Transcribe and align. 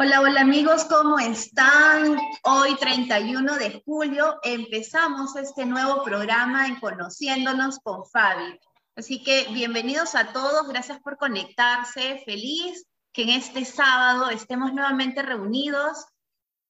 Hola, 0.00 0.20
hola 0.20 0.42
amigos, 0.42 0.84
¿cómo 0.84 1.18
están? 1.18 2.16
Hoy 2.44 2.76
31 2.76 3.56
de 3.56 3.82
julio 3.84 4.38
empezamos 4.44 5.34
este 5.34 5.66
nuevo 5.66 6.04
programa 6.04 6.68
en 6.68 6.78
Conociéndonos 6.78 7.80
con 7.80 8.06
Fabi. 8.06 8.60
Así 8.94 9.24
que 9.24 9.48
bienvenidos 9.50 10.14
a 10.14 10.32
todos, 10.32 10.68
gracias 10.68 11.00
por 11.00 11.16
conectarse, 11.16 12.22
feliz 12.24 12.86
que 13.12 13.22
en 13.22 13.30
este 13.30 13.64
sábado 13.64 14.30
estemos 14.30 14.72
nuevamente 14.72 15.20
reunidos 15.22 16.06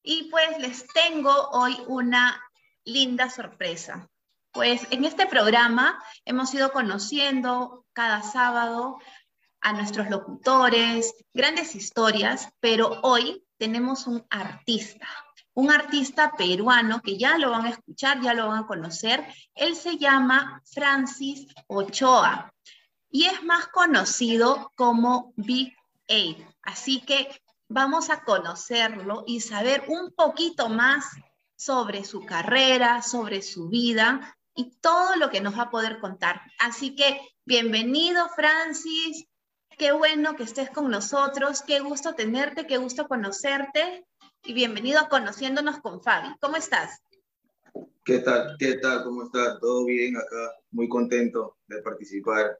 y 0.02 0.30
pues 0.30 0.58
les 0.58 0.86
tengo 0.86 1.50
hoy 1.50 1.76
una 1.86 2.42
linda 2.84 3.28
sorpresa. 3.28 4.08
Pues 4.52 4.86
en 4.90 5.04
este 5.04 5.26
programa 5.26 6.02
hemos 6.24 6.54
ido 6.54 6.72
conociendo 6.72 7.84
cada 7.92 8.22
sábado 8.22 8.98
a 9.60 9.72
nuestros 9.72 10.08
locutores, 10.08 11.14
grandes 11.32 11.74
historias, 11.74 12.48
pero 12.60 13.00
hoy 13.02 13.44
tenemos 13.58 14.06
un 14.06 14.24
artista, 14.30 15.08
un 15.54 15.70
artista 15.70 16.32
peruano 16.36 17.00
que 17.02 17.18
ya 17.18 17.36
lo 17.38 17.50
van 17.50 17.66
a 17.66 17.70
escuchar, 17.70 18.20
ya 18.20 18.34
lo 18.34 18.48
van 18.48 18.64
a 18.64 18.66
conocer. 18.66 19.26
Él 19.54 19.74
se 19.74 19.96
llama 19.96 20.62
Francis 20.64 21.46
Ochoa 21.66 22.52
y 23.10 23.24
es 23.24 23.42
más 23.42 23.68
conocido 23.68 24.72
como 24.76 25.32
Big 25.36 25.74
Eight. 26.06 26.38
Así 26.62 27.00
que 27.00 27.28
vamos 27.68 28.10
a 28.10 28.22
conocerlo 28.22 29.24
y 29.26 29.40
saber 29.40 29.84
un 29.88 30.12
poquito 30.12 30.68
más 30.68 31.04
sobre 31.56 32.04
su 32.04 32.24
carrera, 32.24 33.02
sobre 33.02 33.42
su 33.42 33.68
vida 33.68 34.36
y 34.54 34.76
todo 34.80 35.16
lo 35.16 35.30
que 35.30 35.40
nos 35.40 35.58
va 35.58 35.62
a 35.62 35.70
poder 35.70 35.98
contar. 35.98 36.40
Así 36.58 36.94
que 36.94 37.20
bienvenido, 37.44 38.28
Francis. 38.28 39.26
Qué 39.78 39.92
bueno 39.92 40.34
que 40.34 40.42
estés 40.42 40.70
con 40.70 40.90
nosotros, 40.90 41.62
qué 41.62 41.78
gusto 41.78 42.16
tenerte, 42.16 42.66
qué 42.66 42.78
gusto 42.78 43.06
conocerte 43.06 44.04
y 44.44 44.52
bienvenido 44.52 44.98
a 44.98 45.08
Conociéndonos 45.08 45.78
con 45.78 46.02
Fabi. 46.02 46.34
¿Cómo 46.40 46.56
estás? 46.56 47.00
¿Qué 48.04 48.18
tal? 48.18 48.56
¿Qué 48.58 48.74
tal? 48.78 49.04
¿Cómo 49.04 49.22
estás? 49.22 49.60
¿Todo 49.60 49.84
bien 49.84 50.16
acá? 50.16 50.56
Muy 50.72 50.88
contento 50.88 51.58
de 51.68 51.80
participar, 51.80 52.58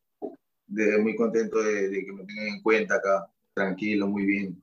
de, 0.69 0.99
muy 0.99 1.17
contento 1.17 1.61
de, 1.61 1.91
que 1.91 2.13
me 2.13 2.25
tengan 2.25 2.47
en 2.47 2.63
cuenta 2.63 2.95
acá. 2.95 3.29
Tranquilo, 3.53 4.07
muy 4.07 4.25
bien. 4.25 4.63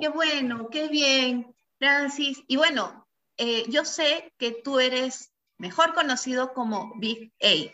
Qué 0.00 0.08
bueno, 0.08 0.70
qué 0.70 0.88
bien, 0.88 1.54
Francis. 1.78 2.42
Y 2.46 2.56
bueno, 2.56 3.06
eh, 3.36 3.64
yo 3.68 3.84
sé 3.84 4.32
que 4.38 4.52
tú 4.64 4.80
eres 4.80 5.30
mejor 5.58 5.92
conocido 5.92 6.54
como 6.54 6.94
Big 6.98 7.34
A, 7.42 7.70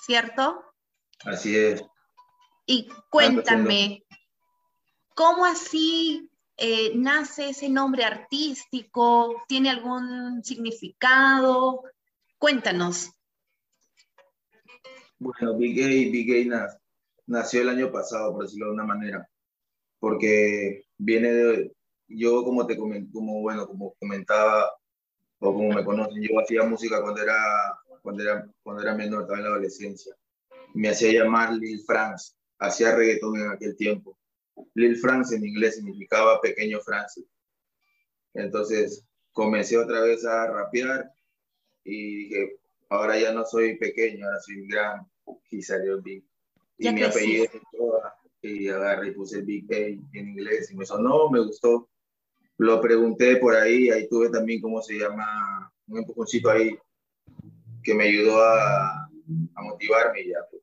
¿cierto? 0.00 0.62
Así 1.24 1.56
es. 1.56 1.82
Y 2.66 2.88
cuéntame, 3.10 4.04
¿cómo 5.14 5.44
así 5.44 6.30
eh, 6.56 6.92
nace 6.94 7.50
ese 7.50 7.68
nombre 7.68 8.04
artístico? 8.04 9.42
¿Tiene 9.48 9.70
algún 9.70 10.44
significado? 10.44 11.82
Cuéntanos. 12.38 13.10
Bueno, 15.18 15.56
Big 15.56 15.76
Gay, 15.76 16.10
Big 16.10 16.26
Gay 16.26 16.50
nació 17.26 17.62
el 17.62 17.68
año 17.68 17.90
pasado, 17.90 18.32
por 18.32 18.44
decirlo 18.44 18.66
de 18.66 18.72
una 18.72 18.84
manera, 18.84 19.28
porque 19.98 20.84
viene 20.98 21.32
de, 21.32 21.72
yo 22.08 22.44
como 22.44 22.66
te 22.66 22.76
como 22.76 23.40
bueno, 23.40 23.66
como 23.66 23.94
comentaba 24.00 24.72
o 25.38 25.52
como 25.52 25.72
me 25.72 25.84
conocen, 25.84 26.22
yo 26.22 26.38
hacía 26.40 26.64
música 26.64 27.00
cuando 27.00 27.22
era, 27.22 27.36
cuando 28.02 28.22
era, 28.22 28.48
cuando 28.62 28.82
era 28.82 28.94
menor, 28.94 29.22
estaba 29.22 29.38
en 29.38 29.44
la 29.44 29.50
adolescencia. 29.50 30.14
Me 30.74 30.88
hacía 30.88 31.12
llamar 31.12 31.52
Lil 31.52 31.80
France 31.84 32.34
hacía 32.62 32.94
reggaetón 32.94 33.40
en 33.40 33.50
aquel 33.50 33.76
tiempo. 33.76 34.16
Lil 34.74 34.96
France 34.96 35.34
en 35.34 35.44
inglés 35.44 35.76
significaba 35.76 36.40
pequeño 36.40 36.80
Francis. 36.80 37.26
Entonces 38.34 39.04
comencé 39.32 39.76
otra 39.76 40.00
vez 40.02 40.24
a 40.24 40.46
rapear 40.46 41.12
y 41.84 42.16
dije, 42.16 42.60
ahora 42.88 43.18
ya 43.18 43.32
no 43.32 43.44
soy 43.44 43.76
pequeño, 43.78 44.24
ahora 44.26 44.40
soy 44.40 44.66
gran. 44.68 45.06
Y 45.50 45.62
salió 45.62 45.96
el 45.96 46.02
Big. 46.02 46.24
Y 46.78 46.90
mi 46.90 47.02
apellido 47.02 47.46
y 48.44 48.68
agarré 48.68 49.08
y 49.08 49.12
puse 49.12 49.40
Big 49.42 49.72
A 49.72 49.76
en 49.76 50.28
inglés 50.28 50.70
y 50.70 50.76
me 50.76 50.84
sonó, 50.84 51.30
me 51.30 51.40
gustó. 51.40 51.88
Lo 52.58 52.80
pregunté 52.80 53.36
por 53.36 53.54
ahí, 53.54 53.90
ahí 53.90 54.08
tuve 54.08 54.30
también 54.30 54.60
cómo 54.60 54.82
se 54.82 54.98
llama, 54.98 55.72
un 55.86 55.98
empujoncito 55.98 56.50
ahí 56.50 56.76
que 57.82 57.94
me 57.94 58.04
ayudó 58.04 58.40
a, 58.42 59.04
a 59.54 59.62
motivarme 59.62 60.22
y 60.22 60.28
ya. 60.30 60.38
Pues 60.50 60.61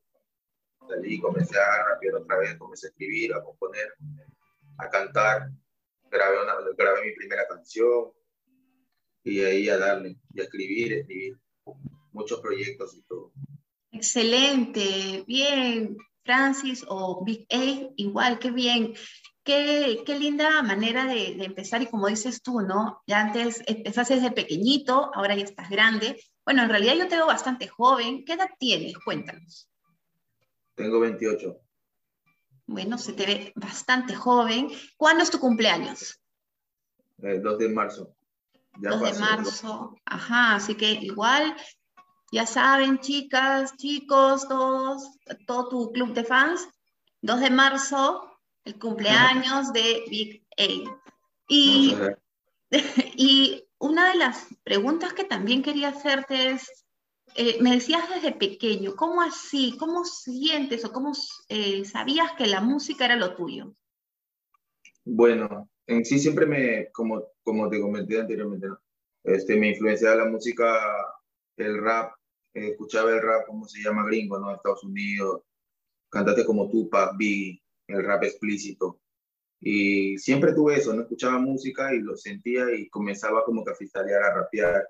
salí, 0.90 1.20
comencé 1.20 1.58
a 1.58 1.84
rapear 1.84 2.16
otra 2.16 2.38
vez, 2.38 2.56
comencé 2.58 2.86
a 2.86 2.90
escribir, 2.90 3.32
a 3.34 3.42
componer, 3.42 3.94
a 4.78 4.88
cantar, 4.88 5.50
grabé, 6.10 6.42
una, 6.42 6.54
grabé 6.76 7.06
mi 7.06 7.14
primera 7.14 7.46
canción 7.46 8.12
y 9.22 9.40
ahí 9.40 9.68
a 9.68 9.78
darle, 9.78 10.16
y 10.34 10.40
a 10.40 10.44
escribir, 10.44 10.92
escribir 10.92 11.38
muchos 12.12 12.40
proyectos 12.40 12.94
y 12.96 13.02
todo. 13.02 13.32
Excelente, 13.92 15.24
bien, 15.26 15.96
Francis 16.24 16.84
o 16.88 17.24
Big 17.24 17.46
A, 17.50 17.90
igual, 17.96 18.38
qué 18.38 18.50
bien. 18.50 18.94
Qué, 19.42 20.02
qué 20.04 20.18
linda 20.18 20.62
manera 20.62 21.06
de, 21.06 21.34
de, 21.34 21.44
empezar 21.46 21.80
y 21.80 21.86
como 21.86 22.08
dices 22.08 22.42
tú, 22.42 22.60
¿no? 22.60 23.02
Ya 23.06 23.20
antes 23.22 23.62
empezaste 23.66 24.16
desde 24.16 24.30
pequeñito, 24.30 25.10
ahora 25.14 25.34
ya 25.34 25.44
estás 25.44 25.70
grande. 25.70 26.22
Bueno, 26.44 26.62
en 26.62 26.68
realidad 26.68 26.94
yo 26.94 27.08
te 27.08 27.16
veo 27.16 27.26
bastante 27.26 27.66
joven. 27.66 28.24
¿Qué 28.26 28.34
edad 28.34 28.50
tienes? 28.58 28.98
Cuéntanos. 28.98 29.70
Tengo 30.74 31.00
28. 31.00 31.60
Bueno, 32.66 32.98
se 32.98 33.12
te 33.12 33.26
ve 33.26 33.52
bastante 33.56 34.14
joven. 34.14 34.68
¿Cuándo 34.96 35.24
es 35.24 35.30
tu 35.30 35.38
cumpleaños? 35.38 36.20
El 37.18 37.42
2 37.42 37.58
de 37.58 37.68
marzo. 37.68 38.14
2 38.78 39.00
de 39.02 39.18
marzo. 39.18 39.96
Ajá, 40.04 40.54
así 40.54 40.74
que 40.74 40.92
igual, 40.92 41.56
ya 42.32 42.46
saben, 42.46 42.98
chicas, 43.00 43.76
chicos, 43.76 44.48
todos, 44.48 45.02
todo 45.46 45.68
tu 45.68 45.92
club 45.92 46.14
de 46.14 46.24
fans, 46.24 46.68
2 47.22 47.40
de 47.40 47.50
marzo, 47.50 48.30
el 48.64 48.78
cumpleaños 48.78 49.72
de 49.72 50.04
Big 50.08 50.44
A. 50.56 50.98
Y, 51.48 51.96
y 53.16 53.64
una 53.78 54.10
de 54.10 54.14
las 54.14 54.46
preguntas 54.62 55.12
que 55.12 55.24
también 55.24 55.62
quería 55.62 55.88
hacerte 55.88 56.50
es, 56.52 56.86
eh, 57.34 57.58
me 57.60 57.72
decías 57.72 58.08
desde 58.08 58.32
pequeño, 58.32 58.96
¿cómo 58.96 59.22
así? 59.22 59.76
¿Cómo 59.78 60.04
sientes 60.04 60.84
o 60.84 60.92
cómo 60.92 61.12
eh, 61.48 61.84
sabías 61.84 62.32
que 62.32 62.46
la 62.46 62.60
música 62.60 63.04
era 63.04 63.16
lo 63.16 63.34
tuyo? 63.34 63.74
Bueno, 65.04 65.68
en 65.86 66.04
sí 66.04 66.18
siempre 66.18 66.46
me, 66.46 66.90
como, 66.92 67.24
como 67.42 67.68
te 67.68 67.80
comenté 67.80 68.20
anteriormente, 68.20 68.68
este, 69.24 69.56
me 69.56 69.68
influenciaba 69.68 70.16
la 70.16 70.30
música, 70.30 70.78
el 71.56 71.82
rap, 71.82 72.12
eh, 72.54 72.68
escuchaba 72.68 73.10
el 73.12 73.22
rap, 73.22 73.46
como 73.46 73.66
se 73.66 73.82
llama 73.82 74.06
gringo, 74.06 74.38
¿no? 74.38 74.54
Estados 74.54 74.84
Unidos, 74.84 75.42
cantantes 76.08 76.44
como 76.44 76.68
Tupac, 76.70 77.16
Biggie, 77.16 77.62
el 77.86 78.04
rap 78.04 78.24
explícito. 78.24 79.00
Y 79.60 80.16
siempre 80.18 80.52
tuve 80.52 80.76
eso, 80.76 80.94
no 80.94 81.02
escuchaba 81.02 81.38
música 81.38 81.94
y 81.94 82.00
lo 82.00 82.16
sentía 82.16 82.72
y 82.74 82.88
comenzaba 82.88 83.44
como 83.44 83.64
que 83.64 83.72
a 83.72 83.74
freestylear, 83.74 84.22
a 84.22 84.34
rapear 84.34 84.88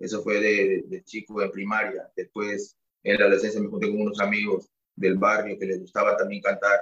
eso 0.00 0.22
fue 0.22 0.40
de, 0.40 0.84
de, 0.86 1.04
chico, 1.04 1.40
de 1.40 1.50
primaria. 1.50 2.10
Después, 2.16 2.76
en 3.02 3.18
la 3.18 3.26
adolescencia, 3.26 3.60
me 3.60 3.68
junté 3.68 3.88
con 3.88 4.00
unos 4.00 4.18
amigos 4.18 4.70
del 4.96 5.18
barrio 5.18 5.58
que 5.58 5.66
les 5.66 5.78
gustaba 5.78 6.16
también 6.16 6.40
cantar. 6.42 6.80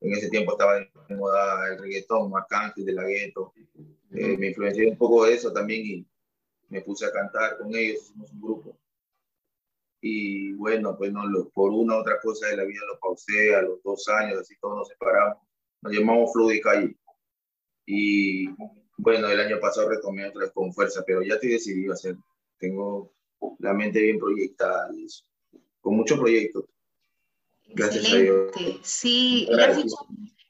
En 0.00 0.12
ese 0.12 0.28
tiempo 0.28 0.52
estaba 0.52 0.74
de 0.74 1.16
moda 1.16 1.68
el 1.68 1.78
reggaetón, 1.78 2.30
Arcángel 2.36 2.84
de 2.84 2.92
la 2.92 3.04
gueto. 3.04 3.54
Eh, 4.12 4.36
me 4.36 4.48
influencié 4.48 4.88
un 4.88 4.98
poco 4.98 5.24
de 5.24 5.34
eso 5.34 5.52
también 5.52 5.86
y 5.86 6.06
me 6.68 6.82
puse 6.82 7.06
a 7.06 7.12
cantar 7.12 7.58
con 7.58 7.74
ellos, 7.74 8.02
hicimos 8.02 8.30
un 8.30 8.40
grupo. 8.42 8.78
Y 10.02 10.52
bueno, 10.52 10.96
pues 10.96 11.12
no, 11.12 11.26
lo, 11.26 11.48
por 11.50 11.70
una 11.70 11.96
u 11.96 12.00
otra 12.00 12.20
cosa 12.20 12.48
de 12.48 12.56
la 12.58 12.64
vida 12.64 12.80
lo 12.86 12.98
pausé 12.98 13.54
a 13.54 13.62
los 13.62 13.82
dos 13.82 14.06
años, 14.08 14.38
así 14.38 14.54
todos 14.60 14.76
nos 14.76 14.88
separamos. 14.88 15.38
Nos 15.82 15.92
llamamos 15.94 16.32
Fluid 16.32 16.56
y 16.56 16.60
Calle. 16.60 16.96
Y 17.86 18.48
bueno, 18.98 19.28
el 19.28 19.40
año 19.40 19.58
pasado 19.60 19.88
retomé 19.88 20.26
otra 20.26 20.42
vez 20.42 20.52
con 20.52 20.72
fuerza, 20.74 21.02
pero 21.06 21.22
ya 21.22 21.34
estoy 21.34 21.50
decidido 21.50 21.92
a 21.92 21.94
hacerlo 21.94 22.22
tengo 22.60 23.14
la 23.58 23.72
mente 23.72 24.00
bien 24.00 24.18
proyectada 24.18 24.90
y 24.94 25.06
eso, 25.06 25.24
con 25.80 25.96
muchos 25.96 26.18
proyectos. 26.18 26.64
Gracias 27.66 28.12
a 28.12 28.16
Dios. 28.16 28.52
Sí, 28.82 29.48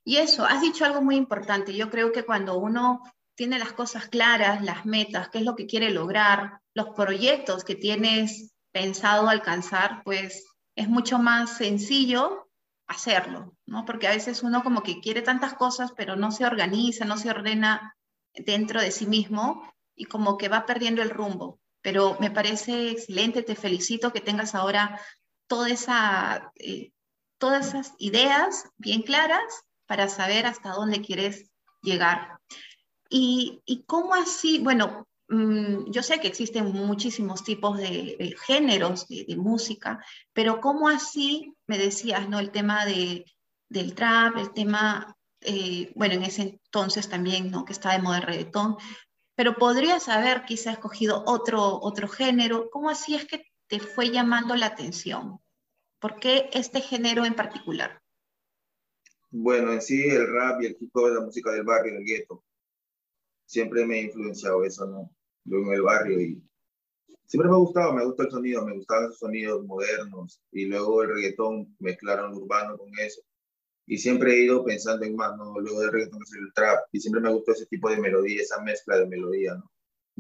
y, 0.05 0.17
eso, 0.17 0.45
has 0.45 0.61
dicho 0.61 0.85
algo 0.85 1.03
muy 1.03 1.17
importante. 1.17 1.75
Yo 1.75 1.91
creo 1.91 2.13
que 2.13 2.25
cuando 2.25 2.59
uno 2.59 3.03
tiene 3.35 3.59
las 3.59 3.73
cosas 3.73 4.09
claras, 4.09 4.63
las 4.63 4.85
metas, 4.87 5.29
qué 5.29 5.39
es 5.39 5.45
lo 5.45 5.55
que 5.55 5.67
quiere 5.67 5.91
lograr, 5.91 6.61
los 6.75 6.91
proyectos 6.91 7.65
que 7.65 7.75
tienes 7.75 8.53
pensado 8.73 9.29
alcanzar, 9.29 10.03
pues 10.05 10.47
es 10.75 10.89
mucho 10.89 11.19
más 11.19 11.57
sencillo 11.57 12.49
hacerlo, 12.87 13.55
¿no? 13.67 13.85
Porque 13.85 14.09
a 14.09 14.13
veces 14.13 14.43
uno 14.43 14.63
como 14.65 14.83
que 14.83 15.01
quiere 15.01 15.23
tantas 15.23 15.55
cosas, 15.55 15.93
pero 15.97 16.17
no 16.17 16.33
se 16.33 16.45
organiza, 16.45 17.05
no 17.05 17.17
se 17.17 17.31
ordena 17.31 17.97
dentro 18.35 18.81
de 18.81 18.91
sí 18.91 19.07
mismo 19.07 19.63
y 19.95 20.07
como 20.07 20.39
que 20.39 20.49
va 20.49 20.67
perdiendo 20.67 21.03
el 21.03 21.11
rumbo 21.11 21.60
pero 21.83 22.17
me 22.21 22.31
parece 22.31 22.91
excelente, 22.91 23.43
te 23.43 23.57
felicito 23.57 24.13
que 24.13 24.21
tengas 24.21 24.55
ahora 24.55 25.01
eh, 26.57 26.93
todas 27.39 27.69
esas 27.69 27.95
ideas 27.99 28.65
bien 28.77 29.03
claras 29.03 29.65
para 29.87 30.09
saber 30.09 30.47
hasta 30.47 30.71
dónde 30.71 31.01
quieres 31.01 31.51
llegar. 31.83 32.39
¿Y, 33.09 33.85
cómo 33.87 34.15
así? 34.15 34.61
Bueno, 34.61 35.09
mm, 35.29 35.91
yo 35.91 36.03
sé 36.03 36.21
que 36.21 36.29
existen 36.29 36.67
muchísimos 36.73 37.43
tipos 37.43 37.77
de, 37.77 38.37
géneros 38.47 39.09
de, 39.09 39.37
música, 39.37 40.05
pero 40.33 40.61
¿cómo 40.61 40.89
así 40.89 41.53
me 41.67 41.77
decías, 41.77 42.29
¿no? 42.29 42.39
El 42.39 42.53
tema 42.53 42.87
de, 42.87 43.25
del 43.69 43.95
trap, 43.95 44.37
el 44.37 44.53
tema, 44.53 45.17
eh, 45.41 45.93
bueno, 45.97 46.15
en 46.15 46.23
ese 46.23 46.43
entonces 46.43 47.09
también, 47.09 47.51
¿no? 47.51 47.65
Que 47.65 47.73
está 47.73 47.93
de 47.93 48.03
moda 48.03 48.19
el 48.19 48.25
reggaetón, 48.25 48.77
pero 49.41 49.57
podrías 49.57 50.11
haber 50.11 50.45
quizá 50.45 50.73
escogido 50.73 51.25
otro, 51.27 51.81
otro 51.81 52.09
género. 52.09 52.69
¿Cómo 52.69 52.91
así 52.91 53.15
es 53.15 53.25
que 53.25 53.47
te 53.69 53.81
fue 53.81 54.11
llamando 54.11 54.55
la 54.55 54.67
atención? 54.67 55.41
¿Por 55.99 56.17
qué 56.17 56.51
este 56.53 56.83
género 56.83 57.25
en 57.25 57.33
particular? 57.33 58.03
Bueno, 59.31 59.73
en 59.73 59.81
sí 59.81 60.11
el 60.11 60.31
rap 60.31 60.61
y 60.61 60.67
el 60.67 60.77
hip 60.79 60.95
hop 60.95 61.07
es 61.07 61.15
la 61.15 61.21
música 61.23 61.53
del 61.53 61.65
barrio, 61.65 61.95
del 61.95 62.05
gueto 62.05 62.45
siempre 63.47 63.87
me 63.87 63.95
ha 63.95 64.03
influenciado 64.03 64.63
eso, 64.63 64.87
¿no? 64.87 65.11
Yo 65.45 65.57
en 65.57 65.73
el 65.73 65.81
barrio 65.81 66.21
y 66.21 66.43
siempre 67.25 67.49
me 67.49 67.57
ha 67.57 67.61
gustado, 67.61 67.95
me 67.95 68.05
gusta 68.05 68.25
el 68.25 68.31
sonido, 68.31 68.67
me 68.67 68.75
gustaban 68.75 69.05
esos 69.07 69.21
sonidos 69.21 69.65
modernos 69.65 70.39
y 70.53 70.67
luego 70.67 71.03
el 71.03 71.15
reggaetón 71.15 71.75
mezclaron 71.79 72.35
urbano 72.35 72.77
con 72.77 72.91
eso. 72.99 73.23
Y 73.91 73.99
siempre 73.99 74.33
he 74.33 74.45
ido 74.45 74.65
pensando 74.65 75.05
en 75.05 75.17
más, 75.17 75.37
¿no? 75.37 75.59
Luego 75.59 75.81
del 75.81 75.91
reggaetón 75.91 76.23
es 76.23 76.33
el 76.35 76.53
trap 76.55 76.79
y 76.93 77.01
siempre 77.01 77.21
me 77.21 77.33
gustó 77.33 77.51
ese 77.51 77.67
tipo 77.67 77.91
de 77.91 77.97
melodía, 77.97 78.41
esa 78.41 78.63
mezcla 78.63 78.97
de 78.97 79.07
melodía, 79.07 79.57
¿no? 79.57 79.69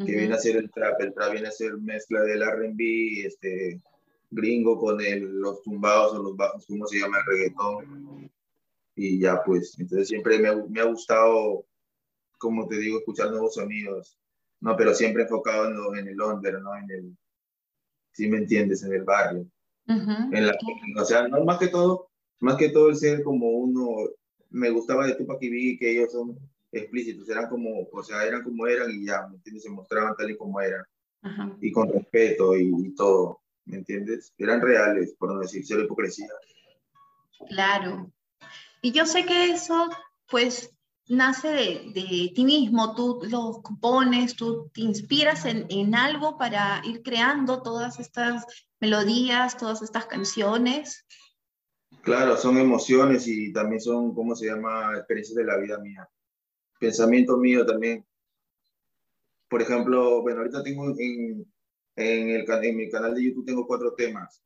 Que 0.04 0.16
viene 0.16 0.34
a 0.34 0.38
ser 0.38 0.56
el 0.56 0.70
trap, 0.72 1.00
el 1.00 1.14
trap 1.14 1.32
viene 1.32 1.46
a 1.48 1.52
ser 1.52 1.76
mezcla 1.76 2.22
del 2.22 2.42
R&B, 2.42 3.26
este, 3.26 3.80
gringo 4.30 4.76
con 4.76 5.00
el, 5.00 5.38
los 5.38 5.62
tumbados 5.62 6.14
o 6.14 6.22
los 6.22 6.36
bajos, 6.36 6.66
como 6.66 6.84
se 6.86 6.98
llama 6.98 7.18
el 7.18 7.26
reggaetón. 7.26 8.32
Y 8.96 9.20
ya 9.20 9.40
pues, 9.44 9.78
entonces 9.78 10.08
siempre 10.08 10.40
me, 10.40 10.66
me 10.68 10.80
ha 10.80 10.84
gustado 10.84 11.64
como 12.40 12.66
te 12.66 12.78
digo, 12.78 12.98
escuchar 12.98 13.30
nuevos 13.30 13.54
sonidos, 13.54 14.18
no, 14.60 14.76
pero 14.76 14.94
siempre 14.94 15.22
enfocado 15.22 15.94
en, 15.94 15.98
en 15.98 16.08
el 16.08 16.20
under, 16.20 16.60
¿no? 16.60 16.74
En 16.74 16.90
el, 16.90 17.16
si 18.12 18.28
me 18.28 18.38
entiendes, 18.38 18.82
en 18.82 18.94
el 18.94 19.04
barrio. 19.04 19.46
en 19.86 20.46
la, 20.46 20.56
o 20.98 21.04
sea, 21.04 21.28
no, 21.28 21.44
más 21.44 21.58
que 21.58 21.68
todo, 21.68 22.09
más 22.40 22.56
que 22.56 22.70
todo 22.70 22.88
el 22.88 22.96
ser 22.96 23.22
como 23.22 23.50
uno, 23.50 24.08
me 24.50 24.70
gustaba 24.70 25.06
de 25.06 25.14
Tupac 25.14 25.42
y 25.42 25.50
Biggie 25.50 25.78
que 25.78 25.92
ellos 25.92 26.12
son 26.12 26.38
explícitos, 26.72 27.28
eran 27.28 27.48
como, 27.48 27.88
o 27.92 28.02
sea, 28.02 28.24
eran 28.24 28.42
como 28.42 28.66
eran 28.66 28.90
y 28.90 29.06
ya, 29.06 29.26
¿me 29.28 29.36
entiendes? 29.36 29.64
Se 29.64 29.70
mostraban 29.70 30.14
tal 30.16 30.30
y 30.30 30.36
como 30.36 30.60
eran. 30.60 30.84
Y 31.60 31.70
con 31.70 31.92
respeto 31.92 32.56
y, 32.56 32.72
y, 32.74 32.94
todo, 32.94 33.40
¿me 33.66 33.76
entiendes? 33.76 34.32
Eran 34.38 34.62
reales, 34.62 35.14
por 35.18 35.32
no 35.32 35.40
decir, 35.40 35.62
cero 35.66 35.82
hipocresía. 35.84 36.28
Claro. 37.48 38.10
Y 38.80 38.92
yo 38.92 39.04
sé 39.04 39.26
que 39.26 39.50
eso, 39.50 39.90
pues, 40.30 40.74
nace 41.08 41.48
de, 41.48 41.92
de, 41.92 42.32
ti 42.34 42.44
mismo, 42.44 42.94
tú 42.94 43.20
lo 43.28 43.60
compones, 43.62 44.34
tú 44.34 44.70
te 44.72 44.80
inspiras 44.80 45.44
en, 45.44 45.66
en, 45.68 45.94
algo 45.94 46.38
para 46.38 46.80
ir 46.84 47.02
creando 47.02 47.62
todas 47.62 47.98
estas 47.98 48.46
melodías, 48.80 49.58
todas 49.58 49.82
estas 49.82 50.06
canciones. 50.06 51.04
Claro, 52.02 52.36
son 52.36 52.56
emociones 52.56 53.26
y 53.28 53.52
también 53.52 53.80
son, 53.80 54.14
¿cómo 54.14 54.34
se 54.34 54.46
llama?, 54.46 54.96
experiencias 54.96 55.36
de 55.36 55.44
la 55.44 55.58
vida 55.58 55.78
mía. 55.78 56.08
Pensamiento 56.78 57.36
mío 57.36 57.66
también. 57.66 58.04
Por 59.48 59.60
ejemplo, 59.60 60.22
bueno, 60.22 60.38
ahorita 60.38 60.62
tengo 60.62 60.88
en, 60.98 61.46
en, 61.96 62.30
el, 62.30 62.46
en 62.48 62.76
mi 62.76 62.88
canal 62.88 63.14
de 63.14 63.24
YouTube 63.24 63.44
tengo 63.44 63.66
cuatro 63.66 63.94
temas. 63.94 64.42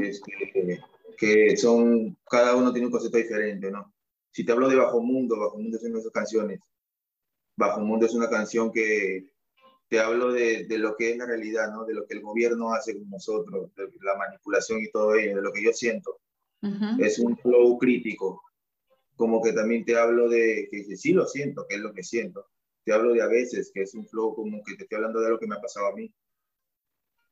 este, 0.00 0.80
que 1.18 1.56
son, 1.56 2.16
cada 2.30 2.54
uno 2.54 2.72
tiene 2.72 2.86
un 2.86 2.92
concepto 2.92 3.18
diferente, 3.18 3.70
¿no? 3.70 3.92
Si 4.30 4.44
te 4.44 4.52
hablo 4.52 4.68
de 4.68 4.76
Bajo 4.76 5.02
Mundo, 5.02 5.38
Bajo 5.38 5.58
Mundo 5.58 5.76
es 5.76 5.82
una 5.82 5.94
de 5.94 6.00
esas 6.00 6.12
canciones. 6.12 6.60
Bajo 7.56 7.80
Mundo 7.80 8.06
es 8.06 8.14
una 8.14 8.30
canción 8.30 8.70
que 8.70 9.28
te 9.88 9.98
hablo 9.98 10.32
de, 10.32 10.66
de, 10.66 10.78
lo 10.78 10.96
que 10.96 11.10
es 11.10 11.18
la 11.18 11.26
realidad, 11.26 11.72
¿no? 11.72 11.84
De 11.84 11.94
lo 11.94 12.06
que 12.06 12.14
el 12.14 12.22
gobierno 12.22 12.72
hace 12.72 12.96
con 12.96 13.10
nosotros, 13.10 13.74
de 13.74 13.90
la 14.02 14.16
manipulación 14.16 14.80
y 14.80 14.90
todo 14.90 15.14
ello, 15.16 15.36
de 15.36 15.42
lo 15.42 15.52
que 15.52 15.64
yo 15.64 15.72
siento. 15.72 16.19
Es 16.98 17.18
un 17.18 17.36
flow 17.38 17.78
crítico. 17.78 18.42
Como 19.16 19.42
que 19.42 19.52
también 19.52 19.84
te 19.84 19.96
hablo 19.96 20.28
de 20.28 20.68
que, 20.70 20.96
sí 20.96 21.12
lo 21.12 21.26
siento, 21.26 21.66
que 21.68 21.76
es 21.76 21.80
lo 21.80 21.92
que 21.92 22.02
siento. 22.02 22.46
Te 22.84 22.92
hablo 22.92 23.12
de 23.12 23.22
a 23.22 23.26
veces, 23.26 23.70
que 23.72 23.82
es 23.82 23.94
un 23.94 24.06
flow 24.06 24.34
como 24.34 24.62
que 24.64 24.76
te 24.76 24.84
estoy 24.84 24.96
hablando 24.96 25.20
de 25.20 25.30
lo 25.30 25.38
que 25.38 25.46
me 25.46 25.56
ha 25.56 25.60
pasado 25.60 25.88
a 25.88 25.94
mí. 25.94 26.12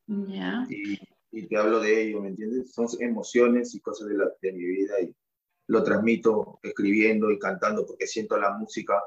Yeah. 0.06 0.66
Y, 0.70 0.98
y, 1.32 1.46
te 1.46 1.56
hablo 1.56 1.80
de 1.80 2.02
ello, 2.02 2.22
¿me 2.22 2.28
entiendes? 2.28 2.72
Son 2.72 2.86
emociones 3.00 3.74
y 3.74 3.80
cosas 3.80 4.08
de, 4.08 4.14
la, 4.14 4.30
de 4.40 4.52
mi 4.52 4.64
vida 4.64 5.00
y, 5.00 5.14
lo 5.68 5.84
transmito 5.84 6.58
escribiendo 6.62 7.30
y 7.30 7.38
cantando 7.38 7.86
porque 7.86 8.06
siento 8.06 8.36
la 8.38 8.52
música, 8.52 9.02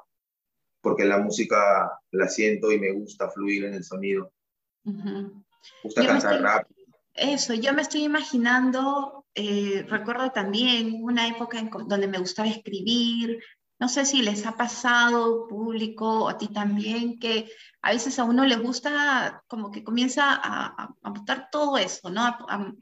porque 0.79 1.05
la 1.05 1.17
música 1.17 1.91
la 2.11 2.27
siento 2.27 2.71
y 2.71 2.79
me 2.79 2.91
gusta 2.91 3.29
fluir 3.29 3.65
en 3.65 3.73
el 3.73 3.83
sonido. 3.83 4.31
Uh 4.85 5.29
gusta 5.83 6.05
cantar 6.05 6.41
rap. 6.41 6.67
Eso, 7.13 7.53
yo 7.53 7.73
me 7.73 7.81
estoy 7.81 8.03
imaginando, 8.03 9.25
eh, 9.35 9.85
recuerdo 9.87 10.31
también 10.31 11.03
una 11.03 11.27
época 11.27 11.59
en 11.59 11.69
donde 11.69 12.07
me 12.07 12.19
gustaba 12.19 12.47
escribir, 12.47 13.39
no 13.79 13.89
sé 13.89 14.05
si 14.05 14.21
les 14.21 14.45
ha 14.45 14.55
pasado, 14.55 15.47
público, 15.47 16.25
o 16.25 16.29
a 16.29 16.37
ti 16.37 16.47
también, 16.47 17.19
que 17.19 17.51
a 17.81 17.91
veces 17.91 18.19
a 18.19 18.23
uno 18.23 18.45
le 18.45 18.55
gusta 18.57 19.43
como 19.47 19.71
que 19.71 19.83
comienza 19.83 20.33
a, 20.33 20.93
a, 21.01 21.09
botar 21.09 21.49
todo 21.51 21.77
eso, 21.77 22.09
¿no? 22.11 22.21
a, 22.23 22.73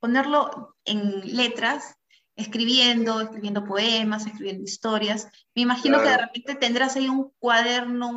ponerlo 0.00 0.76
en 0.84 1.36
letras 1.36 1.96
escribiendo, 2.36 3.20
escribiendo 3.20 3.64
poemas, 3.64 4.26
escribiendo 4.26 4.62
historias. 4.62 5.28
Me 5.54 5.62
imagino 5.62 6.00
que 6.00 6.10
de 6.10 6.18
repente 6.18 6.54
tendrás 6.54 6.96
ahí 6.96 7.08
un 7.08 7.32
cuaderno 7.38 8.10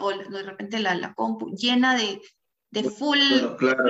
o 0.00 0.10
de 0.10 0.42
repente 0.42 0.78
la, 0.78 0.94
la 0.94 1.14
compu 1.14 1.50
llena 1.50 1.96
de, 1.96 2.22
de 2.70 2.84
full. 2.84 3.18
claro, 3.58 3.84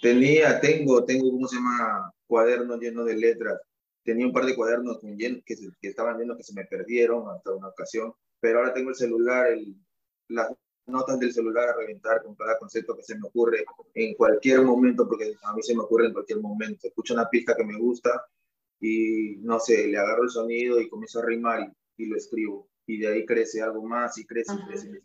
tenía, 0.00 0.60
tengo, 0.60 1.04
tengo, 1.04 1.30
¿cómo 1.30 1.46
se 1.48 1.56
llama? 1.56 2.12
Cuaderno 2.26 2.76
lleno 2.76 3.04
de 3.04 3.16
letras. 3.16 3.60
Tenía 4.02 4.26
un 4.26 4.32
par 4.32 4.44
de 4.46 4.56
cuadernos 4.56 4.98
que, 5.00 5.42
que 5.44 5.88
estaban 5.88 6.18
llenos 6.18 6.36
que 6.36 6.42
se 6.42 6.54
me 6.54 6.64
perdieron 6.64 7.28
hasta 7.28 7.52
una 7.52 7.68
ocasión, 7.68 8.12
pero 8.40 8.58
ahora 8.58 8.72
tengo 8.72 8.90
el 8.90 8.96
celular, 8.96 9.48
el, 9.48 9.76
las 10.28 10.50
notas 10.86 11.18
del 11.18 11.32
celular 11.32 11.68
a 11.68 11.76
reventar 11.76 12.22
con 12.22 12.34
cada 12.34 12.58
concepto 12.58 12.96
que 12.96 13.02
se 13.02 13.14
me 13.14 13.28
ocurre 13.28 13.64
en 13.94 14.14
cualquier 14.14 14.62
momento, 14.62 15.06
porque 15.08 15.34
a 15.42 15.54
mí 15.54 15.62
se 15.62 15.74
me 15.74 15.82
ocurre 15.82 16.06
en 16.06 16.12
cualquier 16.12 16.40
momento. 16.40 16.86
Escucho 16.86 17.14
una 17.14 17.28
pista 17.28 17.54
que 17.56 17.64
me 17.64 17.78
gusta 17.78 18.24
y 18.80 19.36
no 19.40 19.60
sé, 19.60 19.86
le 19.88 19.98
agarro 19.98 20.24
el 20.24 20.30
sonido 20.30 20.80
y 20.80 20.88
comienzo 20.88 21.20
a 21.20 21.26
rimar 21.26 21.72
y, 21.96 22.06
lo 22.06 22.16
escribo. 22.16 22.68
Y 22.86 22.98
de 22.98 23.08
ahí 23.08 23.26
crece 23.26 23.62
algo 23.62 23.82
más 23.82 24.18
y 24.18 24.26
crece 24.26 24.54
y 24.54 24.66
crece. 24.66 25.02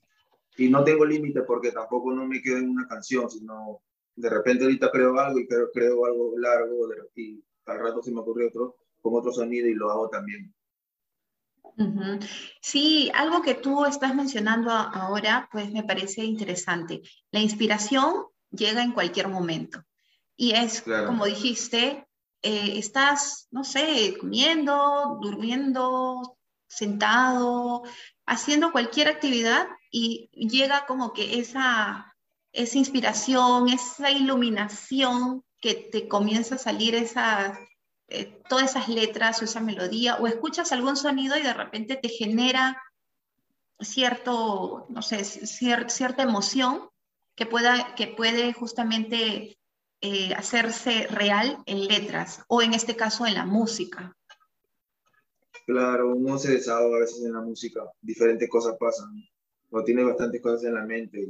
Y 0.57 0.69
no 0.69 0.83
tengo 0.83 1.05
límite 1.05 1.41
porque 1.41 1.71
tampoco 1.71 2.13
no 2.13 2.25
me 2.25 2.41
quedo 2.41 2.57
en 2.57 2.69
una 2.69 2.87
canción, 2.87 3.29
sino 3.29 3.81
de 4.15 4.29
repente 4.29 4.63
ahorita 4.63 4.91
creo 4.91 5.17
algo 5.19 5.39
y 5.39 5.47
creo, 5.47 5.69
creo 5.71 6.05
algo 6.05 6.37
largo 6.37 6.87
y 7.15 7.43
al 7.65 7.79
rato 7.79 8.01
se 8.01 8.11
me 8.11 8.21
ocurre 8.21 8.47
otro 8.47 8.77
con 9.01 9.15
otro 9.15 9.31
sonido 9.31 9.67
y 9.67 9.73
lo 9.73 9.91
hago 9.91 10.09
también. 10.09 10.53
Sí, 12.61 13.11
algo 13.13 13.41
que 13.41 13.55
tú 13.55 13.85
estás 13.85 14.15
mencionando 14.15 14.71
ahora, 14.71 15.49
pues 15.51 15.71
me 15.71 15.83
parece 15.83 16.23
interesante. 16.23 17.01
La 17.31 17.41
inspiración 17.41 18.25
llega 18.49 18.81
en 18.81 18.93
cualquier 18.93 19.27
momento. 19.27 19.83
Y 20.37 20.51
es, 20.51 20.83
como 21.05 21.25
dijiste, 21.25 22.07
eh, 22.41 22.77
estás, 22.77 23.47
no 23.51 23.63
sé, 23.63 24.15
comiendo, 24.19 25.19
durmiendo, 25.21 26.37
sentado, 26.67 27.83
haciendo 28.25 28.71
cualquier 28.71 29.07
actividad 29.07 29.67
y 29.91 30.29
llega 30.33 30.85
como 30.85 31.13
que 31.13 31.39
esa, 31.39 32.14
esa 32.55 32.77
inspiración, 32.77 33.69
esa 33.69 34.09
iluminación 34.11 35.43
que 35.61 35.75
te 35.75 36.07
comienza 36.07 36.55
a 36.55 36.59
salir 36.59 36.95
esa 36.95 37.59
eh, 38.07 38.39
todas 38.47 38.71
esas 38.71 38.87
letras 38.87 39.41
o 39.41 39.45
esa 39.45 39.59
melodía, 39.59 40.17
o 40.17 40.27
escuchas 40.27 40.71
algún 40.71 40.95
sonido 40.95 41.37
y 41.37 41.41
de 41.41 41.53
repente 41.53 41.95
te 41.95 42.09
genera 42.09 42.81
cierto, 43.79 44.85
no 44.89 45.01
sé, 45.01 45.23
cierta 45.23 46.21
emoción 46.21 46.87
que, 47.35 47.47
pueda, 47.47 47.95
que 47.95 48.07
puede 48.07 48.53
justamente 48.53 49.57
eh, 50.01 50.33
hacerse 50.35 51.07
real 51.07 51.63
en 51.65 51.87
letras, 51.87 52.43
o 52.47 52.61
en 52.61 52.73
este 52.75 52.95
caso 52.95 53.25
en 53.25 53.33
la 53.33 53.45
música. 53.45 54.15
Claro, 55.65 56.15
uno 56.15 56.37
se 56.37 56.51
desahoga 56.51 56.97
a 56.97 56.99
veces 57.01 57.25
en 57.25 57.33
la 57.33 57.41
música, 57.41 57.81
diferentes 58.01 58.47
cosas 58.49 58.75
pasan, 58.79 59.27
o 59.71 59.83
tienes 59.83 60.05
bastantes 60.05 60.41
cosas 60.41 60.63
en 60.65 60.75
la 60.75 60.85
mente 60.85 61.27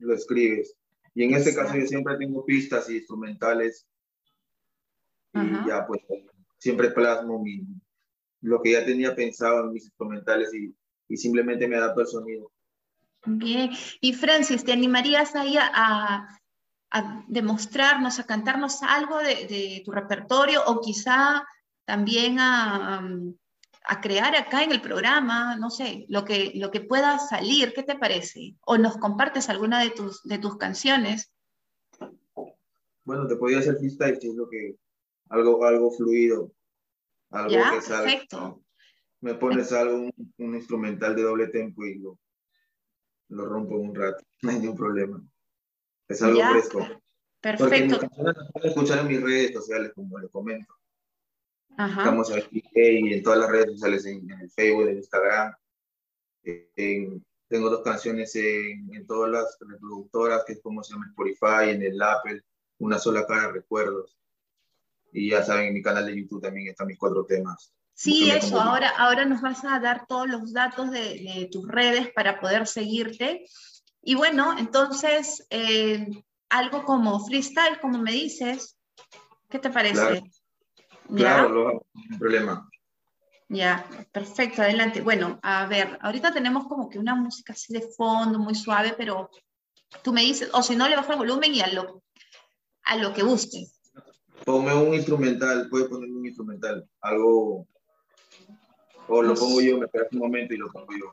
lo 0.00 0.14
escribes. 0.14 0.76
Y 1.14 1.24
en 1.24 1.34
este 1.34 1.54
caso 1.54 1.76
yo 1.76 1.86
siempre 1.86 2.16
tengo 2.16 2.44
pistas 2.44 2.88
y 2.90 2.96
instrumentales. 2.96 3.86
Y 5.32 5.68
ya 5.68 5.86
pues 5.86 6.00
siempre 6.58 6.90
plasmo 6.90 7.42
mi, 7.42 7.64
lo 8.42 8.60
que 8.62 8.72
ya 8.72 8.84
tenía 8.84 9.14
pensado 9.14 9.64
en 9.64 9.72
mis 9.72 9.84
instrumentales 9.84 10.52
y, 10.54 10.74
y 11.08 11.16
simplemente 11.16 11.68
me 11.68 11.76
adapto 11.76 12.00
al 12.00 12.06
sonido. 12.06 12.50
Bien, 13.26 13.70
y 14.00 14.12
Francis, 14.14 14.64
¿te 14.64 14.72
animarías 14.72 15.36
ahí 15.36 15.56
a, 15.58 16.26
a 16.90 17.24
demostrarnos, 17.28 18.18
a 18.18 18.24
cantarnos 18.24 18.82
algo 18.82 19.18
de, 19.18 19.46
de, 19.46 19.82
tu 19.84 19.92
repertorio 19.92 20.62
o 20.66 20.80
quizá 20.80 21.44
también 21.84 22.38
a, 22.40 23.02
a 23.84 24.00
crear 24.00 24.36
acá 24.36 24.62
en 24.62 24.72
el 24.72 24.80
programa, 24.80 25.56
no 25.56 25.70
sé, 25.70 26.04
lo 26.08 26.24
que, 26.24 26.52
lo 26.54 26.70
que 26.70 26.80
pueda 26.80 27.18
salir, 27.18 27.72
¿qué 27.74 27.82
te 27.82 27.96
parece? 27.96 28.56
O 28.60 28.76
nos 28.78 28.96
compartes 28.98 29.48
alguna 29.48 29.82
de 29.82 29.90
tus, 29.90 30.22
de 30.22 30.38
tus 30.38 30.56
canciones. 30.58 31.32
Bueno, 33.04 33.26
te 33.26 33.36
podía 33.36 33.58
hacer 33.58 33.76
freestyle, 33.76 34.20
si 34.20 34.28
es 34.28 34.34
lo 34.34 34.48
que, 34.48 34.76
algo, 35.30 35.64
algo 35.64 35.90
fluido, 35.90 36.52
algo 37.30 37.50
ya, 37.50 37.70
que 37.72 37.80
salga. 37.80 38.02
perfecto. 38.04 38.62
Me 39.22 39.34
pones 39.34 39.72
algo, 39.72 39.96
un, 39.96 40.12
un 40.38 40.54
instrumental 40.54 41.16
de 41.16 41.22
doble 41.22 41.48
tempo 41.48 41.84
y 41.84 41.98
lo, 41.98 42.18
lo 43.28 43.46
rompo 43.46 43.76
un 43.76 43.94
rato, 43.94 44.24
no 44.42 44.50
hay 44.50 44.58
ningún 44.58 44.76
problema. 44.76 45.22
Es 46.08 46.22
algo 46.22 46.38
Ya, 46.38 46.50
fresco. 46.50 46.78
Porque 46.78 47.00
mis 47.60 47.60
Perfecto. 47.60 47.98
canciones 48.00 48.36
las 48.36 48.52
pueden 48.52 48.68
escuchar 48.68 48.98
en 48.98 49.06
mis 49.08 49.22
redes 49.22 49.52
sociales, 49.54 49.92
como 49.94 50.18
les 50.18 50.30
comento. 50.30 50.74
Ajá. 51.76 52.00
Estamos 52.02 52.30
y 52.50 53.14
en 53.14 53.22
todas 53.22 53.38
las 53.40 53.50
redes 53.50 53.72
sociales, 53.72 54.04
en, 54.06 54.30
en 54.30 54.40
el 54.40 54.50
Facebook, 54.50 54.88
en 54.88 54.96
Instagram. 54.96 55.54
En- 56.42 57.24
tengo 57.48 57.68
dos 57.68 57.82
canciones 57.82 58.34
en, 58.36 58.94
en 58.94 59.06
todas 59.08 59.28
las 59.30 59.58
reproductoras, 59.60 60.44
que 60.46 60.52
es 60.52 60.60
como 60.62 60.84
se 60.84 60.92
llama 60.92 61.06
Spotify, 61.08 61.70
en 61.70 61.82
el 61.82 62.00
Apple, 62.00 62.42
Una 62.78 62.98
sola 62.98 63.26
cara, 63.26 63.50
Recuerdos. 63.50 64.16
Y 65.12 65.30
ya 65.30 65.42
saben, 65.42 65.66
en 65.66 65.74
mi 65.74 65.82
canal 65.82 66.06
de 66.06 66.16
YouTube 66.16 66.40
también 66.40 66.68
están 66.68 66.86
mis 66.86 66.96
cuatro 66.98 67.24
temas. 67.26 67.72
Sí, 67.92 68.20
Búsquenme 68.20 68.38
eso, 68.38 68.60
ahora, 68.60 68.88
ahora 68.90 69.24
nos 69.24 69.40
vas 69.40 69.64
a 69.64 69.80
dar 69.80 70.06
todos 70.06 70.28
los 70.28 70.52
datos 70.52 70.92
de, 70.92 71.00
de 71.00 71.48
tus 71.50 71.66
redes 71.66 72.10
para 72.14 72.40
poder 72.40 72.68
seguirte. 72.68 73.44
Y 74.00 74.14
bueno, 74.14 74.56
entonces, 74.56 75.44
eh, 75.50 76.06
algo 76.48 76.84
como 76.84 77.26
freestyle, 77.26 77.80
como 77.80 77.98
me 77.98 78.12
dices, 78.12 78.78
¿qué 79.48 79.58
te 79.58 79.70
parece? 79.70 79.94
Claro. 79.94 80.22
¿Ya? 81.12 81.16
Claro, 81.16 81.48
lo 81.48 81.68
hago, 81.68 81.86
sin 81.94 82.18
problema. 82.18 82.70
Ya, 83.48 83.84
perfecto, 84.12 84.62
adelante. 84.62 85.00
Bueno, 85.00 85.40
a 85.42 85.66
ver, 85.66 85.98
ahorita 86.02 86.32
tenemos 86.32 86.68
como 86.68 86.88
que 86.88 87.00
una 87.00 87.16
música 87.16 87.52
así 87.52 87.72
de 87.72 87.80
fondo, 87.80 88.38
muy 88.38 88.54
suave, 88.54 88.94
pero 88.96 89.28
tú 90.02 90.12
me 90.12 90.22
dices, 90.22 90.50
o 90.52 90.62
si 90.62 90.76
no, 90.76 90.88
le 90.88 90.94
bajo 90.94 91.12
el 91.12 91.18
volumen 91.18 91.52
y 91.52 91.60
a 91.60 91.66
lo, 91.66 92.04
a 92.84 92.96
lo 92.96 93.12
que 93.12 93.24
busques. 93.24 93.80
Ponme 94.44 94.72
un 94.72 94.94
instrumental, 94.94 95.68
puede 95.68 95.86
ponerme 95.86 96.16
un 96.16 96.26
instrumental, 96.26 96.88
algo. 97.00 97.66
O 99.08 99.22
lo 99.22 99.34
pongo 99.34 99.60
yo, 99.60 99.78
me 99.78 99.86
esperas 99.86 100.12
un 100.12 100.20
momento 100.20 100.54
y 100.54 100.56
lo 100.56 100.70
pongo 100.70 100.92
yo. 100.92 101.12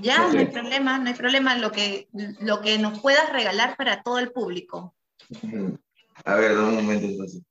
Ya, 0.00 0.28
no 0.30 0.38
hay 0.38 0.46
problema, 0.46 0.98
no 0.98 1.08
hay 1.08 1.14
problema, 1.14 1.56
lo 1.56 1.72
que, 1.72 2.08
lo 2.40 2.60
que 2.60 2.78
nos 2.78 3.00
puedas 3.00 3.32
regalar 3.32 3.76
para 3.76 4.02
todo 4.02 4.18
el 4.18 4.30
público. 4.30 4.94
A 6.24 6.34
ver, 6.36 6.54
dame 6.54 6.68
un 6.68 6.76
momento 6.76 7.06
entonces. 7.06 7.42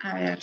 A 0.00 0.14
ver. 0.14 0.40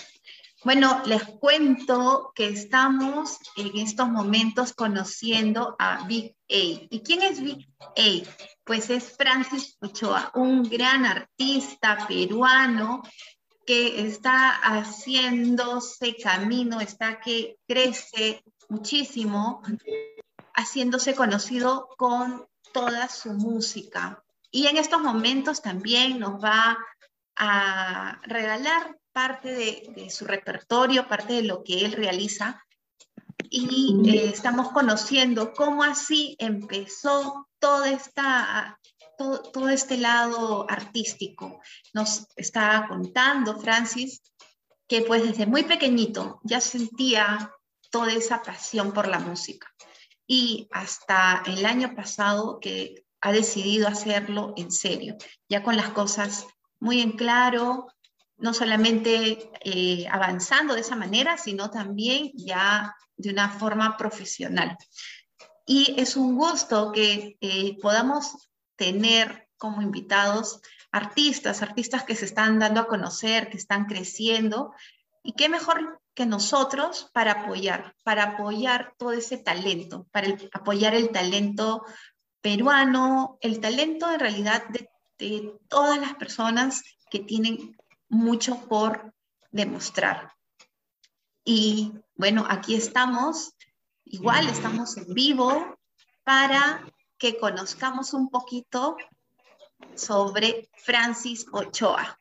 Bueno, 0.64 1.02
les 1.06 1.24
cuento 1.24 2.32
que 2.36 2.50
estamos 2.50 3.38
en 3.56 3.78
estos 3.78 4.10
momentos 4.10 4.74
conociendo 4.74 5.76
a 5.80 6.06
Big 6.08 6.36
A. 6.50 6.88
¿Y 6.90 7.02
quién 7.04 7.22
es 7.22 7.42
Big 7.42 7.68
A? 7.80 8.28
Pues 8.64 8.90
es 8.90 9.16
Francis 9.16 9.78
Ochoa, 9.82 10.32
un 10.36 10.64
gran 10.64 11.06
artista 11.06 12.06
peruano 12.08 13.02
que 13.66 14.02
está 14.08 14.50
haciéndose 14.50 16.16
camino, 16.16 16.80
está 16.80 17.20
que 17.20 17.58
crece 17.68 18.44
muchísimo, 18.70 19.62
haciéndose 20.54 21.16
conocido 21.16 21.90
con 21.98 22.48
toda 22.74 23.10
su 23.10 23.34
música. 23.34 24.24
Y 24.52 24.68
en 24.68 24.78
estos 24.78 25.02
momentos 25.02 25.62
también 25.62 26.20
nos 26.20 26.44
va 26.44 26.78
a 27.36 28.20
regalar 28.24 28.98
parte 29.18 29.52
de, 29.52 29.92
de 29.96 30.12
su 30.12 30.26
repertorio, 30.26 31.08
parte 31.08 31.34
de 31.34 31.42
lo 31.42 31.64
que 31.64 31.84
él 31.84 31.94
realiza. 31.94 32.64
Y 33.50 33.96
eh, 34.06 34.30
estamos 34.30 34.70
conociendo 34.70 35.54
cómo 35.54 35.84
así 35.84 36.36
empezó 36.38 37.48
toda 37.58 37.90
esta, 37.90 38.80
todo, 39.18 39.42
todo 39.42 39.70
este 39.70 39.98
lado 39.98 40.68
artístico. 40.70 41.60
Nos 41.96 42.28
está 42.36 42.86
contando 42.88 43.60
Francis 43.60 44.22
que 44.88 45.02
pues 45.02 45.24
desde 45.24 45.48
muy 45.48 45.64
pequeñito 45.64 46.40
ya 46.44 46.62
sentía 46.62 47.52
toda 47.90 48.14
esa 48.14 48.44
pasión 48.44 48.92
por 48.92 49.08
la 49.08 49.18
música. 49.18 49.68
Y 50.28 50.68
hasta 50.72 51.42
el 51.48 51.66
año 51.66 51.96
pasado 51.96 52.60
que 52.60 53.04
ha 53.22 53.32
decidido 53.32 53.88
hacerlo 53.88 54.54
en 54.58 54.72
serio, 54.72 55.16
ya 55.50 55.64
con 55.64 55.76
las 55.76 55.90
cosas 55.90 56.46
muy 56.80 57.02
en 57.02 57.14
claro, 57.14 57.88
no 58.38 58.54
solamente 58.54 59.50
eh, 59.62 60.08
avanzando 60.10 60.76
de 60.76 60.82
esa 60.82 60.96
manera, 60.96 61.38
sino 61.38 61.70
también 61.72 62.32
ya 62.36 62.96
de 63.16 63.32
una 63.32 63.50
forma 63.50 63.98
profesional. 63.98 64.78
Y 65.66 65.96
es 65.98 66.16
un 66.16 66.36
gusto 66.36 66.92
que 66.92 67.38
eh, 67.42 67.78
podamos 67.82 68.50
tener 68.76 69.48
como 69.58 69.82
invitados 69.82 70.62
artistas, 70.92 71.62
artistas 71.62 72.04
que 72.04 72.16
se 72.16 72.26
están 72.26 72.60
dando 72.60 72.82
a 72.82 72.88
conocer, 72.88 73.50
que 73.50 73.58
están 73.58 73.86
creciendo, 73.86 74.74
y 75.24 75.34
qué 75.34 75.50
mejor 75.50 76.00
que 76.14 76.26
nosotros 76.26 77.10
para 77.14 77.44
apoyar, 77.44 77.96
para 78.04 78.24
apoyar 78.24 78.94
todo 78.98 79.12
ese 79.12 79.38
talento, 79.38 80.08
para 80.12 80.38
apoyar 80.54 80.96
el 80.96 81.10
talento 81.10 81.84
peruano, 82.42 83.38
el 83.42 83.60
talento 83.60 84.12
en 84.12 84.20
realidad 84.20 84.64
de 85.18 85.54
todas 85.68 86.00
las 86.00 86.16
personas 86.16 86.84
que 87.10 87.20
tienen 87.20 87.76
mucho 88.10 88.68
por 88.68 89.14
demostrar. 89.52 90.34
Y 91.44 91.94
bueno, 92.16 92.46
aquí 92.50 92.76
estamos, 92.76 93.54
igual 94.04 94.48
estamos 94.50 94.98
en 94.98 95.14
vivo 95.14 95.78
para 96.24 96.84
que 97.18 97.38
conozcamos 97.38 98.14
un 98.14 98.30
poquito 98.30 98.98
sobre 99.96 100.70
Francis 100.76 101.46
Ochoa, 101.52 102.18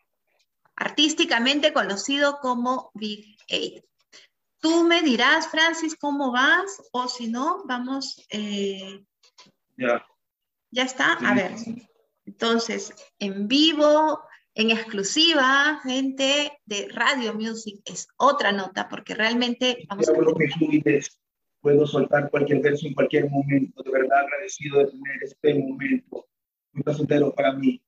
artísticamente 0.76 1.72
conocido 1.72 2.38
como 2.40 2.90
Big 2.94 3.36
Eight. 3.48 3.84
Tú 4.60 4.84
me 4.84 5.02
dirás, 5.02 5.48
Francis, 5.48 5.96
cómo 5.96 6.32
vas, 6.32 6.82
o 6.92 7.08
si 7.08 7.28
no, 7.28 7.62
vamos. 7.66 8.24
Eh, 8.30 9.04
Ya. 9.76 10.04
ya 10.70 10.82
está. 10.84 11.12
A 11.14 11.34
ver, 11.34 11.54
entonces, 12.24 12.92
en 13.18 13.46
vivo, 13.48 14.20
en 14.56 14.70
exclusiva, 14.70 15.80
gente 15.82 16.50
de 16.64 16.88
Radio 16.88 17.34
Music, 17.34 17.82
es 17.84 18.08
otra 18.16 18.52
nota, 18.52 18.88
porque 18.88 19.14
realmente 19.14 19.84
vamos 19.86 20.08
a 20.08 20.14
fluidez. 20.58 21.20
Puedo 21.60 21.86
soltar 21.86 22.30
cualquier 22.30 22.62
verso 22.62 22.86
en 22.86 22.94
cualquier 22.94 23.28
momento. 23.28 23.82
De 23.82 23.90
verdad 23.90 24.20
agradecido 24.20 24.78
de 24.78 24.86
tener 24.86 25.22
este 25.22 25.54
momento. 25.56 26.26
Muy 26.72 26.82
placentero 26.82 27.34
para 27.34 27.52
mí. 27.52 27.82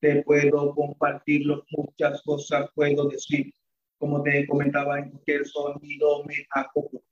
Te 0.00 0.22
puedo 0.22 0.74
compartirlo, 0.74 1.62
muchas 1.76 2.22
cosas 2.22 2.70
puedo 2.74 3.06
decir. 3.08 3.52
Como 3.98 4.22
te 4.22 4.46
comentaba, 4.46 5.00
en 5.00 5.10
cualquier 5.10 5.46
sonido 5.46 6.24
me 6.24 6.36
acoplo. 6.50 7.02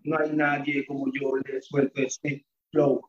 No 0.00 0.18
hay 0.18 0.32
nadie 0.32 0.84
como 0.86 1.06
yo 1.12 1.36
le 1.36 1.62
suelto 1.62 2.00
este 2.00 2.44
flow. 2.72 3.00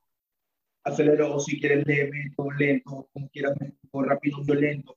Acelero 0.83 1.35
o 1.35 1.39
si 1.39 1.59
quieres 1.59 1.83
lento, 1.87 2.51
lento, 2.59 3.09
como 3.11 3.27
quieras, 3.29 3.57
o 3.91 4.03
rápido, 4.03 4.43
violento. 4.43 4.95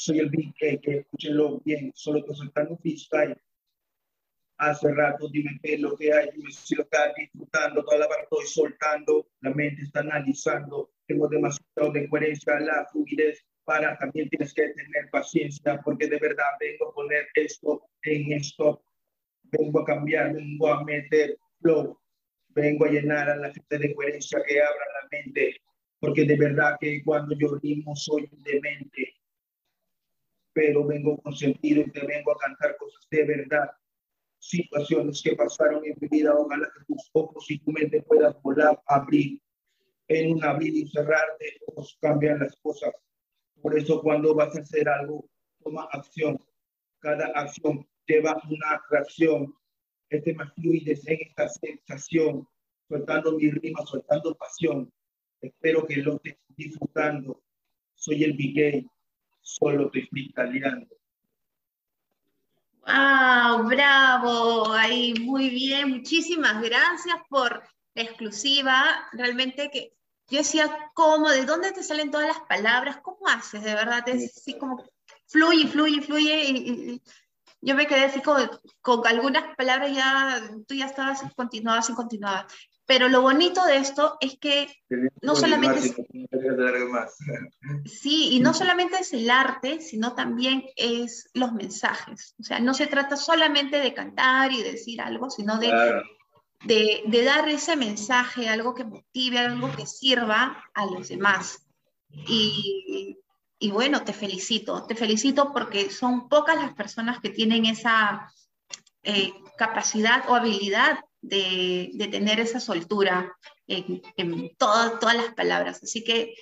Soy 0.00 0.20
el 0.20 0.30
Big 0.30 0.54
que 0.54 0.78
escúchenlo 0.98 1.60
bien, 1.64 1.90
solo 1.92 2.20
estoy 2.20 2.36
soltando 2.36 2.76
freestyle. 2.76 3.36
Hace 4.58 4.94
rato 4.94 5.28
dime 5.28 5.58
qué 5.60 5.74
es 5.74 5.80
lo 5.80 5.96
que 5.96 6.12
hay, 6.12 6.28
me 6.36 6.52
sigo 6.52 6.84
acá 6.84 7.12
disfrutando, 7.16 7.82
toda 7.82 7.98
la 7.98 8.06
barra 8.06 8.22
estoy 8.22 8.46
soltando, 8.46 9.26
la 9.40 9.50
mente 9.50 9.82
está 9.82 9.98
analizando, 9.98 10.92
tengo 11.04 11.26
demasiado 11.26 11.90
de 11.90 12.08
coherencia, 12.08 12.60
la 12.60 12.86
fluidez, 12.92 13.44
para 13.64 13.98
también 13.98 14.28
tienes 14.28 14.54
que 14.54 14.68
tener 14.68 15.10
paciencia, 15.10 15.80
porque 15.84 16.06
de 16.06 16.20
verdad 16.20 16.46
vengo 16.60 16.90
a 16.90 16.94
poner 16.94 17.26
esto 17.34 17.82
en 18.02 18.30
esto, 18.34 18.80
vengo 19.50 19.80
a 19.80 19.84
cambiar, 19.84 20.32
vengo 20.32 20.68
a 20.68 20.84
meter 20.84 21.36
flow, 21.60 21.98
vengo 22.50 22.84
a 22.84 22.90
llenar 22.90 23.30
a 23.30 23.36
la 23.36 23.52
gente 23.52 23.78
de 23.78 23.92
coherencia 23.96 24.40
que 24.46 24.62
abra 24.62 24.84
la 25.02 25.08
mente, 25.10 25.56
porque 25.98 26.24
de 26.24 26.36
verdad 26.36 26.76
que 26.80 27.02
cuando 27.04 27.36
yo 27.36 27.56
rimo 27.60 27.96
soy 27.96 28.30
demente, 28.44 29.17
pero 30.58 30.84
vengo 30.84 31.16
con 31.18 31.32
sentido 31.36 31.82
y 31.82 31.90
te 31.92 32.04
vengo 32.04 32.32
a 32.32 32.38
cantar 32.38 32.76
cosas 32.78 33.06
de 33.12 33.24
verdad 33.24 33.70
situaciones 34.40 35.22
que 35.22 35.36
pasaron 35.36 35.84
en 35.84 35.94
mi 36.00 36.08
vida, 36.08 36.34
ojalá 36.34 36.68
que 36.76 36.84
tus 36.84 37.08
ojos 37.12 37.48
y 37.48 37.60
tu 37.60 37.70
mente 37.70 38.02
puedan 38.02 38.34
volar, 38.42 38.82
abrir. 38.86 39.40
En 40.08 40.32
un 40.32 40.44
abrir 40.44 40.74
y 40.74 40.88
cerrar 40.88 41.28
de 41.38 41.60
ojos 41.68 41.96
cambian 42.00 42.40
las 42.40 42.56
cosas. 42.56 42.92
Por 43.62 43.78
eso 43.78 44.02
cuando 44.02 44.34
vas 44.34 44.56
a 44.56 44.60
hacer 44.60 44.88
algo, 44.88 45.28
toma 45.62 45.86
acción. 45.92 46.44
Cada 46.98 47.26
acción 47.36 47.86
lleva 48.08 48.42
una 48.50 48.82
reacción. 48.90 49.54
Este 50.10 50.34
más 50.34 50.52
fluidez 50.54 51.06
en 51.06 51.18
esta 51.20 51.48
sensación, 51.50 52.48
soltando 52.88 53.38
mi 53.38 53.48
rima, 53.48 53.86
soltando 53.86 54.34
pasión. 54.34 54.92
Espero 55.40 55.86
que 55.86 55.98
lo 55.98 56.16
estés 56.16 56.36
disfrutando. 56.56 57.40
Soy 57.94 58.24
el 58.24 58.32
BK, 58.32 58.90
solo 59.48 59.90
te 59.90 60.06
italiano. 60.12 60.86
¡Ah, 62.84 63.62
bravo! 63.66 64.72
Ahí, 64.72 65.14
muy 65.20 65.48
bien. 65.48 65.90
Muchísimas 65.90 66.62
gracias 66.62 67.16
por 67.28 67.62
la 67.94 68.02
exclusiva. 68.02 69.08
Realmente 69.12 69.70
que 69.70 69.92
yo 70.28 70.38
decía, 70.38 70.90
¿cómo? 70.94 71.30
¿De 71.30 71.44
dónde 71.46 71.72
te 71.72 71.82
salen 71.82 72.10
todas 72.10 72.28
las 72.28 72.40
palabras? 72.40 72.98
¿Cómo 73.02 73.26
haces? 73.26 73.62
De 73.62 73.74
verdad, 73.74 74.06
es 74.08 74.36
así 74.36 74.58
como 74.58 74.84
fluye, 75.26 75.66
fluye, 75.66 76.02
fluye. 76.02 76.44
Y, 76.44 77.02
yo 77.60 77.74
me 77.74 77.86
quedé 77.86 78.04
así 78.04 78.22
con, 78.22 78.48
con, 78.82 79.04
algunas 79.06 79.56
palabras 79.56 79.92
ya, 79.92 80.40
tú 80.66 80.74
ya 80.74 80.86
estabas, 80.86 81.22
continuabas 81.34 81.90
y 81.90 81.94
continuabas. 81.94 82.52
Pero 82.88 83.10
lo 83.10 83.20
bonito 83.20 83.62
de 83.66 83.76
esto 83.76 84.16
es 84.18 84.38
que 84.38 84.74
no 85.20 85.36
solamente... 85.36 85.78
sí, 87.84 88.30
y 88.30 88.40
no 88.40 88.54
solamente 88.54 88.96
es 88.96 89.12
el 89.12 89.28
arte, 89.28 89.82
sino 89.82 90.14
también 90.14 90.64
es 90.74 91.28
los 91.34 91.52
mensajes. 91.52 92.34
O 92.40 92.44
sea, 92.44 92.60
no 92.60 92.72
se 92.72 92.86
trata 92.86 93.18
solamente 93.18 93.78
de 93.78 93.92
cantar 93.92 94.52
y 94.52 94.62
decir 94.62 95.02
algo, 95.02 95.28
sino 95.28 95.58
de, 95.58 95.70
de, 96.64 97.02
de, 97.04 97.24
dar 97.24 97.46
ese 97.50 97.76
mensaje, 97.76 98.48
algo 98.48 98.74
que 98.74 98.84
motive, 98.84 99.38
algo 99.38 99.70
que 99.76 99.84
sirva 99.84 100.64
a 100.72 100.86
los 100.86 101.10
demás. 101.10 101.66
Y, 102.26 103.18
y 103.58 103.70
bueno, 103.70 104.02
te 104.02 104.14
felicito, 104.14 104.86
te 104.86 104.94
felicito 104.94 105.52
porque 105.52 105.90
son 105.90 106.30
pocas 106.30 106.56
las 106.56 106.72
personas 106.72 107.20
que 107.20 107.28
tienen 107.28 107.66
esa 107.66 108.32
eh, 109.02 109.34
capacidad 109.58 110.24
o 110.28 110.34
habilidad 110.34 111.00
de, 111.20 111.90
de 111.94 112.08
tener 112.08 112.40
esa 112.40 112.60
soltura 112.60 113.32
en, 113.66 114.02
en 114.16 114.56
todas, 114.56 114.98
todas 114.98 115.16
las 115.16 115.34
palabras. 115.34 115.82
Así 115.82 116.04
que 116.04 116.34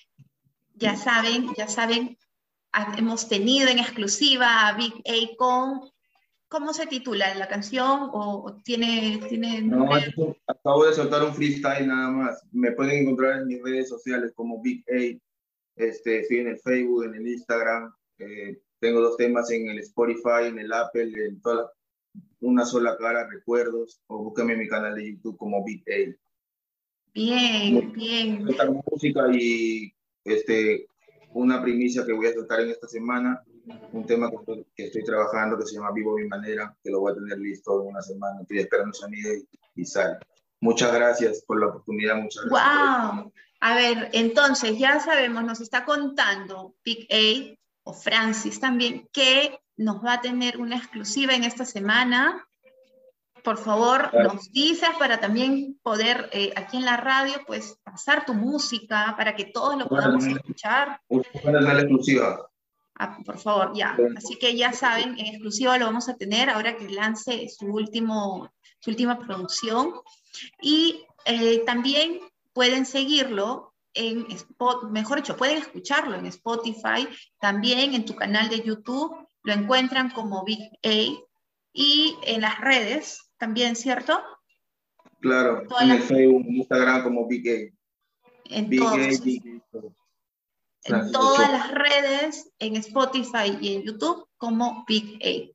ya 0.74 0.96
saben, 0.96 1.52
ya 1.56 1.68
saben, 1.68 2.18
hemos 2.96 3.28
tenido 3.28 3.68
en 3.68 3.78
exclusiva 3.78 4.68
a 4.68 4.76
Big 4.76 4.92
A 5.06 5.36
con, 5.36 5.90
¿cómo 6.48 6.72
se 6.72 6.86
titula 6.86 7.34
la 7.34 7.48
canción? 7.48 8.10
¿O, 8.12 8.60
tiene, 8.64 9.20
tiene 9.28 9.62
No, 9.62 9.88
acabo 10.46 10.84
de 10.84 10.94
soltar 10.94 11.24
un 11.24 11.34
freestyle 11.34 11.86
nada 11.86 12.10
más. 12.10 12.42
Me 12.52 12.72
pueden 12.72 13.02
encontrar 13.02 13.40
en 13.40 13.46
mis 13.46 13.62
redes 13.62 13.88
sociales 13.88 14.32
como 14.34 14.60
Big 14.60 14.84
A. 14.90 15.18
Este, 15.76 16.20
estoy 16.20 16.38
en 16.38 16.48
el 16.48 16.58
Facebook, 16.60 17.04
en 17.04 17.14
el 17.14 17.28
Instagram. 17.28 17.92
Eh, 18.18 18.58
tengo 18.78 19.00
dos 19.00 19.16
temas 19.16 19.50
en 19.50 19.68
el 19.68 19.78
Spotify, 19.78 20.46
en 20.46 20.58
el 20.58 20.72
Apple, 20.72 21.12
en 21.26 21.40
todas 21.40 21.70
una 22.46 22.64
sola 22.64 22.96
cara, 22.96 23.28
recuerdos, 23.28 24.00
o 24.06 24.22
búsqueme 24.22 24.52
en 24.52 24.60
mi 24.60 24.68
canal 24.68 24.94
de 24.94 25.12
YouTube 25.12 25.36
como 25.36 25.64
Big 25.64 25.82
A. 25.88 26.16
Bien, 27.12 27.92
bien. 27.92 28.46
música 28.90 29.26
y 29.32 29.92
este, 30.24 30.86
una 31.32 31.60
primicia 31.60 32.04
que 32.06 32.12
voy 32.12 32.26
a 32.26 32.34
soltar 32.34 32.60
en 32.60 32.70
esta 32.70 32.86
semana, 32.86 33.42
un 33.92 34.06
tema 34.06 34.30
que 34.30 34.36
estoy, 34.36 34.66
que 34.76 34.84
estoy, 34.84 35.02
trabajando 35.04 35.58
que 35.58 35.66
se 35.66 35.74
llama 35.74 35.92
Vivo 35.92 36.16
mi 36.16 36.28
manera, 36.28 36.76
que 36.84 36.90
lo 36.90 37.00
voy 37.00 37.12
a 37.12 37.16
tener 37.16 37.38
listo 37.38 37.82
en 37.82 37.88
una 37.88 38.02
semana. 38.02 38.42
Estoy 38.42 38.60
esperando 38.60 38.92
sonido 38.92 39.34
y, 39.34 39.48
y 39.74 39.84
sale. 39.84 40.18
Muchas 40.60 40.94
gracias 40.94 41.42
por 41.46 41.58
la 41.58 41.66
oportunidad, 41.68 42.16
muchas 42.16 42.44
gracias. 42.44 43.14
¡Wow! 43.14 43.32
A 43.60 43.74
ver, 43.74 44.10
entonces 44.12 44.78
ya 44.78 45.00
sabemos, 45.00 45.42
nos 45.42 45.60
está 45.60 45.84
contando 45.84 46.76
Big 46.84 47.08
A 47.10 47.56
o 47.82 47.92
Francis 47.92 48.60
también 48.60 49.08
que 49.12 49.58
nos 49.76 50.04
va 50.04 50.14
a 50.14 50.20
tener 50.20 50.58
una 50.58 50.76
exclusiva 50.76 51.34
en 51.34 51.44
esta 51.44 51.64
semana. 51.64 52.46
Por 53.44 53.58
favor, 53.58 54.12
nos 54.12 54.50
dices 54.50 54.88
para 54.98 55.20
también 55.20 55.78
poder 55.82 56.28
eh, 56.32 56.52
aquí 56.56 56.78
en 56.78 56.84
la 56.84 56.96
radio, 56.96 57.34
pues 57.46 57.78
pasar 57.84 58.26
tu 58.26 58.34
música 58.34 59.14
para 59.16 59.36
que 59.36 59.44
todos 59.44 59.78
lo 59.78 59.86
podamos 59.86 60.26
escuchar. 60.26 61.00
la 61.42 61.80
exclusiva. 61.80 62.50
Ah, 62.98 63.18
por 63.24 63.38
favor, 63.38 63.72
ya. 63.74 63.96
Así 64.16 64.36
que 64.36 64.56
ya 64.56 64.72
saben, 64.72 65.18
en 65.18 65.26
exclusiva 65.26 65.78
lo 65.78 65.86
vamos 65.86 66.08
a 66.08 66.16
tener 66.16 66.50
ahora 66.50 66.76
que 66.76 66.88
lance 66.88 67.48
su, 67.48 67.66
último, 67.66 68.50
su 68.80 68.90
última 68.90 69.18
producción. 69.18 69.92
Y 70.60 71.04
eh, 71.26 71.62
también 71.64 72.20
pueden 72.52 72.86
seguirlo 72.86 73.74
en 73.94 74.26
Spotify, 74.30 74.90
mejor 74.90 75.18
dicho, 75.18 75.36
pueden 75.36 75.58
escucharlo 75.58 76.16
en 76.16 76.26
Spotify, 76.26 77.08
también 77.38 77.94
en 77.94 78.04
tu 78.04 78.14
canal 78.14 78.48
de 78.48 78.60
YouTube 78.62 79.25
lo 79.46 79.52
encuentran 79.52 80.10
como 80.10 80.44
Big 80.44 80.58
A 80.82 81.24
y 81.72 82.16
en 82.24 82.40
las 82.40 82.60
redes 82.60 83.30
también, 83.38 83.76
¿cierto? 83.76 84.20
Claro, 85.20 85.62
en 85.80 85.90
el 85.92 86.02
Facebook, 86.02 86.44
en 86.48 86.56
Instagram 86.56 87.04
como 87.04 87.28
Big 87.28 87.48
A. 87.48 87.52
En, 88.48 88.72
en 90.84 91.12
todas 91.12 91.52
las 91.52 91.70
redes, 91.70 92.50
en 92.58 92.76
Spotify 92.76 93.56
y 93.60 93.76
en 93.76 93.82
YouTube 93.84 94.28
como 94.36 94.84
Big 94.88 95.16
A. 95.22 95.52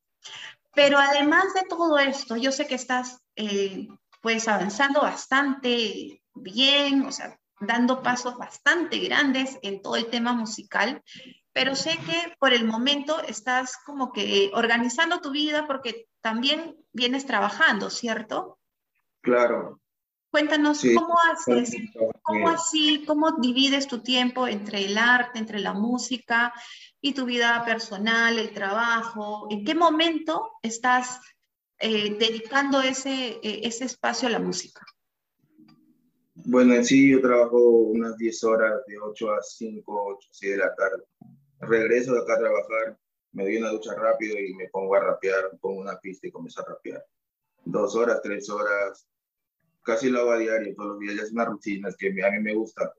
Pero 0.73 0.97
además 0.97 1.53
de 1.53 1.63
todo 1.67 1.99
esto, 1.99 2.37
yo 2.37 2.53
sé 2.53 2.67
que 2.67 2.75
estás 2.75 3.19
eh, 3.35 3.89
pues 4.21 4.47
avanzando 4.47 5.01
bastante 5.01 6.23
bien, 6.33 7.01
o 7.05 7.11
sea, 7.11 7.37
dando 7.59 8.01
pasos 8.01 8.37
bastante 8.37 8.99
grandes 8.99 9.59
en 9.63 9.81
todo 9.81 9.97
el 9.97 10.07
tema 10.07 10.31
musical 10.31 11.03
pero 11.53 11.75
sé 11.75 11.97
que 12.05 12.33
por 12.39 12.53
el 12.53 12.65
momento 12.65 13.21
estás 13.21 13.77
como 13.85 14.11
que 14.11 14.51
organizando 14.53 15.19
tu 15.19 15.31
vida 15.31 15.67
porque 15.67 16.07
también 16.21 16.77
vienes 16.93 17.25
trabajando, 17.25 17.89
¿cierto? 17.89 18.59
Claro. 19.21 19.79
Cuéntanos 20.29 20.81
cómo 20.95 21.15
haces, 21.29 21.75
cómo 22.23 22.47
así, 22.47 23.03
cómo 23.05 23.31
divides 23.41 23.87
tu 23.87 24.01
tiempo 24.01 24.47
entre 24.47 24.85
el 24.85 24.97
arte, 24.97 25.39
entre 25.39 25.59
la 25.59 25.73
música 25.73 26.53
y 27.01 27.13
tu 27.13 27.25
vida 27.25 27.61
personal, 27.65 28.39
el 28.39 28.53
trabajo. 28.53 29.47
¿En 29.49 29.65
qué 29.65 29.75
momento 29.75 30.53
estás 30.61 31.19
eh, 31.79 32.15
dedicando 32.17 32.81
ese, 32.81 33.39
eh, 33.43 33.61
ese 33.63 33.83
espacio 33.83 34.29
a 34.29 34.31
la 34.31 34.39
música? 34.39 34.85
Bueno, 36.33 36.75
en 36.75 36.85
sí 36.85 37.11
yo 37.11 37.19
trabajo 37.19 37.59
unas 37.59 38.15
10 38.15 38.43
horas, 38.45 38.85
de 38.87 38.97
8 38.99 39.33
a 39.33 39.41
5, 39.41 40.03
8, 40.15 40.29
6 40.31 40.51
de 40.53 40.57
la 40.57 40.73
tarde 40.75 41.03
regreso 41.61 42.13
de 42.13 42.21
acá 42.21 42.35
a 42.35 42.39
trabajar, 42.39 42.99
me 43.33 43.43
doy 43.43 43.57
una 43.57 43.69
ducha 43.69 43.93
rápido 43.95 44.37
y 44.37 44.53
me 44.55 44.67
pongo 44.69 44.95
a 44.95 44.99
rapear, 44.99 45.57
pongo 45.59 45.81
una 45.81 45.99
pista 45.99 46.27
y 46.27 46.31
comienzo 46.31 46.61
a 46.61 46.69
rapear. 46.69 47.05
Dos 47.63 47.95
horas, 47.95 48.21
tres 48.21 48.49
horas, 48.49 49.07
casi 49.83 50.09
lo 50.09 50.21
hago 50.21 50.31
a 50.31 50.37
diario, 50.37 50.75
todos 50.75 50.91
los 50.91 50.99
días, 50.99 51.15
ya 51.15 51.21
es 51.23 51.31
una 51.31 51.45
rutina, 51.45 51.89
es 51.89 51.95
que 51.95 52.07
a 52.07 52.31
mí 52.31 52.39
me 52.39 52.55
gusta, 52.55 52.93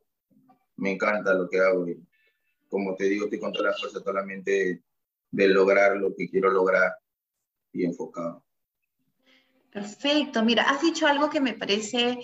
me 0.76 0.92
encanta 0.92 1.34
lo 1.34 1.48
que 1.48 1.60
hago. 1.60 1.88
Y 1.88 2.02
como 2.68 2.94
te 2.94 3.04
digo, 3.04 3.24
estoy 3.24 3.40
con 3.40 3.52
toda 3.52 3.70
la 3.70 3.76
fuerza, 3.76 4.00
toda 4.00 4.20
la 4.20 4.26
mente 4.26 4.82
de 5.30 5.48
lograr 5.48 5.96
lo 5.96 6.14
que 6.14 6.28
quiero 6.28 6.50
lograr 6.50 6.94
y 7.72 7.84
enfocado. 7.84 8.44
Perfecto, 9.70 10.44
mira, 10.44 10.64
has 10.64 10.82
dicho 10.82 11.06
algo 11.06 11.30
que 11.30 11.40
me 11.40 11.54
parece 11.54 12.18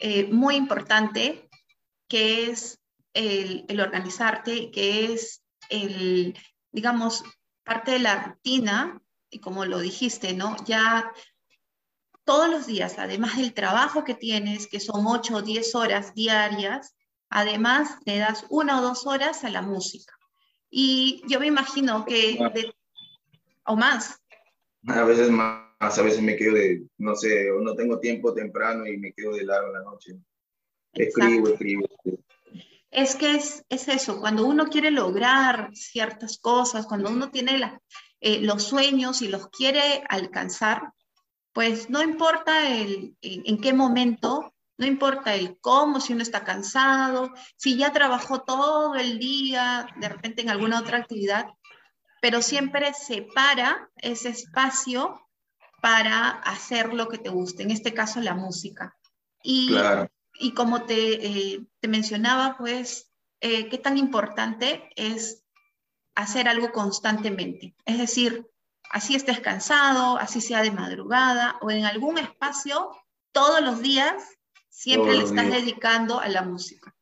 eh, 0.00 0.26
muy 0.26 0.56
importante, 0.56 1.48
que 2.08 2.50
es 2.50 2.80
el, 3.14 3.64
el 3.68 3.80
organizarte, 3.80 4.70
que 4.72 5.12
es 5.12 5.44
el, 5.68 6.36
digamos, 6.72 7.24
parte 7.64 7.92
de 7.92 7.98
la 7.98 8.22
rutina, 8.22 9.00
y 9.30 9.40
como 9.40 9.64
lo 9.64 9.78
dijiste, 9.78 10.32
¿no? 10.32 10.56
Ya 10.64 11.12
todos 12.24 12.50
los 12.50 12.66
días, 12.66 12.98
además 12.98 13.36
del 13.36 13.54
trabajo 13.54 14.04
que 14.04 14.14
tienes, 14.14 14.66
que 14.66 14.80
son 14.80 15.06
8 15.06 15.36
o 15.36 15.42
10 15.42 15.74
horas 15.74 16.14
diarias, 16.14 16.94
además 17.30 17.98
le 18.04 18.18
das 18.18 18.44
una 18.50 18.78
o 18.78 18.82
dos 18.82 19.06
horas 19.06 19.44
a 19.44 19.50
la 19.50 19.62
música. 19.62 20.14
Y 20.70 21.22
yo 21.26 21.40
me 21.40 21.46
imagino 21.46 22.04
que, 22.04 22.38
o 23.64 23.76
más. 23.76 24.20
A 24.86 25.04
veces 25.04 25.30
más, 25.30 25.98
a 25.98 26.02
veces 26.02 26.20
me 26.20 26.36
quedo 26.36 26.54
de, 26.54 26.86
no 26.98 27.14
sé, 27.14 27.50
o 27.50 27.60
no 27.60 27.74
tengo 27.74 27.98
tiempo 27.98 28.34
temprano 28.34 28.86
y 28.86 28.98
me 28.98 29.12
quedo 29.12 29.34
de 29.34 29.44
largo 29.44 29.68
en 29.68 29.72
la 29.72 29.82
noche. 29.82 30.16
Escribo, 30.92 31.48
escribo, 31.48 31.86
escribo. 31.90 32.18
Es 32.90 33.16
que 33.16 33.34
es, 33.34 33.64
eso, 33.68 34.20
cuando 34.20 34.46
uno 34.46 34.66
quiere 34.66 34.90
lograr 34.90 35.70
ciertas 35.74 36.38
cosas, 36.38 36.86
cuando 36.86 37.10
uno 37.10 37.30
tiene 37.30 37.78
eh, 38.20 38.40
los 38.40 38.64
sueños 38.64 39.20
y 39.20 39.28
los 39.28 39.48
quiere 39.48 40.04
alcanzar, 40.08 40.92
pues 41.52 41.90
no 41.90 42.02
importa 42.02 42.68
el, 42.68 43.16
en, 43.20 43.60
qué 43.60 43.74
momento, 43.74 44.54
no 44.78 44.86
importa 44.86 45.34
el 45.34 45.58
cómo, 45.60 46.00
si 46.00 46.14
uno 46.14 46.22
está 46.22 46.44
cansado, 46.44 47.32
si 47.56 47.76
ya 47.76 47.92
trabajó 47.92 48.42
todo 48.42 48.94
el 48.94 49.18
día, 49.18 49.86
de 49.96 50.08
repente 50.08 50.42
en 50.42 50.50
alguna 50.50 50.80
otra 50.80 50.98
actividad, 50.98 51.46
pero 52.22 52.42
siempre 52.42 52.94
separa 52.94 53.90
ese 53.96 54.30
espacio 54.30 55.20
para 55.82 56.30
hacer 56.30 56.94
lo 56.94 57.08
que 57.08 57.18
te 57.18 57.28
guste, 57.28 57.64
en 57.64 57.70
este 57.70 57.92
caso 57.92 58.20
la 58.20 58.34
música. 58.34 58.96
Y 59.42 59.68
claro 59.68 60.08
y 60.38 60.52
como 60.52 60.82
te, 60.82 61.26
eh, 61.26 61.66
te 61.80 61.88
mencionaba, 61.88 62.56
pues, 62.56 63.10
eh, 63.40 63.68
qué 63.68 63.78
tan 63.78 63.98
importante 63.98 64.90
es 64.96 65.44
hacer 66.14 66.48
algo 66.48 66.72
constantemente. 66.72 67.74
Es 67.84 67.98
decir, 67.98 68.46
así 68.90 69.14
estés 69.14 69.40
cansado, 69.40 70.18
así 70.18 70.40
sea 70.40 70.62
de 70.62 70.70
madrugada 70.70 71.56
o 71.60 71.70
en 71.70 71.84
algún 71.84 72.18
espacio, 72.18 72.90
todos 73.32 73.60
los 73.60 73.80
días, 73.80 74.24
siempre 74.68 75.16
le 75.16 75.24
estás 75.24 75.50
dedicando 75.50 76.20
a 76.20 76.28
la 76.28 76.42
música. 76.42 76.94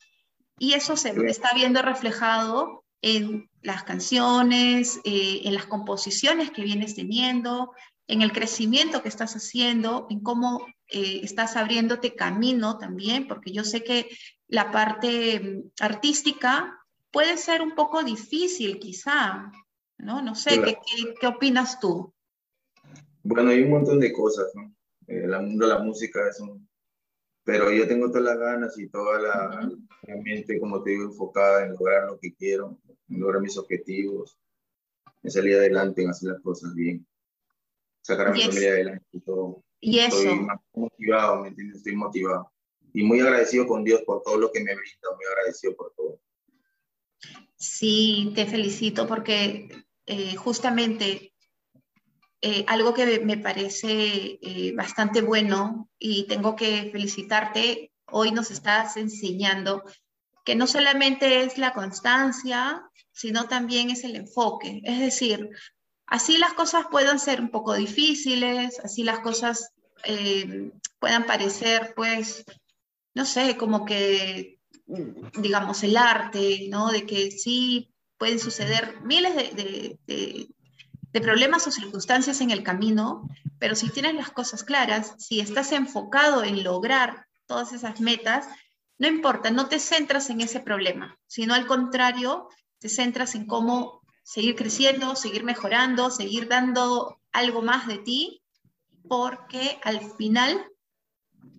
Y 0.58 0.72
eso 0.72 0.96
se 0.96 1.14
está 1.26 1.52
viendo 1.54 1.82
reflejado 1.82 2.84
en 3.02 3.50
las 3.62 3.84
canciones, 3.84 5.00
eh, 5.04 5.42
en 5.44 5.54
las 5.54 5.66
composiciones 5.66 6.50
que 6.50 6.62
vienes 6.62 6.94
teniendo, 6.94 7.72
en 8.08 8.22
el 8.22 8.32
crecimiento 8.32 9.02
que 9.02 9.08
estás 9.08 9.34
haciendo, 9.34 10.06
en 10.10 10.20
cómo 10.20 10.66
eh, 10.88 11.20
estás 11.22 11.56
abriéndote 11.56 12.14
camino 12.14 12.78
también, 12.78 13.26
porque 13.26 13.52
yo 13.52 13.64
sé 13.64 13.82
que 13.82 14.08
la 14.48 14.70
parte 14.70 15.40
mm, 15.40 15.70
artística 15.80 16.78
puede 17.10 17.36
ser 17.36 17.62
un 17.62 17.74
poco 17.74 18.04
difícil 18.04 18.78
quizá, 18.78 19.50
¿no? 19.98 20.22
No 20.22 20.34
sé, 20.34 20.62
¿qué, 20.62 20.76
qué, 21.20 21.26
opinas 21.26 21.80
tú? 21.80 22.12
Bueno, 23.22 23.50
hay 23.50 23.62
un 23.62 23.70
montón 23.70 23.98
de 23.98 24.12
cosas, 24.12 24.46
¿no? 24.54 24.72
Eh, 25.08 25.24
el 25.24 25.42
mundo 25.42 25.66
de 25.66 25.74
la 25.74 25.82
música 25.82 26.28
es 26.28 26.38
un... 26.40 26.68
Pero 27.44 27.70
yo 27.70 27.86
tengo 27.86 28.08
todas 28.08 28.24
las 28.24 28.38
ganas 28.38 28.78
y 28.78 28.88
toda 28.88 29.20
la, 29.20 29.70
mente, 30.22 30.58
como 30.58 30.82
te 30.82 30.90
digo, 30.90 31.04
enfocada 31.04 31.64
en 31.64 31.72
lograr 31.72 32.06
lo 32.08 32.18
que 32.18 32.34
quiero, 32.34 32.78
en 33.08 33.20
lograr 33.20 33.40
mis 33.40 33.56
objetivos, 33.56 34.36
en 35.22 35.30
salir 35.30 35.54
adelante, 35.54 36.02
en 36.02 36.10
hacer 36.10 36.32
las 36.32 36.42
cosas 36.42 36.74
bien, 36.74 37.06
sacar 38.06 38.28
a 38.28 38.32
mi 38.32 38.42
familia 38.42 38.70
adelante 38.70 39.06
y 39.12 39.20
todo. 39.20 39.64
Y 39.80 39.98
eso. 39.98 40.16
Estoy 40.16 40.46
motivado, 40.74 41.42
¿me 41.42 41.48
entiendes? 41.48 41.78
Estoy 41.78 41.96
motivado. 41.96 42.52
Y 42.92 43.02
muy 43.02 43.20
agradecido 43.20 43.66
con 43.66 43.84
Dios 43.84 44.02
por 44.06 44.22
todo 44.22 44.38
lo 44.38 44.50
que 44.50 44.60
me 44.60 44.74
brinda, 44.74 45.08
muy 45.14 45.26
agradecido 45.26 45.76
por 45.76 45.92
todo. 45.94 46.20
Sí, 47.56 48.32
te 48.34 48.46
felicito 48.46 49.06
porque 49.06 49.68
eh, 50.06 50.36
justamente 50.36 51.34
eh, 52.40 52.64
algo 52.68 52.94
que 52.94 53.20
me 53.20 53.38
parece 53.38 54.38
eh, 54.40 54.72
bastante 54.74 55.20
bueno 55.20 55.90
y 55.98 56.26
tengo 56.26 56.54
que 56.54 56.90
felicitarte, 56.92 57.92
hoy 58.06 58.30
nos 58.30 58.50
estás 58.50 58.96
enseñando 58.96 59.82
que 60.44 60.54
no 60.54 60.66
solamente 60.66 61.42
es 61.42 61.58
la 61.58 61.72
constancia, 61.72 62.88
sino 63.10 63.48
también 63.48 63.90
es 63.90 64.04
el 64.04 64.14
enfoque. 64.14 64.80
Es 64.84 65.00
decir, 65.00 65.50
así 66.06 66.38
las 66.38 66.54
cosas 66.54 66.86
puedan 66.90 67.18
ser 67.18 67.40
un 67.40 67.50
poco 67.50 67.74
difíciles, 67.74 68.80
así 68.80 69.02
las 69.02 69.20
cosas 69.20 69.72
eh, 70.04 70.70
puedan 70.98 71.26
parecer, 71.26 71.92
pues, 71.94 72.44
no 73.14 73.24
sé, 73.24 73.56
como 73.56 73.84
que, 73.84 74.58
digamos, 75.38 75.82
el 75.82 75.96
arte, 75.96 76.68
¿no? 76.70 76.90
De 76.90 77.06
que 77.06 77.30
sí 77.30 77.90
pueden 78.18 78.38
suceder 78.38 79.00
miles 79.02 79.34
de, 79.34 79.98
de 81.16 81.20
problemas 81.22 81.66
o 81.66 81.70
circunstancias 81.70 82.42
en 82.42 82.50
el 82.50 82.62
camino, 82.62 83.28
pero 83.58 83.74
si 83.74 83.88
tienes 83.88 84.14
las 84.14 84.30
cosas 84.30 84.64
claras, 84.64 85.14
si 85.18 85.40
estás 85.40 85.72
enfocado 85.72 86.44
en 86.44 86.62
lograr 86.62 87.26
todas 87.46 87.72
esas 87.72 88.00
metas, 88.00 88.46
no 88.98 89.08
importa, 89.08 89.50
no 89.50 89.66
te 89.66 89.78
centras 89.78 90.28
en 90.30 90.42
ese 90.42 90.60
problema, 90.60 91.18
sino 91.26 91.54
al 91.54 91.66
contrario, 91.66 92.48
te 92.78 92.88
centras 92.88 93.34
en 93.34 93.46
cómo 93.46 94.02
seguir 94.26 94.56
creciendo, 94.56 95.14
seguir 95.14 95.44
mejorando, 95.44 96.10
seguir 96.10 96.48
dando 96.48 97.20
algo 97.30 97.62
más 97.62 97.86
de 97.86 97.98
ti, 97.98 98.42
porque 99.08 99.78
al 99.84 100.00
final 100.14 100.66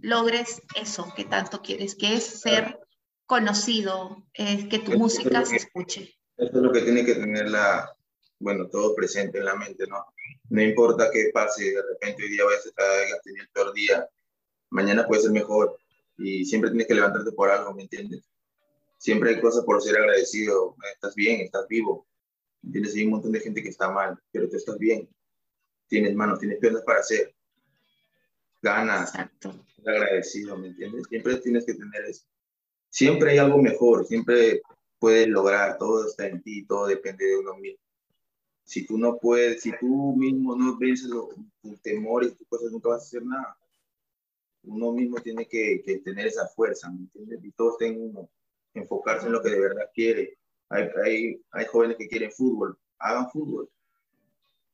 logres 0.01 0.62
eso 0.75 1.13
que 1.15 1.23
tanto 1.23 1.62
quieres, 1.62 1.95
que 1.95 2.15
es 2.15 2.25
ser 2.25 2.77
conocido, 3.25 4.27
es 4.34 4.65
que 4.65 4.80
tu 4.80 4.97
música 4.97 5.45
se 5.45 5.56
escuche. 5.56 6.13
Eso 6.36 6.58
es 6.58 6.62
lo 6.62 6.73
que 6.73 6.82
tiene 6.82 7.06
que 7.06 7.15
tener 7.15 7.49
la, 7.49 7.89
bueno, 8.38 8.67
todo 8.67 8.93
presente 8.95 9.38
en 9.38 9.45
la 9.45 9.56
mente, 9.56 9.88
¿no? 9.88 10.06
No 10.49 10.62
importa 10.62 11.10
qué 11.10 11.30
pase, 11.34 11.71
de 11.71 11.82
repente 11.82 12.23
hoy 12.23 12.30
día 12.32 12.43
vayas 12.43 12.65
a 12.65 12.69
estar, 12.69 13.21
tenido 13.23 13.43
el 13.43 13.49
peor 13.49 13.73
día, 13.73 14.10
mañana 14.71 15.08
puede 15.08 15.21
ser 15.21 15.32
mejor 15.32 15.80
y 16.17 16.43
siempre 16.43 16.71
tienes 16.71 16.88
que 16.88 16.95
levantarte 16.95 17.32
por 17.32 17.49
algo, 17.49 17.73
¿me 17.73 17.84
entiendes? 17.84 18.30
Siempre 18.97 19.30
hay 19.30 19.39
cosas 19.39 19.63
por 19.63 19.82
ser 19.82 19.95
agradecido, 19.95 20.75
estás 20.93 21.15
bien, 21.15 21.39
estás 21.39 21.65
vivo, 21.69 22.06
¿entiendes? 22.63 22.96
Hay 22.96 23.04
un 23.04 23.12
montón 23.12 23.32
de 23.32 23.39
gente 23.39 23.62
que 23.62 23.70
está 23.70 23.89
mal, 23.91 24.17
pero 24.32 24.50
tú 24.50 24.58
estás 24.58 24.78
bien, 24.78 25.10
tienes 25.88 26.15
manos, 26.15 26.39
tienes 26.39 26.60
piernas 26.60 26.84
para 26.84 27.00
hacer, 27.00 27.34
ganas, 28.62 29.10
Exacto. 29.10 29.65
agradecido, 29.86 30.58
¿me 30.58 30.67
entiendes? 30.67 31.06
Siempre 31.10 31.38
tienes 31.38 31.65
que 31.65 31.74
tener 31.74 32.06
eso. 32.06 32.26
Siempre 32.89 33.32
hay 33.32 33.38
algo 33.38 33.62
mejor, 33.62 34.06
siempre 34.06 34.62
puedes 35.00 35.28
lograr, 35.28 35.78
todo 35.78 36.08
está 36.08 36.28
en 36.28 36.41
ti, 36.41 36.65
todo 36.65 36.88
depende 36.88 37.26
de 37.26 37.38
uno 37.38 37.56
mismo 37.58 37.88
si 38.67 38.86
tú 38.86 38.98
no 38.98 39.17
puedes, 39.17 39.62
si 39.62 39.72
tú 39.80 40.13
mismo 40.17 40.54
no 40.54 40.78
vences 40.78 41.10
tus 41.10 41.82
temores, 41.82 42.36
tus 42.36 42.46
cosas, 42.50 42.70
nunca 42.70 42.89
vas 42.89 43.02
a 43.02 43.06
hacer 43.06 43.24
nada. 43.24 43.58
Uno 44.63 44.91
mismo 44.91 45.22
tiene 45.22 45.48
que, 45.48 45.82
que 45.86 46.00
tener 46.00 46.28
esa 46.28 46.46
fuerza, 46.50 46.91
¿me 46.91 47.00
entiendes? 47.00 47.46
Y 47.46 47.52
todos 47.54 47.78
tienen 47.78 48.02
uno, 48.10 48.30
enfocarse 48.74 49.28
en 49.28 49.32
lo 49.32 49.41
que 49.41 49.52
de 49.52 49.60
verdad 49.62 49.89
quiere. 49.93 50.38
Hay, 50.69 50.89
hay, 51.03 51.41
hay 51.51 51.65
jóvenes 51.65 51.97
que 51.97 52.08
quieren 52.08 52.32
fútbol, 52.32 52.77
hagan 52.99 53.30
fútbol. 53.30 53.69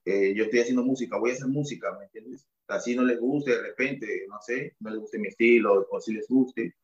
Eh, 0.05 0.33
yo 0.35 0.45
estoy 0.45 0.59
haciendo 0.59 0.83
música, 0.83 1.17
voy 1.17 1.31
a 1.31 1.33
hacer 1.33 1.47
música, 1.47 1.95
¿me 1.97 2.05
entiendes? 2.05 2.45
Así 2.67 2.95
no 2.95 3.03
les 3.03 3.19
guste 3.19 3.51
de 3.51 3.61
repente, 3.61 4.25
no 4.27 4.41
sé, 4.41 4.75
no 4.79 4.89
les 4.89 4.99
guste 4.99 5.19
mi 5.19 5.27
estilo, 5.27 5.87
o 5.89 6.01
si 6.01 6.13
les 6.13 6.27
guste, 6.27 6.75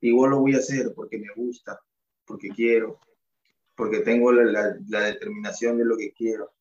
igual 0.00 0.30
lo 0.30 0.40
voy 0.40 0.54
a 0.54 0.58
hacer 0.58 0.92
porque 0.94 1.18
me 1.18 1.28
gusta, 1.34 1.80
porque 2.26 2.48
quiero, 2.50 2.98
porque 3.74 4.00
tengo 4.00 4.32
la, 4.32 4.72
determinación 4.88 5.78
de 5.78 5.84
lo 5.84 5.96
que 5.96 6.12
quiero. 6.12 6.52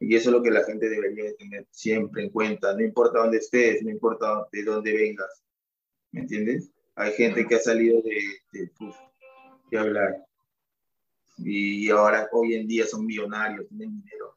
Y 0.00 0.14
eso 0.14 0.30
es 0.30 0.36
lo 0.36 0.42
que 0.42 0.50
la 0.50 0.64
gente 0.64 0.88
debería 0.88 1.34
tener 1.36 1.66
siempre 1.70 2.24
en 2.24 2.30
cuenta, 2.30 2.74
no 2.74 2.82
importa 2.84 3.20
dónde 3.20 3.38
estés, 3.38 3.82
no 3.82 3.90
importa 3.90 4.46
de 4.52 4.62
dónde 4.62 4.92
vengas, 4.92 5.42
¿me 6.12 6.20
entiendes? 6.20 6.70
Hay 6.94 7.12
gente 7.12 7.46
que 7.46 7.54
ha 7.56 7.60
salido 7.60 8.00
de, 8.02 8.70
de, 9.70 9.78
hablar 9.78 10.27
y 11.38 11.88
ahora 11.90 12.28
hoy 12.32 12.54
en 12.54 12.66
día 12.66 12.86
son 12.86 13.06
millonarios, 13.06 13.68
tienen 13.68 14.02
dinero. 14.02 14.36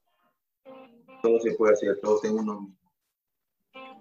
Todo 1.21 1.39
se 1.39 1.51
puede 1.53 1.73
hacer, 1.73 1.99
todo 2.01 2.19
en 2.23 2.33
uno 2.33 2.61
mismo. 2.61 2.81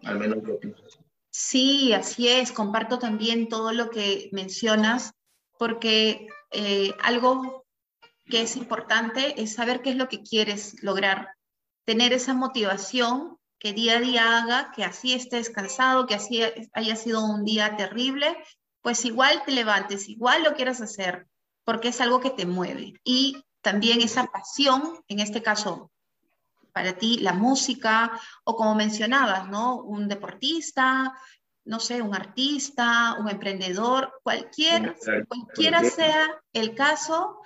Al 0.05 0.19
menos 0.19 0.39
yo 0.47 0.59
pienso 0.59 0.83
Sí, 1.31 1.93
así 1.93 2.29
es. 2.29 2.53
Comparto 2.53 2.99
también 2.99 3.49
todo 3.49 3.73
lo 3.73 3.91
que 3.91 4.29
mencionas, 4.33 5.13
porque 5.59 6.27
eh, 6.51 6.93
algo 7.03 7.65
que 8.27 8.43
es 8.43 8.57
importante 8.57 9.41
es 9.41 9.55
saber 9.55 9.83
qué 9.83 9.91
es 9.91 9.97
lo 9.97 10.09
que 10.09 10.23
quieres 10.23 10.83
lograr, 10.83 11.35
tener 11.85 12.13
esa 12.13 12.35
motivación 12.35 13.37
que 13.59 13.73
día 13.73 13.99
a 13.99 14.01
día 14.01 14.39
haga 14.39 14.73
que 14.73 14.85
así 14.85 15.13
estés 15.13 15.51
cansado, 15.51 16.07
que 16.07 16.15
así 16.15 16.41
haya 16.73 16.97
sido 16.97 17.25
un 17.25 17.45
día 17.45 17.77
terrible, 17.77 18.37
pues 18.81 19.05
igual 19.05 19.43
te 19.45 19.53
levantes, 19.53 20.09
igual 20.09 20.43
lo 20.43 20.55
quieras 20.55 20.81
hacer, 20.81 21.27
porque 21.65 21.89
es 21.89 22.01
algo 22.01 22.21
que 22.21 22.31
te 22.31 22.47
mueve. 22.47 22.95
Y 23.05 23.45
también 23.61 24.01
esa 24.01 24.27
pasión, 24.27 25.01
en 25.09 25.21
este 25.21 25.43
caso, 25.43 25.91
para 26.73 26.95
ti, 26.95 27.19
la 27.19 27.33
música, 27.33 28.19
o 28.45 28.57
como 28.57 28.75
mencionabas, 28.75 29.49
¿no? 29.49 29.77
Un 29.77 30.09
deportista, 30.09 31.15
no 31.65 31.81
sé, 31.81 32.01
un 32.03 32.15
artista, 32.15 33.17
un 33.19 33.29
emprendedor, 33.29 34.21
cualquier, 34.23 34.97
cualquiera 35.29 35.85
sea 35.85 36.27
el 36.53 36.75
caso, 36.75 37.41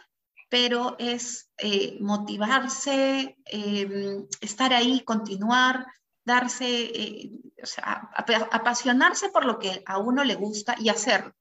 pero 0.48 0.96
es 0.98 1.50
eh, 1.58 1.98
motivarse, 2.00 3.36
em, 3.44 4.26
estar 4.40 4.72
ahí, 4.72 5.00
continuar, 5.00 5.86
darse, 6.24 6.66
eh, 6.66 7.30
o 7.62 7.66
sea, 7.66 8.10
apasionarse 8.50 9.30
por 9.30 9.44
lo 9.44 9.58
que 9.58 9.82
a 9.84 9.98
uno 9.98 10.22
le 10.24 10.36
gusta 10.36 10.76
y 10.78 10.88
hacerlo. 10.88 11.34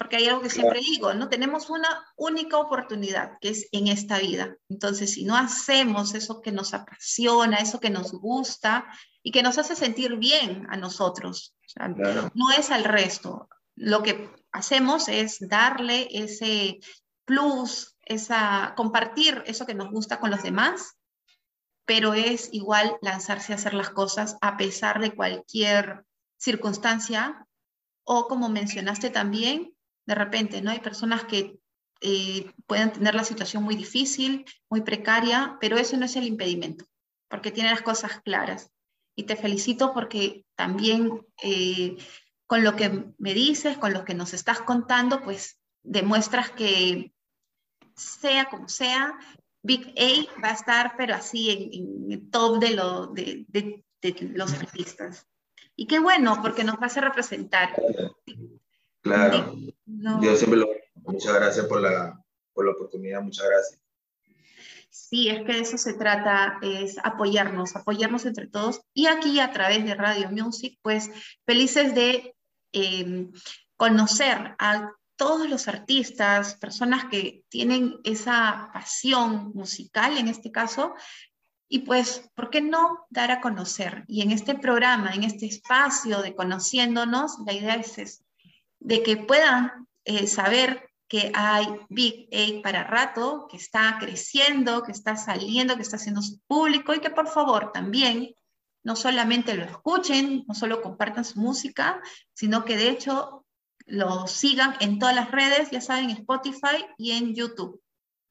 Porque 0.00 0.16
hay 0.16 0.28
algo 0.28 0.40
que 0.40 0.48
siempre 0.48 0.80
digo, 0.80 1.12
¿no? 1.12 1.28
Tenemos 1.28 1.68
una 1.68 2.06
única 2.16 2.56
oportunidad, 2.56 3.32
que 3.38 3.50
es 3.50 3.68
en 3.70 3.86
esta 3.86 4.18
vida. 4.18 4.56
Entonces, 4.70 5.12
si 5.12 5.26
no 5.26 5.36
hacemos 5.36 6.14
eso 6.14 6.40
que 6.40 6.52
nos 6.52 6.72
apasiona, 6.72 7.58
eso 7.58 7.80
que 7.80 7.90
nos 7.90 8.10
gusta 8.12 8.86
y 9.22 9.30
que 9.30 9.42
nos 9.42 9.58
hace 9.58 9.76
sentir 9.76 10.16
bien 10.16 10.66
a 10.70 10.78
nosotros, 10.78 11.54
no 12.32 12.50
es 12.50 12.70
al 12.70 12.84
resto. 12.84 13.50
Lo 13.76 14.02
que 14.02 14.30
hacemos 14.52 15.08
es 15.08 15.36
darle 15.38 16.08
ese 16.10 16.80
plus, 17.26 17.94
esa, 18.00 18.72
compartir 18.78 19.42
eso 19.44 19.66
que 19.66 19.74
nos 19.74 19.90
gusta 19.90 20.18
con 20.18 20.30
los 20.30 20.42
demás, 20.42 20.96
pero 21.84 22.14
es 22.14 22.48
igual 22.54 22.96
lanzarse 23.02 23.52
a 23.52 23.56
hacer 23.56 23.74
las 23.74 23.90
cosas 23.90 24.38
a 24.40 24.56
pesar 24.56 24.98
de 24.98 25.14
cualquier 25.14 26.06
circunstancia 26.38 27.46
o 28.04 28.28
como 28.28 28.48
mencionaste 28.48 29.10
también, 29.10 29.74
de 30.10 30.16
repente, 30.16 30.60
¿no? 30.60 30.72
Hay 30.72 30.80
personas 30.80 31.24
que 31.24 31.60
eh, 32.00 32.50
pueden 32.66 32.92
tener 32.92 33.14
la 33.14 33.22
situación 33.22 33.62
muy 33.62 33.76
difícil, 33.76 34.44
muy 34.68 34.80
precaria, 34.80 35.56
pero 35.60 35.78
eso 35.78 35.96
no 35.96 36.04
es 36.04 36.16
el 36.16 36.26
impedimento, 36.26 36.84
porque 37.28 37.52
tiene 37.52 37.70
las 37.70 37.82
cosas 37.82 38.20
claras. 38.22 38.72
Y 39.14 39.22
te 39.22 39.36
felicito 39.36 39.94
porque 39.94 40.44
también 40.56 41.24
eh, 41.44 41.96
con 42.48 42.64
lo 42.64 42.74
que 42.74 43.04
me 43.18 43.34
dices, 43.34 43.78
con 43.78 43.92
lo 43.92 44.04
que 44.04 44.14
nos 44.14 44.34
estás 44.34 44.60
contando, 44.60 45.22
pues 45.22 45.60
demuestras 45.84 46.50
que 46.50 47.12
sea 47.94 48.46
como 48.46 48.68
sea, 48.68 49.16
Big 49.62 49.94
A 49.96 50.40
va 50.42 50.48
a 50.48 50.54
estar, 50.54 50.94
pero 50.96 51.14
así 51.14 51.50
en, 51.50 52.10
el 52.10 52.30
top 52.30 52.58
de, 52.58 52.70
lo, 52.70 53.06
de, 53.08 53.44
de, 53.46 53.84
los 54.34 54.52
artistas. 54.54 55.28
Y 55.76 55.86
qué 55.86 56.00
bueno, 56.00 56.40
porque 56.42 56.64
nos 56.64 56.80
vas 56.80 56.96
a 56.96 57.02
representar. 57.02 57.70
Claro. 59.02 59.56
Yo 60.22 60.36
siempre 60.36 60.58
lo. 60.58 60.68
Muchas 60.94 61.34
gracias 61.34 61.66
por 61.66 61.80
la, 61.80 62.22
por 62.52 62.66
la 62.66 62.72
oportunidad, 62.72 63.22
muchas 63.22 63.46
gracias. 63.46 63.80
Sí, 64.90 65.28
es 65.28 65.44
que 65.44 65.52
de 65.52 65.60
eso 65.60 65.78
se 65.78 65.94
trata, 65.94 66.58
es 66.62 66.98
apoyarnos, 67.02 67.76
apoyarnos 67.76 68.26
entre 68.26 68.48
todos. 68.48 68.82
Y 68.92 69.06
aquí 69.06 69.40
a 69.40 69.52
través 69.52 69.84
de 69.84 69.94
Radio 69.94 70.30
Music, 70.30 70.78
pues 70.82 71.10
felices 71.46 71.94
de 71.94 72.34
em, 72.72 73.32
conocer 73.76 74.54
a 74.58 74.92
todos 75.16 75.48
los 75.48 75.68
artistas, 75.68 76.54
personas 76.56 77.04
que 77.10 77.44
tienen 77.48 78.00
esa 78.04 78.70
pasión 78.72 79.52
musical 79.54 80.16
en 80.16 80.28
este 80.28 80.50
caso, 80.50 80.94
y 81.72 81.80
pues, 81.80 82.28
¿por 82.34 82.50
qué 82.50 82.60
no 82.60 83.06
dar 83.10 83.30
a 83.30 83.40
conocer? 83.40 84.04
Y 84.08 84.22
en 84.22 84.32
este 84.32 84.56
programa, 84.56 85.14
en 85.14 85.22
este 85.22 85.46
espacio 85.46 86.20
de 86.20 86.34
conociéndonos, 86.34 87.38
la 87.46 87.52
idea 87.52 87.74
es, 87.74 88.24
de 88.80 89.02
que 89.02 89.16
puedan 89.16 89.86
eh, 90.04 90.26
saber 90.26 90.90
que 91.08 91.32
hay 91.34 91.66
Big 91.88 92.28
A 92.32 92.62
para 92.62 92.84
rato, 92.84 93.48
que 93.50 93.56
está 93.56 93.96
creciendo, 93.98 94.82
que 94.82 94.92
está 94.92 95.16
saliendo, 95.16 95.76
que 95.76 95.82
está 95.82 95.96
haciendo 95.96 96.22
su 96.22 96.38
público 96.46 96.94
y 96.94 97.00
que 97.00 97.10
por 97.10 97.28
favor 97.28 97.72
también 97.72 98.34
no 98.84 98.96
solamente 98.96 99.54
lo 99.54 99.64
escuchen, 99.64 100.44
no 100.46 100.54
solo 100.54 100.80
compartan 100.80 101.24
su 101.24 101.40
música, 101.40 102.00
sino 102.32 102.64
que 102.64 102.76
de 102.76 102.88
hecho 102.88 103.44
lo 103.86 104.26
sigan 104.26 104.74
en 104.80 104.98
todas 104.98 105.14
las 105.14 105.30
redes, 105.30 105.70
ya 105.70 105.80
saben, 105.80 106.10
Spotify 106.10 106.86
y 106.96 107.12
en 107.12 107.34
YouTube. 107.34 107.82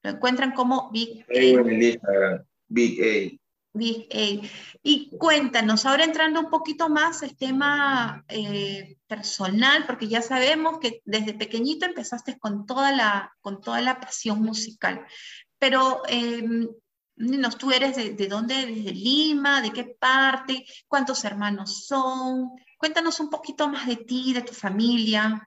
Lo 0.02 0.12
encuentran 0.12 0.54
como 0.54 0.90
Big 0.92 1.26
A. 1.30 2.44
Big 2.68 3.04
A. 3.04 3.39
Y 3.74 5.12
cuéntanos, 5.18 5.86
ahora 5.86 6.04
entrando 6.04 6.40
un 6.40 6.50
poquito 6.50 6.90
más 6.90 7.22
el 7.22 7.38
tema 7.38 8.26
eh, 8.28 8.98
personal, 9.08 9.86
porque 9.86 10.08
ya 10.08 10.22
sabemos 10.22 10.80
que 10.80 11.02
desde 11.06 11.34
pequeñito 11.34 11.86
empezaste 11.86 12.40
con 12.40 12.66
toda 12.66 12.92
la, 12.92 13.36
con 13.42 13.62
toda 13.62 13.82
la 13.82 14.00
pasión 14.00 14.42
musical, 14.42 15.06
pero 15.60 16.02
eh, 16.10 16.68
tú 17.60 17.72
eres 17.72 17.96
de, 17.96 18.14
de 18.14 18.28
dónde, 18.28 18.66
desde 18.66 18.92
Lima, 18.92 19.62
de 19.62 19.72
qué 19.72 19.84
parte, 20.00 20.66
cuántos 20.88 21.24
hermanos 21.24 21.86
son, 21.86 22.52
cuéntanos 22.78 23.20
un 23.20 23.30
poquito 23.30 23.68
más 23.68 23.88
de 23.88 23.98
ti, 23.98 24.34
de 24.34 24.42
tu 24.42 24.54
familia. 24.54 25.46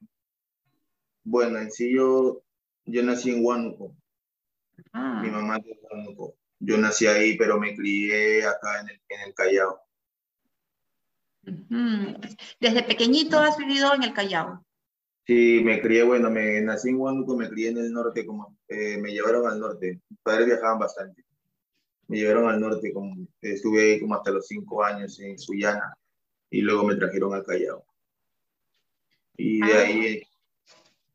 Bueno, 1.25 1.59
en 1.59 1.73
sí 1.73 1.93
yo, 1.93 2.43
yo 2.85 3.03
nací 3.03 3.31
en 3.31 3.45
Huánuco, 3.45 3.97
ah. 4.93 5.21
mi 5.23 5.31
mamá 5.31 5.57
es 5.57 5.65
de 5.65 5.79
Huánuco 5.83 6.37
yo 6.65 6.79
nací 6.79 7.07
ahí, 7.07 7.37
pero 7.37 7.59
me 7.59 7.75
crié 7.75 8.47
acá 8.47 8.81
en 8.81 8.91
el, 8.91 9.01
en 9.09 9.21
el 9.27 9.35
Callao. 9.35 9.81
Desde 12.61 12.85
pequeñito 12.85 13.39
has 13.39 13.57
vivido 13.57 13.93
en 13.95 14.05
el 14.05 14.15
Callao. 14.15 14.65
Sí, 15.27 15.61
me 15.65 15.81
crié, 15.81 16.05
bueno, 16.05 16.31
me 16.31 16.61
nací 16.61 16.91
en 16.91 17.01
Huánuco, 17.01 17.37
me 17.37 17.49
crié 17.49 17.71
en 17.71 17.79
el 17.79 17.93
norte, 17.93 18.25
como 18.25 18.57
eh, 18.69 18.97
me 18.99 19.11
llevaron 19.11 19.47
al 19.47 19.59
norte. 19.59 20.01
Mis 20.09 20.21
padres 20.21 20.47
viajaban 20.47 20.79
bastante. 20.79 21.25
Me 22.07 22.19
llevaron 22.19 22.49
al 22.49 22.61
norte, 22.61 22.93
como, 22.93 23.27
estuve 23.41 23.83
ahí 23.83 24.01
como 24.01 24.15
hasta 24.15 24.31
los 24.31 24.47
cinco 24.47 24.85
años 24.85 25.19
en 25.21 25.39
Sullana 25.39 25.97
y 26.51 26.61
luego 26.61 26.85
me 26.85 26.97
trajeron 26.97 27.35
al 27.35 27.45
Callao. 27.45 27.85
Y 29.37 29.61
de 29.61 29.73
ah. 29.73 29.81
ahí... 29.81 30.23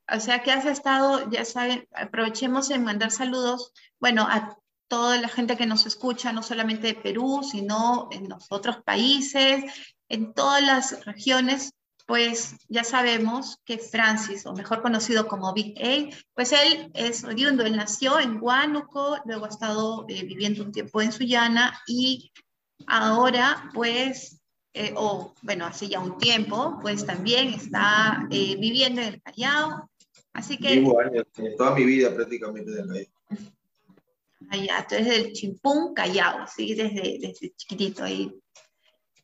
O 0.10 0.20
sea 0.22 0.42
que 0.42 0.52
has 0.52 0.66
estado, 0.66 1.30
ya 1.30 1.44
saben, 1.44 1.86
aprovechemos 1.94 2.72
en 2.72 2.84
mandar 2.84 3.12
saludos, 3.12 3.74
bueno, 4.00 4.26
a 4.26 4.58
toda 4.88 5.20
la 5.20 5.28
gente 5.28 5.58
que 5.58 5.66
nos 5.66 5.86
escucha, 5.86 6.32
no 6.32 6.44
solamente 6.44 6.88
de 6.88 6.96
Perú, 6.96 7.42
sino 7.50 8.08
en 8.12 8.30
los 8.30 8.48
otros 8.50 8.78
países, 8.84 9.64
en 10.10 10.34
todas 10.34 10.64
las 10.64 11.06
regiones, 11.06 11.74
pues 12.06 12.56
ya 12.70 12.86
sabemos 12.86 13.60
que 13.66 13.78
Francis, 13.78 14.46
o 14.46 14.54
mejor 14.54 14.82
conocido 14.82 15.28
como 15.28 15.54
Big 15.54 15.78
A, 15.78 16.16
pues 16.34 16.54
él 16.54 16.90
es 16.94 17.26
oriundo, 17.26 17.66
él 17.66 17.76
nació 17.76 18.18
en 18.20 18.42
Huánuco, 18.42 19.18
luego 19.26 19.46
ha 19.46 19.50
estado 19.50 20.06
eh, 20.08 20.24
viviendo 20.24 20.64
un 20.64 20.72
tiempo 20.72 21.02
en 21.02 21.12
Sullana 21.12 21.78
y 21.86 22.32
ahora 22.88 23.70
pues, 23.74 24.40
eh, 24.74 24.94
o 24.96 25.34
bueno, 25.42 25.66
hace 25.66 25.90
ya 25.90 26.00
un 26.00 26.18
tiempo, 26.18 26.80
pues 26.82 27.06
también 27.06 27.50
está 27.50 28.26
eh, 28.32 28.56
viviendo 28.58 29.02
en 29.02 29.08
el 29.16 29.22
Callao. 29.22 29.90
Así 30.32 30.58
que... 30.58 30.80
Vivo 30.80 31.02
años, 31.02 31.26
toda 31.58 31.76
mi 31.76 31.84
vida 31.84 32.16
prácticamente 32.16 32.72
en 32.72 32.96
el 32.96 33.10
Callao. 33.28 33.57
Allá, 34.50 34.86
tú 34.88 34.96
eres 34.96 35.08
del 35.08 35.34
Chimpún 35.34 35.94
Callao, 35.94 36.48
¿sí? 36.48 36.74
Desde, 36.76 37.18
desde 37.20 37.54
chiquitito 37.56 38.04
ahí. 38.04 38.32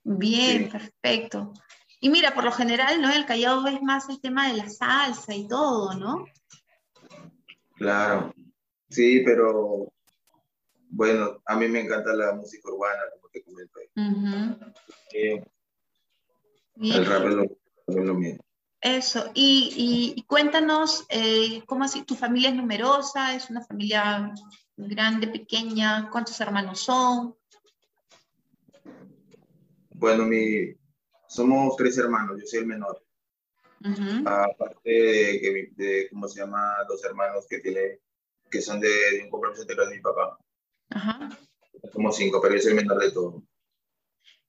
Bien, 0.03 0.69
perfecto. 0.69 1.53
Y 1.99 2.09
mira, 2.09 2.33
por 2.33 2.43
lo 2.43 2.51
general, 2.51 3.01
¿no? 3.01 3.11
El 3.11 3.25
Callao 3.25 3.65
es 3.67 3.81
más 3.81 4.09
el 4.09 4.19
tema 4.19 4.49
de 4.49 4.57
la 4.57 4.69
salsa 4.69 5.33
y 5.33 5.47
todo, 5.47 5.93
¿no? 5.93 6.25
Claro, 7.75 8.33
sí, 8.89 9.21
pero 9.25 9.93
bueno, 10.89 11.41
a 11.45 11.55
mí 11.55 11.67
me 11.67 11.81
encanta 11.81 12.13
la 12.13 12.33
música 12.33 12.69
urbana, 12.69 13.01
como 13.13 13.29
te 13.29 13.43
comento. 13.43 13.79
el 16.75 17.05
rap 17.05 17.25
es 17.25 17.95
lo, 17.95 18.13
mío. 18.13 18.37
Eso, 18.81 19.31
y, 19.33 20.23
cuéntanos, 20.27 21.05
eh, 21.09 21.63
¿cómo 21.65 21.85
así? 21.85 22.03
¿Tu 22.03 22.15
familia 22.15 22.49
es 22.49 22.55
numerosa? 22.55 23.33
¿Es 23.33 23.49
una 23.49 23.63
familia 23.63 24.33
grande, 24.77 25.27
pequeña? 25.27 26.09
¿Cuántos 26.11 26.39
hermanos 26.41 26.79
son? 26.79 27.35
Bueno, 29.91 30.25
mi, 30.25 30.75
somos 31.27 31.75
tres 31.77 31.97
hermanos, 31.97 32.37
yo 32.39 32.45
soy 32.45 32.59
el 32.59 32.65
menor. 32.65 33.03
Aparte 34.25 34.89
de, 34.89 35.71
de, 35.75 36.09
¿cómo 36.09 36.27
se 36.27 36.39
llama? 36.39 36.75
Dos 36.87 37.03
hermanos 37.03 37.45
que 37.49 37.59
tiene, 37.59 37.99
que 38.49 38.61
son 38.61 38.79
de, 38.79 38.89
un 39.23 39.29
compromiso 39.29 39.61
anterior 39.61 39.89
de 39.89 39.95
mi 39.95 40.01
papá. 40.01 40.37
Somos 41.91 42.15
cinco, 42.15 42.39
pero 42.41 42.55
yo 42.55 42.61
soy 42.61 42.71
el 42.71 42.77
menor 42.77 42.99
de 42.99 43.11
todos. 43.11 43.43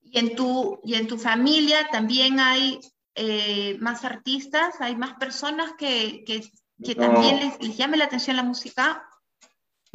¿Y 0.03 0.19
en 0.19 0.37
tu, 0.37 0.81
y 0.85 0.95
en 0.95 1.09
tu 1.09 1.19
familia 1.19 1.89
también 1.91 2.39
hay 2.39 2.79
eh, 3.15 3.77
más 3.81 4.05
artistas? 4.05 4.81
¿Hay 4.81 4.95
más 4.95 5.15
personas 5.15 5.73
que, 5.79 6.23
que, 6.25 6.43
que 6.85 6.95
también 6.95 7.41
les, 7.41 7.61
les, 7.61 7.77
llame 7.77 7.97
la 7.97 8.05
atención 8.05 8.37
la 8.37 8.45
música? 8.45 9.09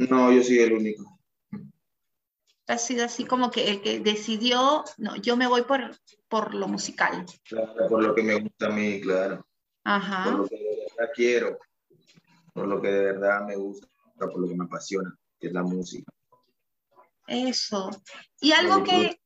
No, 0.08 0.32
yo 0.32 0.42
soy 0.44 0.60
el 0.60 0.74
único. 0.74 1.20
Ha 2.68 2.78
sido 2.78 3.04
así 3.04 3.26
como 3.26 3.52
que 3.52 3.70
el 3.70 3.82
que 3.82 4.00
decidió, 4.00 4.86
no, 4.98 5.16
yo 5.18 5.36
me 5.36 5.48
voy 5.48 5.64
por, 5.64 6.00
por 6.30 6.54
lo 6.54 6.68
musical. 6.68 7.26
Claro, 7.44 7.88
por 7.90 8.04
lo 8.04 8.16
que 8.16 8.24
me 8.24 8.40
gusta 8.40 8.68
a 8.68 8.70
mí, 8.70 9.02
claro. 9.02 9.46
Ajá. 9.84 10.24
Por 10.24 10.40
lo 10.40 10.48
que 10.48 10.56
de 10.56 10.88
verdad 10.98 11.12
quiero, 11.14 11.60
por 12.54 12.68
lo 12.68 12.82
que 12.82 12.90
de 12.90 13.04
verdad 13.12 13.46
me 13.46 13.56
gusta, 13.56 13.88
por 14.18 14.40
lo 14.40 14.48
que 14.48 14.56
me 14.56 14.66
apasiona, 14.66 15.14
que 15.40 15.48
es 15.48 15.54
la 15.54 15.64
música. 15.64 16.12
Eso. 17.28 17.90
Y 18.40 18.54
algo 18.54 18.84
que, 18.84 19.20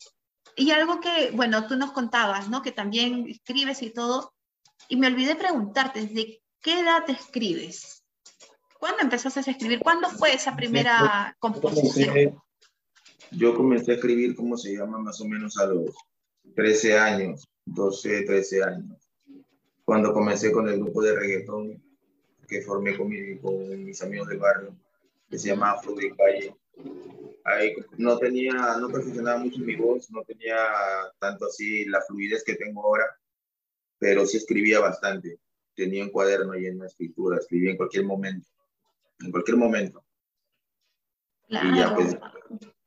y 0.55 0.71
algo 0.71 0.99
que, 1.01 1.31
bueno, 1.33 1.67
tú 1.67 1.75
nos 1.75 1.91
contabas, 1.91 2.49
¿no? 2.49 2.61
Que 2.61 2.71
también 2.71 3.27
escribes 3.27 3.81
y 3.83 3.91
todo. 3.91 4.33
Y 4.87 4.95
me 4.95 5.07
olvidé 5.07 5.35
preguntarte, 5.35 6.01
¿desde 6.01 6.41
qué 6.61 6.79
edad 6.79 7.05
te 7.05 7.11
escribes? 7.11 8.02
¿Cuándo 8.83 9.01
empezaste 9.01 9.39
a 9.39 9.53
escribir? 9.53 9.79
¿Cuándo 9.79 10.09
fue 10.09 10.33
esa 10.33 10.57
primera 10.57 11.33
composición? 11.39 12.37
Yo 13.31 13.55
comencé 13.55 13.91
a 13.91 13.95
escribir, 13.95 14.35
¿cómo 14.35 14.57
se 14.57 14.75
llama? 14.75 14.99
Más 14.99 15.21
o 15.21 15.25
menos 15.25 15.57
a 15.57 15.67
los 15.67 15.95
13 16.53 16.97
años, 16.97 17.47
12, 17.63 18.23
13 18.23 18.61
años. 18.61 19.09
Cuando 19.85 20.11
comencé 20.11 20.51
con 20.51 20.67
el 20.67 20.79
grupo 20.79 21.01
de 21.01 21.15
reggaetón 21.15 21.81
que 22.45 22.61
formé 22.61 22.97
con, 22.97 23.09
con 23.37 23.85
mis 23.85 24.01
amigos 24.01 24.27
del 24.27 24.39
barrio, 24.39 24.75
que 25.29 25.39
se 25.39 25.47
llama 25.47 25.71
Afro 25.71 25.95
de 25.95 26.13
Calle. 26.17 26.53
Ahí 27.45 27.73
no 27.97 28.17
tenía, 28.17 28.51
no 28.81 28.89
perfeccionaba 28.89 29.37
mucho 29.37 29.59
mi 29.59 29.77
voz, 29.77 30.11
no 30.11 30.23
tenía 30.23 30.57
tanto 31.19 31.45
así 31.45 31.85
la 31.85 32.01
fluidez 32.01 32.43
que 32.43 32.55
tengo 32.55 32.83
ahora, 32.83 33.05
pero 33.97 34.25
sí 34.25 34.35
escribía 34.35 34.81
bastante. 34.81 35.39
Tenía 35.73 36.03
un 36.03 36.09
cuaderno 36.09 36.51
lleno 36.55 36.81
de 36.81 36.89
escritura, 36.89 37.37
escribía 37.37 37.71
en 37.71 37.77
cualquier 37.77 38.03
momento 38.03 38.52
en 39.23 39.31
cualquier 39.31 39.57
momento. 39.57 40.03
Y 41.47 41.77
ya 41.77 41.93
pues 41.93 42.17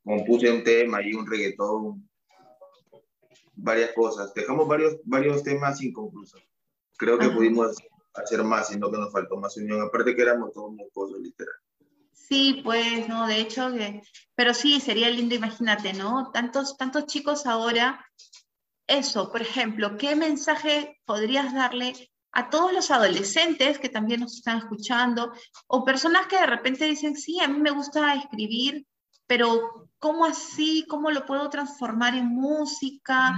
compuse 0.05 0.51
un 0.51 0.62
tema 0.62 1.03
y 1.03 1.12
un 1.12 1.29
reggaetón, 1.29 2.09
varias 3.55 3.92
cosas. 3.92 4.33
Dejamos 4.35 4.68
varios, 4.68 4.96
varios 5.05 5.42
temas 5.42 5.83
inconclusos. 5.83 6.42
Creo 6.96 7.18
que 7.18 7.29
pudimos 7.29 7.77
hacer 8.14 8.42
más, 8.42 8.68
sino 8.68 8.90
que 8.90 8.99
nos 8.99 9.12
faltó 9.12 9.37
más 9.37 9.57
unión. 9.57 9.83
Aparte 9.83 10.14
que 10.14 10.22
éramos 10.22 10.53
todos 10.53 10.72
cosas 10.92 11.20
literal. 11.20 11.55
Sí, 12.12 12.61
pues, 12.64 13.09
no, 13.09 13.27
de 13.27 13.38
hecho, 13.40 13.70
pero 14.35 14.53
sí, 14.53 14.81
sería 14.81 15.11
lindo, 15.11 15.35
imagínate, 15.35 15.92
¿no? 15.92 16.31
Tantos, 16.33 16.77
tantos 16.77 17.07
chicos 17.07 17.46
ahora, 17.46 18.05
eso, 18.87 19.31
por 19.31 19.42
ejemplo, 19.42 19.96
¿qué 19.96 20.16
mensaje 20.16 20.99
podrías 21.05 21.55
darle 21.55 22.11
a 22.37 22.51
todos 22.51 22.70
los 22.70 22.90
adolescentes 22.90 23.79
que 23.79 23.88
también 23.88 24.20
nos 24.20 24.37
están 24.37 24.59
escuchando, 24.59 25.33
o 25.68 25.87
personas 25.87 26.27
que 26.27 26.37
de 26.37 26.44
repente 26.44 26.85
dicen, 26.85 27.16
sí, 27.16 27.40
a 27.40 27.49
mí 27.49 27.59
me 27.59 27.70
gusta 27.70 28.14
escribir, 28.14 28.87
pero 29.27 29.88
¿cómo 29.99 30.27
así? 30.27 30.85
¿Cómo 30.87 31.11
lo 31.11 31.25
puedo 31.25 31.49
transformar 31.49 32.14
en 32.14 32.27
música? 32.27 33.35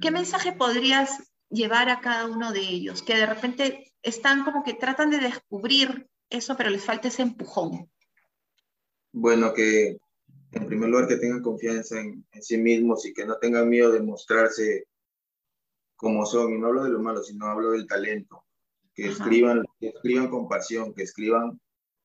¿Qué 0.00 0.12
mensaje 0.12 0.52
podrías 0.52 1.32
llevar 1.50 1.88
a 1.88 1.98
cada 1.98 2.26
uno 2.26 2.52
de 2.52 2.60
ellos? 2.60 3.02
Que 3.02 3.16
de 3.16 3.26
repente 3.26 3.92
están 4.02 4.44
como 4.44 4.62
que 4.62 4.74
tratan 4.74 5.10
de 5.10 5.18
descubrir 5.18 6.06
eso, 6.30 6.56
pero 6.56 6.70
les 6.70 6.84
falta 6.84 7.08
ese 7.08 7.22
empujón. 7.22 7.90
Bueno, 9.10 9.52
que 9.52 9.98
en 10.52 10.66
primer 10.68 10.90
lugar 10.90 11.08
que 11.08 11.16
tengan 11.16 11.42
confianza 11.42 11.98
en, 11.98 12.24
sí 12.40 12.56
mismos 12.56 13.04
y 13.04 13.12
que 13.12 13.26
no 13.26 13.36
tengan 13.38 13.68
miedo 13.68 13.90
de 13.90 14.00
mostrarse 14.00 14.86
como 16.02 16.26
son. 16.26 16.52
Y 16.52 16.58
no 16.58 16.66
hablo 16.66 16.84
de 16.84 16.90
lo 16.90 17.00
malo, 17.00 17.22
sino 17.22 17.46
hablo 17.46 17.70
del 17.70 17.86
talento. 17.86 18.44
Que 18.94 19.06
escriban, 19.06 19.62
que 19.80 19.88
escriban 19.88 20.28
con 20.28 20.48
pasión, 20.48 20.92
que 20.92 21.04
escriban, 21.04 21.58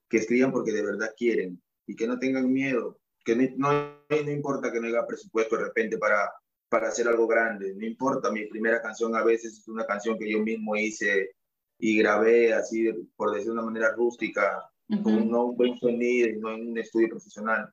que 0.08 0.18
escriban 0.18 0.54
porque 0.54 0.72
de 0.72 0.86
verdad 0.86 1.10
quieren 1.18 1.62
y 1.86 1.96
que 1.96 2.08
no 2.08 2.18
tengan 2.18 2.52
miedo. 2.52 2.98
Que 3.26 3.36
no, 3.36 4.00
no, 4.10 4.32
importa 4.32 4.72
que 4.72 4.80
no 4.80 4.88
haya 4.88 5.06
presupuesto 5.06 5.58
de 5.58 5.66
repente 5.66 5.98
para, 5.98 6.32
para 6.70 6.88
hacer 6.88 7.10
algo 7.10 7.28
grande. 7.28 7.76
No 7.76 7.86
importa, 7.86 8.32
mi 8.32 8.46
primera 8.46 8.82
canción 8.82 9.14
a 9.16 9.24
veces 9.24 9.58
es 9.58 9.68
una 9.68 9.86
canción 9.86 10.18
que 10.18 10.32
yo 10.32 10.40
mismo 10.40 10.78
hice 10.78 11.32
y 11.78 11.98
grabé 11.98 12.54
así, 12.54 12.90
por 13.18 13.32
decir 13.32 13.48
de 13.48 13.52
una 13.52 13.64
manera 13.64 13.94
rústica, 13.94 14.70
con 15.04 15.30
no 15.30 15.48
un 15.48 15.58
buen 15.58 15.78
sonido 15.78 16.30
y 16.30 16.40
no 16.40 16.54
en 16.54 16.70
un 16.70 16.78
estudio 16.78 17.10
profesional 17.10 17.70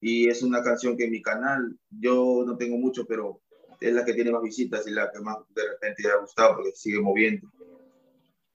y 0.00 0.28
es 0.28 0.42
una 0.42 0.62
canción 0.62 0.96
que 0.96 1.04
en 1.04 1.10
mi 1.10 1.22
canal 1.22 1.78
yo 1.90 2.42
no 2.46 2.56
tengo 2.56 2.78
mucho, 2.78 3.04
pero 3.06 3.42
es 3.80 3.94
la 3.94 4.04
que 4.04 4.14
tiene 4.14 4.30
más 4.30 4.42
visitas 4.42 4.86
y 4.86 4.90
la 4.90 5.10
que 5.10 5.20
más 5.20 5.38
de 5.54 5.68
repente 5.68 6.02
le 6.02 6.10
ha 6.10 6.16
gustado 6.16 6.56
porque 6.56 6.72
sigue 6.74 7.00
moviendo. 7.00 7.50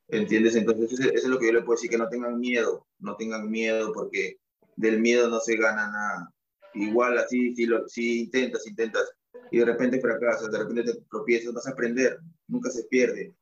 ¿Entiendes? 0.08 0.56
Entonces 0.56 1.00
eso 1.00 1.10
es 1.10 1.26
lo 1.26 1.40
que 1.40 1.48
yo 1.48 1.54
le 1.54 1.62
puedo 1.64 1.78
decir, 1.78 1.90
que 1.90 1.98
no 1.98 2.08
tengan 2.10 2.40
miedo, 2.40 2.86
no 3.00 3.16
tengan 3.16 3.50
miedo 3.50 3.92
porque 3.92 4.38
del 4.76 5.00
miedo 5.00 5.30
no 5.30 5.40
se 5.40 5.58
gana 5.58 5.90
nada. 5.90 6.34
Igual 6.76 7.18
así, 7.18 7.56
si, 7.56 7.66
lo, 7.66 7.88
si 7.88 8.22
intentas, 8.22 8.68
intentas 8.68 9.12
y 9.52 9.60
de 9.60 9.66
repente 9.66 10.00
fracasas, 10.00 10.52
de 10.52 10.60
repente 10.60 10.84
te 10.84 11.02
tropiezas, 11.10 11.54
vas 11.54 11.68
a 11.68 11.72
aprender, 11.72 12.20
nunca 12.48 12.70
se 12.70 12.84
pierde, 12.84 13.34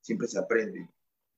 siempre 0.00 0.28
se 0.28 0.38
aprende. 0.38 0.88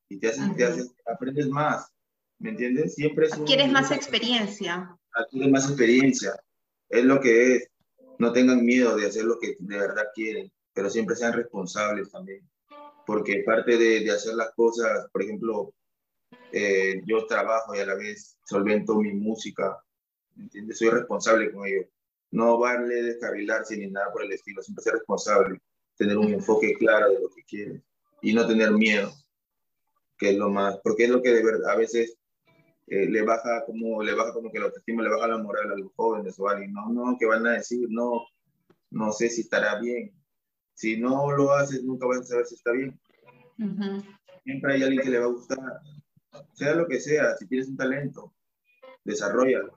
Y 0.09 0.18
te 0.18 0.28
haces, 0.28 0.57
te 0.57 0.64
haces 0.64 0.94
aprendes 1.07 1.48
más, 1.48 1.92
¿me 2.38 2.50
entiendes? 2.50 2.94
Siempre 2.94 3.26
es 3.26 3.35
Quieres 3.46 3.70
más 3.70 3.90
experiencia 3.90 4.96
adquieren 5.14 5.50
más 5.50 5.68
experiencia. 5.68 6.35
Es 6.88 7.04
lo 7.04 7.20
que 7.20 7.57
es. 7.57 7.68
No 8.18 8.33
tengan 8.33 8.64
miedo 8.64 8.96
de 8.96 9.07
hacer 9.07 9.24
lo 9.24 9.38
que 9.38 9.57
de 9.59 9.79
verdad 9.79 10.05
quieren, 10.14 10.53
pero 10.72 10.90
siempre 10.90 11.16
sean 11.16 11.33
responsables 11.33 12.11
también. 12.11 12.48
Porque 13.07 13.42
parte 13.44 13.77
de, 13.77 14.00
de 14.00 14.11
hacer 14.11 14.35
las 14.35 14.53
cosas, 14.55 15.09
por 15.12 15.22
ejemplo, 15.22 15.74
eh, 16.53 17.03
yo 17.05 17.27
trabajo 17.27 17.74
y 17.74 17.81
a 17.81 17.87
la 17.87 17.94
vez 17.94 18.38
solvento 18.44 18.96
mi 18.96 19.12
música, 19.12 19.77
¿entiendes? 20.37 20.79
Soy 20.79 20.90
responsable 20.90 21.53
con 21.53 21.66
ello. 21.66 21.88
No 22.31 22.59
vale 22.59 23.03
descarrilarse 23.03 23.77
ni 23.77 23.88
nada 23.88 24.12
por 24.12 24.24
el 24.24 24.33
estilo, 24.33 24.62
siempre 24.62 24.83
ser 24.83 24.94
responsable, 24.94 25.61
tener 25.96 26.16
un 26.16 26.33
enfoque 26.33 26.74
claro 26.74 27.11
de 27.11 27.20
lo 27.20 27.29
que 27.29 27.42
quieres 27.44 27.83
y 28.22 28.33
no 28.33 28.46
tener 28.46 28.70
miedo, 28.72 29.12
que 30.16 30.31
es 30.31 30.37
lo 30.37 30.50
más, 30.50 30.79
porque 30.83 31.05
es 31.05 31.11
lo 31.11 31.22
que 31.22 31.33
de 31.33 31.44
verdad 31.44 31.70
a 31.70 31.77
veces 31.77 32.16
eh, 32.86 33.06
le 33.06 33.22
baja 33.22 33.64
como 33.64 34.02
le 34.02 34.14
baja 34.14 34.32
como 34.32 34.50
que 34.50 34.58
la 34.58 34.66
autoestima, 34.66 35.02
le 35.02 35.10
baja 35.10 35.28
la 35.28 35.38
moral 35.38 35.70
a 35.72 35.76
los 35.76 35.92
jóvenes 35.94 36.38
o 36.38 36.48
alguien. 36.48 36.72
No, 36.72 36.88
no, 36.90 37.16
que 37.18 37.26
van 37.26 37.46
a 37.46 37.52
decir, 37.52 37.86
no, 37.90 38.26
no 38.90 39.12
sé 39.12 39.30
si 39.30 39.42
estará 39.42 39.80
bien. 39.80 40.12
Si 40.74 40.96
no 40.98 41.30
lo 41.32 41.52
haces, 41.52 41.82
nunca 41.84 42.06
vas 42.06 42.20
a 42.20 42.24
saber 42.24 42.46
si 42.46 42.56
está 42.56 42.72
bien. 42.72 42.98
Siempre 44.44 44.74
hay 44.74 44.82
alguien 44.82 45.02
que 45.02 45.10
le 45.10 45.18
va 45.18 45.26
a 45.26 45.28
gustar, 45.28 45.58
sea 46.52 46.74
lo 46.74 46.86
que 46.86 47.00
sea, 47.00 47.36
si 47.36 47.46
tienes 47.46 47.68
un 47.68 47.76
talento, 47.76 48.34
desarrollalo. 49.04 49.72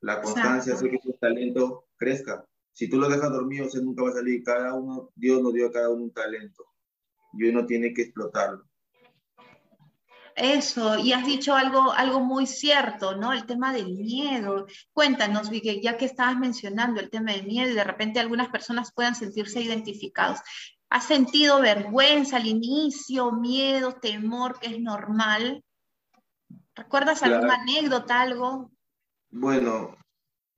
La 0.00 0.20
constancia 0.20 0.74
hace 0.74 0.90
que 0.90 0.98
tu 0.98 1.12
talento 1.14 1.86
crezca. 1.96 2.44
Si 2.72 2.88
tú 2.88 2.98
lo 2.98 3.08
dejas 3.08 3.30
dormido, 3.30 3.66
o 3.66 3.82
nunca 3.82 4.02
va 4.02 4.10
a 4.10 4.14
salir. 4.14 4.42
Cada 4.42 4.74
uno, 4.74 5.10
Dios 5.14 5.40
nos 5.40 5.54
dio 5.54 5.68
a 5.68 5.72
cada 5.72 5.90
uno 5.90 6.04
un 6.04 6.12
talento 6.12 6.64
y 7.32 7.44
uno 7.44 7.64
tiene 7.64 7.94
que 7.94 8.02
explotarlo. 8.02 8.64
Eso, 10.36 10.98
y 10.98 11.12
has 11.12 11.24
dicho 11.24 11.54
algo, 11.54 11.92
algo 11.92 12.18
muy 12.18 12.46
cierto, 12.46 13.14
¿no? 13.14 13.32
El 13.32 13.46
tema 13.46 13.72
del 13.72 13.94
miedo. 13.94 14.66
Cuéntanos, 14.92 15.48
Vicky, 15.48 15.80
ya 15.80 15.96
que 15.96 16.06
estabas 16.06 16.36
mencionando 16.36 17.00
el 17.00 17.10
tema 17.10 17.32
del 17.32 17.46
miedo 17.46 17.70
y 17.70 17.74
de 17.74 17.84
repente 17.84 18.18
algunas 18.18 18.48
personas 18.48 18.92
puedan 18.92 19.14
sentirse 19.14 19.60
identificados. 19.60 20.40
¿Has 20.90 21.06
sentido 21.06 21.60
vergüenza 21.60 22.38
al 22.38 22.46
inicio, 22.46 23.30
miedo, 23.32 23.92
temor, 23.92 24.58
que 24.58 24.68
es 24.68 24.80
normal? 24.80 25.62
¿Recuerdas 26.74 27.22
alguna 27.22 27.54
anécdota, 27.54 28.20
algo? 28.20 28.72
Bueno, 29.30 29.96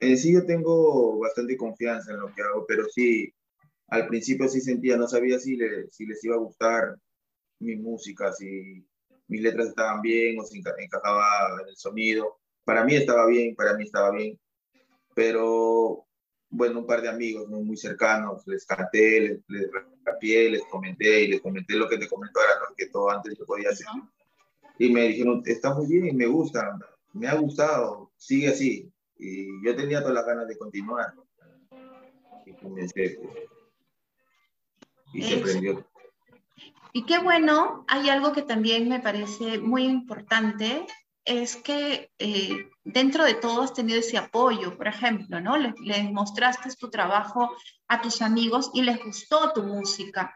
en 0.00 0.16
sí 0.16 0.32
yo 0.32 0.46
tengo 0.46 1.18
bastante 1.18 1.56
confianza 1.56 2.12
en 2.12 2.20
lo 2.20 2.34
que 2.34 2.42
hago, 2.42 2.64
pero 2.66 2.84
sí, 2.86 3.30
al 3.88 4.06
principio 4.06 4.48
sí 4.48 4.62
sentía, 4.62 4.96
no 4.96 5.06
sabía 5.06 5.38
si, 5.38 5.58
si 5.90 6.06
les 6.06 6.24
iba 6.24 6.36
a 6.36 6.40
gustar 6.40 6.96
mi 7.60 7.76
música, 7.76 8.32
si 8.32 8.86
mis 9.28 9.40
letras 9.40 9.68
estaban 9.68 10.00
bien 10.02 10.38
o 10.38 10.44
se 10.44 10.58
encajaba 10.58 11.60
en 11.62 11.68
el 11.68 11.76
sonido. 11.76 12.38
Para 12.64 12.84
mí 12.84 12.94
estaba 12.94 13.26
bien, 13.26 13.54
para 13.54 13.74
mí 13.74 13.84
estaba 13.84 14.10
bien. 14.10 14.38
Pero, 15.14 16.06
bueno, 16.50 16.80
un 16.80 16.86
par 16.86 17.02
de 17.02 17.08
amigos 17.08 17.48
muy 17.48 17.76
cercanos, 17.76 18.46
les 18.46 18.66
canté, 18.66 19.20
les, 19.20 19.40
les 19.48 19.70
les 20.50 20.64
comenté 20.64 21.22
y 21.22 21.28
les 21.28 21.40
comenté 21.40 21.74
lo 21.74 21.88
que 21.88 21.98
te 21.98 22.08
comento 22.08 22.40
ahora, 22.40 22.74
que 22.76 22.86
todo 22.88 23.10
antes 23.10 23.36
yo 23.38 23.44
podía 23.44 23.70
hacer. 23.70 23.86
Y 24.78 24.92
me 24.92 25.08
dijeron, 25.08 25.42
está 25.46 25.74
muy 25.74 25.86
bien, 25.86 26.16
me 26.16 26.26
gusta, 26.26 26.78
me 27.12 27.28
ha 27.28 27.34
gustado, 27.34 28.12
sigue 28.16 28.48
así. 28.48 28.92
Y 29.18 29.64
yo 29.64 29.74
tenía 29.74 30.00
todas 30.00 30.14
las 30.14 30.26
ganas 30.26 30.46
de 30.46 30.58
continuar. 30.58 31.14
Y 32.44 32.52
comencé. 32.52 33.18
Pues, 33.20 33.46
y 35.14 35.22
se 35.22 35.38
prendió 35.38 35.86
y 36.92 37.04
qué 37.04 37.18
bueno, 37.18 37.84
hay 37.88 38.08
algo 38.08 38.32
que 38.32 38.42
también 38.42 38.88
me 38.88 39.00
parece 39.00 39.58
muy 39.58 39.84
importante, 39.84 40.86
es 41.24 41.56
que 41.56 42.10
eh, 42.18 42.70
dentro 42.84 43.24
de 43.24 43.34
todo 43.34 43.62
has 43.62 43.74
tenido 43.74 43.98
ese 43.98 44.16
apoyo, 44.16 44.76
por 44.76 44.86
ejemplo, 44.86 45.40
¿no? 45.40 45.56
Les, 45.58 46.10
mostraste 46.10 46.70
tu 46.76 46.88
trabajo 46.88 47.50
a 47.88 48.00
tus 48.00 48.22
amigos 48.22 48.70
y 48.72 48.82
les 48.82 49.04
gustó 49.04 49.52
tu 49.52 49.64
música. 49.64 50.34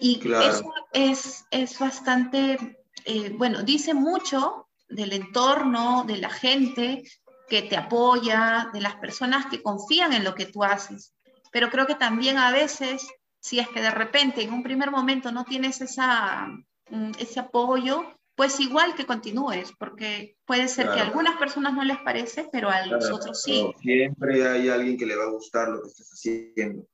Y 0.00 0.20
eso 0.32 0.72
es, 0.92 1.44
es 1.50 1.78
bastante, 1.78 2.78
eh, 3.04 3.30
bueno, 3.36 3.64
dice 3.64 3.92
mucho 3.92 4.68
del 4.88 5.12
entorno, 5.12 6.04
de 6.06 6.18
la 6.18 6.30
gente 6.30 7.02
que 7.48 7.62
te 7.62 7.76
apoya, 7.76 8.70
de 8.72 8.80
las 8.80 8.94
personas 8.96 9.46
que 9.46 9.62
confían 9.62 10.12
en 10.12 10.22
lo 10.22 10.34
que 10.34 10.46
tú 10.46 10.62
haces. 10.62 11.12
Pero 11.50 11.70
creo 11.70 11.86
que 11.86 11.96
también 11.96 12.38
a 12.38 12.52
veces 12.52 13.08
si 13.40 13.58
es 13.58 13.68
que 13.68 13.80
de 13.80 13.90
repente 13.90 14.42
en 14.42 14.52
un 14.52 14.62
primer 14.62 14.90
momento 14.90 15.32
no 15.32 15.44
tienes 15.44 15.80
esa, 15.80 16.48
mm, 16.90 17.12
ese 17.18 17.40
apoyo, 17.40 18.04
pues 18.34 18.60
igual 18.60 18.94
que 18.94 19.06
continúes, 19.06 19.72
porque 19.78 20.36
puede 20.44 20.68
ser 20.68 20.86
que 20.90 21.00
a 21.00 21.06
algunas 21.06 21.36
personas 21.38 21.74
no 21.74 21.82
les 21.82 21.98
parece, 21.98 22.48
pero 22.52 22.70
a 22.70 22.86
los 22.86 23.10
otros 23.10 23.42
sí. 23.42 23.72
Siempre 23.80 24.46
hay 24.46 24.68
alguien 24.68 24.96
que 24.96 25.06
le 25.06 25.16
va 25.16 25.24
a 25.24 25.30
gustar 25.30 25.68
lo 25.68 25.82
que 25.82 25.88
estás 25.88 26.08
haciendo, 26.12 26.86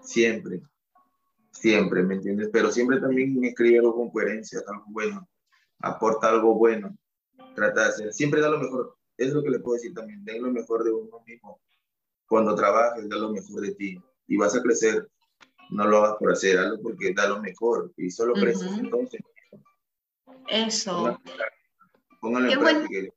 siempre, 0.00 0.62
siempre, 1.50 2.02
¿me 2.04 2.14
entiendes? 2.14 2.48
Pero 2.52 2.70
siempre 2.70 3.00
también 3.00 3.44
escribe 3.44 3.78
algo 3.78 3.96
con 3.96 4.10
coherencia, 4.10 4.60
algo 4.68 4.84
bueno, 4.88 5.28
aporta 5.80 6.28
algo 6.28 6.54
bueno, 6.54 6.96
trata 7.56 7.82
de 7.82 7.88
hacer, 7.88 8.12
siempre 8.12 8.40
da 8.40 8.48
lo 8.48 8.60
mejor, 8.60 8.96
es 9.16 9.32
lo 9.32 9.42
que 9.42 9.50
le 9.50 9.58
puedo 9.58 9.74
decir 9.74 9.94
también, 9.94 10.24
den 10.24 10.42
lo 10.42 10.50
mejor 10.50 10.84
de 10.84 10.92
uno 10.92 11.22
mismo. 11.26 11.60
Cuando 12.26 12.54
trabajes, 12.54 13.08
da 13.08 13.16
lo 13.16 13.30
mejor 13.30 13.60
de 13.60 13.74
ti. 13.74 14.00
Y 14.26 14.36
vas 14.36 14.56
a 14.56 14.62
crecer 14.62 15.08
no 15.74 15.86
lo 15.86 15.98
hagas 15.98 16.16
por 16.18 16.32
hacer, 16.32 16.58
algo 16.58 16.82
porque 16.82 17.12
da 17.12 17.28
lo 17.28 17.40
mejor 17.40 17.92
y 17.96 18.10
solo 18.10 18.34
creces 18.34 18.70
entonces. 18.78 19.20
Eso. 20.46 21.20
qué, 22.22 23.10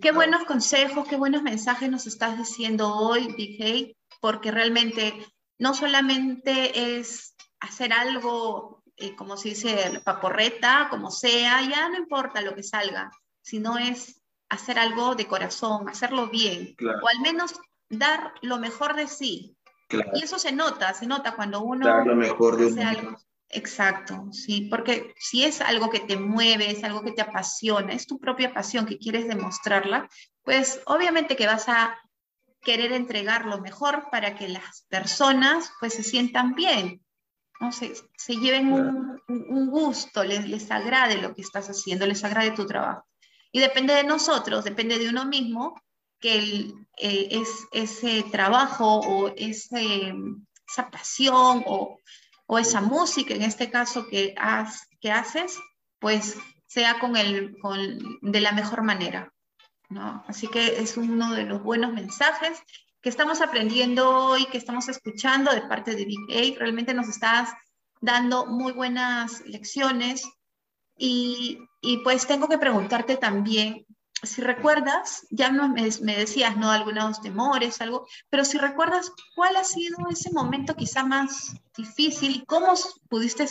qué 0.00 0.12
buenos 0.12 0.44
consejos, 0.44 1.08
qué 1.08 1.16
buenos 1.16 1.42
mensajes 1.42 1.90
nos 1.90 2.06
estás 2.06 2.36
diciendo 2.36 2.94
hoy, 2.94 3.32
DJ, 3.36 3.96
porque 4.20 4.50
realmente 4.50 5.14
no 5.58 5.72
solamente 5.74 6.98
es 6.98 7.34
hacer 7.60 7.92
algo, 7.92 8.82
eh, 8.96 9.16
como 9.16 9.36
se 9.38 9.50
dice, 9.50 10.02
paporreta, 10.04 10.88
como 10.90 11.10
sea, 11.10 11.62
ya 11.62 11.88
no 11.88 11.96
importa 11.96 12.42
lo 12.42 12.54
que 12.54 12.62
salga, 12.62 13.10
sino 13.40 13.78
es 13.78 14.20
hacer 14.50 14.78
algo 14.78 15.14
de 15.14 15.26
corazón, 15.26 15.88
hacerlo 15.88 16.28
bien, 16.28 16.76
o 17.02 17.08
al 17.08 17.20
menos 17.20 17.54
dar 17.88 18.34
lo 18.42 18.58
mejor 18.58 18.94
de 18.94 19.08
sí, 19.08 19.56
y 20.14 20.22
eso 20.22 20.38
se 20.38 20.52
nota, 20.52 20.94
se 20.94 21.06
nota 21.06 21.34
cuando 21.34 21.62
uno 21.62 22.04
lo 22.04 22.16
mejor 22.16 22.56
de 22.56 22.66
hace 22.66 22.82
algo. 22.82 23.16
Exacto, 23.50 24.28
sí, 24.32 24.62
porque 24.68 25.14
si 25.16 25.44
es 25.44 25.60
algo 25.60 25.88
que 25.88 26.00
te 26.00 26.16
mueve, 26.16 26.70
es 26.70 26.82
algo 26.82 27.02
que 27.02 27.12
te 27.12 27.22
apasiona, 27.22 27.92
es 27.92 28.06
tu 28.06 28.18
propia 28.18 28.52
pasión 28.52 28.84
que 28.84 28.98
quieres 28.98 29.28
demostrarla, 29.28 30.08
pues 30.42 30.80
obviamente 30.86 31.36
que 31.36 31.46
vas 31.46 31.68
a 31.68 31.96
querer 32.62 32.92
entregar 32.92 33.46
lo 33.46 33.60
mejor 33.60 34.08
para 34.10 34.34
que 34.34 34.48
las 34.48 34.86
personas 34.88 35.70
pues 35.78 35.94
se 35.94 36.02
sientan 36.02 36.54
bien, 36.54 37.04
¿no? 37.60 37.70
se, 37.70 37.94
se 38.16 38.36
lleven 38.36 38.72
un, 38.72 39.22
un, 39.28 39.70
gusto, 39.70 40.24
les, 40.24 40.48
les 40.48 40.70
agrade 40.70 41.22
lo 41.22 41.34
que 41.34 41.42
estás 41.42 41.68
haciendo, 41.68 42.06
les 42.06 42.24
agrade 42.24 42.50
tu 42.52 42.66
trabajo. 42.66 43.06
Y 43.52 43.60
depende 43.60 43.94
de 43.94 44.02
nosotros, 44.02 44.64
depende 44.64 44.98
de 44.98 45.10
uno 45.10 45.26
mismo, 45.26 45.80
que 46.24 46.72
eh, 46.96 47.28
es, 47.32 47.66
ese 47.70 48.22
trabajo 48.22 49.00
o 49.00 49.34
ese, 49.36 50.14
esa 50.66 50.90
pasión 50.90 51.62
o, 51.66 51.98
o, 52.46 52.58
esa 52.58 52.80
música, 52.80 53.34
en 53.34 53.42
este 53.42 53.70
caso 53.70 54.06
que, 54.08 54.34
has, 54.38 54.88
que 55.02 55.12
haces, 55.12 55.58
pues 55.98 56.38
sea 56.66 56.98
con 56.98 57.18
el, 57.18 57.58
con, 57.60 57.78
de 58.22 58.40
la 58.40 58.52
mejor 58.52 58.82
manera. 58.84 59.34
¿no? 59.90 60.24
Así 60.26 60.48
que 60.48 60.80
es 60.80 60.96
uno 60.96 61.34
de 61.34 61.44
los 61.44 61.62
buenos 61.62 61.92
mensajes 61.92 62.58
que 63.02 63.10
estamos 63.10 63.42
aprendiendo 63.42 64.08
hoy, 64.08 64.46
que 64.46 64.56
estamos 64.56 64.88
escuchando 64.88 65.52
de 65.52 65.60
parte 65.68 65.94
de 65.94 66.06
Big 66.06 66.20
A. 66.30 66.58
Realmente 66.58 66.94
nos 66.94 67.08
estás 67.08 67.50
dando 68.00 68.46
muy 68.46 68.72
buenas 68.72 69.42
lecciones 69.44 70.26
y, 70.96 71.58
y 71.82 71.98
pues 71.98 72.26
tengo 72.26 72.48
que 72.48 72.56
preguntarte 72.56 73.18
también, 73.18 73.84
si 74.26 74.42
recuerdas, 74.42 75.26
ya 75.30 75.50
me, 75.50 76.16
decías, 76.16 76.56
¿no? 76.56 76.70
Algunos 76.70 77.20
temores, 77.20 77.80
algo, 77.80 78.06
pero 78.30 78.44
si 78.44 78.58
recuerdas, 78.58 79.12
¿cuál 79.34 79.56
ha 79.56 79.64
sido 79.64 79.98
ese 80.10 80.32
momento 80.32 80.74
quizá 80.74 81.04
más 81.04 81.54
difícil 81.76 82.36
y 82.36 82.44
cómo 82.44 82.74
pudiste 83.08 83.46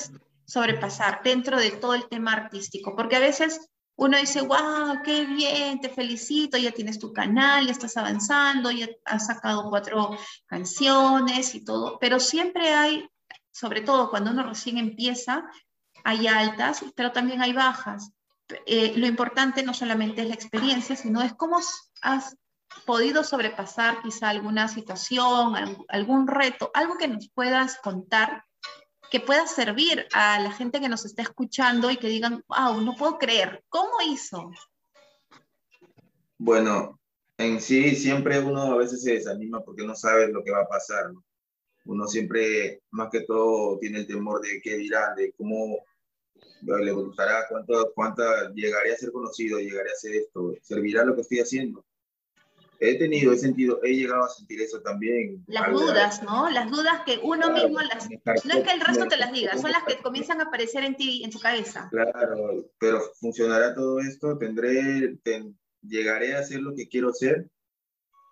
sobrepasar 0.45 1.21
dentro 1.23 1.57
de 1.57 1.71
todo 1.71 1.93
el 1.93 2.07
tema 2.07 2.33
artístico? 2.33 2.95
Porque 2.95 3.15
a 3.15 3.19
veces 3.19 3.69
uno 3.95 4.17
dice, 4.17 4.41
wow, 4.41 5.01
qué 5.03 5.25
bien, 5.25 5.79
te 5.79 5.89
felicito, 5.89 6.57
ya 6.57 6.71
tienes 6.71 6.99
tu 6.99 7.13
canal, 7.13 7.65
ya 7.65 7.71
estás 7.71 7.95
avanzando, 7.97 8.71
ya 8.71 8.87
has 9.05 9.27
sacado 9.27 9.69
cuatro 9.69 10.17
canciones 10.47 11.53
y 11.55 11.63
todo, 11.63 11.99
pero 11.99 12.19
siempre 12.19 12.73
hay, 12.73 13.07
sobre 13.51 13.81
todo 13.81 14.09
cuando 14.09 14.31
uno 14.31 14.43
recién 14.43 14.77
empieza, 14.77 15.45
hay 16.03 16.27
altas, 16.27 16.83
pero 16.95 17.11
también 17.11 17.41
hay 17.41 17.53
bajas. 17.53 18.11
Eh, 18.65 18.93
lo 18.97 19.07
importante 19.07 19.63
no 19.63 19.73
solamente 19.73 20.21
es 20.21 20.27
la 20.27 20.35
experiencia, 20.35 20.95
sino 20.95 21.21
es 21.21 21.33
cómo 21.33 21.59
has 22.01 22.37
podido 22.85 23.23
sobrepasar 23.23 24.01
quizá 24.01 24.29
alguna 24.29 24.67
situación, 24.67 25.55
algún 25.87 26.27
reto, 26.27 26.71
algo 26.73 26.97
que 26.97 27.07
nos 27.07 27.29
puedas 27.29 27.77
contar 27.77 28.43
que 29.13 29.19
pueda 29.19 29.45
servir 29.45 30.07
a 30.11 30.39
la 30.39 30.51
gente 30.51 30.81
que 30.81 30.89
nos 30.89 31.05
está 31.05 31.21
escuchando 31.21 31.91
y 31.91 31.97
que 31.97 32.07
digan, 32.07 32.43
wow, 32.47 32.81
no 32.81 32.95
puedo 32.95 33.19
creer, 33.19 33.63
¿cómo 33.69 33.91
hizo? 34.07 34.51
Bueno, 36.39 36.99
en 37.37 37.61
sí 37.61 37.95
siempre 37.95 38.39
uno 38.39 38.63
a 38.63 38.75
veces 38.75 39.03
se 39.03 39.13
desanima 39.13 39.61
porque 39.61 39.85
no 39.85 39.93
sabe 39.95 40.31
lo 40.31 40.43
que 40.43 40.49
va 40.49 40.61
a 40.61 40.67
pasar. 40.67 41.11
Uno 41.85 42.07
siempre, 42.07 42.81
más 42.89 43.09
que 43.11 43.21
todo, 43.21 43.77
tiene 43.77 43.99
el 43.99 44.07
temor 44.07 44.41
de 44.41 44.59
qué 44.63 44.77
dirán, 44.77 45.15
de 45.15 45.31
cómo 45.33 45.77
le 46.65 46.91
gustará, 46.91 47.45
cuánto, 47.49 47.91
cuánta 47.95 48.51
llegaré 48.53 48.93
a 48.93 48.97
ser 48.97 49.11
conocido, 49.11 49.59
llegaré 49.59 49.89
a 49.89 49.93
hacer 49.93 50.15
esto, 50.15 50.53
servirá 50.61 51.03
lo 51.03 51.15
que 51.15 51.21
estoy 51.21 51.39
haciendo 51.39 51.85
he 52.83 52.97
tenido, 52.97 53.31
he 53.31 53.37
sentido, 53.37 53.79
he 53.83 53.93
llegado 53.93 54.25
a 54.25 54.29
sentir 54.29 54.61
eso 54.61 54.81
también. 54.81 55.43
Las 55.47 55.71
dudas, 55.71 56.23
¿no? 56.23 56.49
Las 56.49 56.69
dudas 56.69 57.01
que 57.05 57.19
uno 57.23 57.51
mismo 57.51 57.79
las... 57.79 58.09
No 58.09 58.53
es 58.53 58.63
que 58.63 58.71
el 58.71 58.81
resto 58.81 59.07
te 59.07 59.17
las 59.17 59.31
diga, 59.31 59.57
son 59.57 59.71
las 59.71 59.83
que 59.83 60.01
comienzan 60.01 60.41
a 60.41 60.45
aparecer 60.45 60.83
en 60.83 60.95
ti, 60.95 61.23
en 61.23 61.31
tu 61.31 61.39
cabeza. 61.39 61.87
Claro, 61.91 62.65
pero 62.79 63.01
funcionará 63.19 63.73
todo 63.73 63.99
esto, 63.99 64.37
tendré, 64.37 65.17
llegaré 65.81 66.35
a 66.35 66.39
hacer 66.39 66.59
lo 66.59 66.75
que 66.75 66.87
quiero 66.87 67.09
hacer 67.09 67.47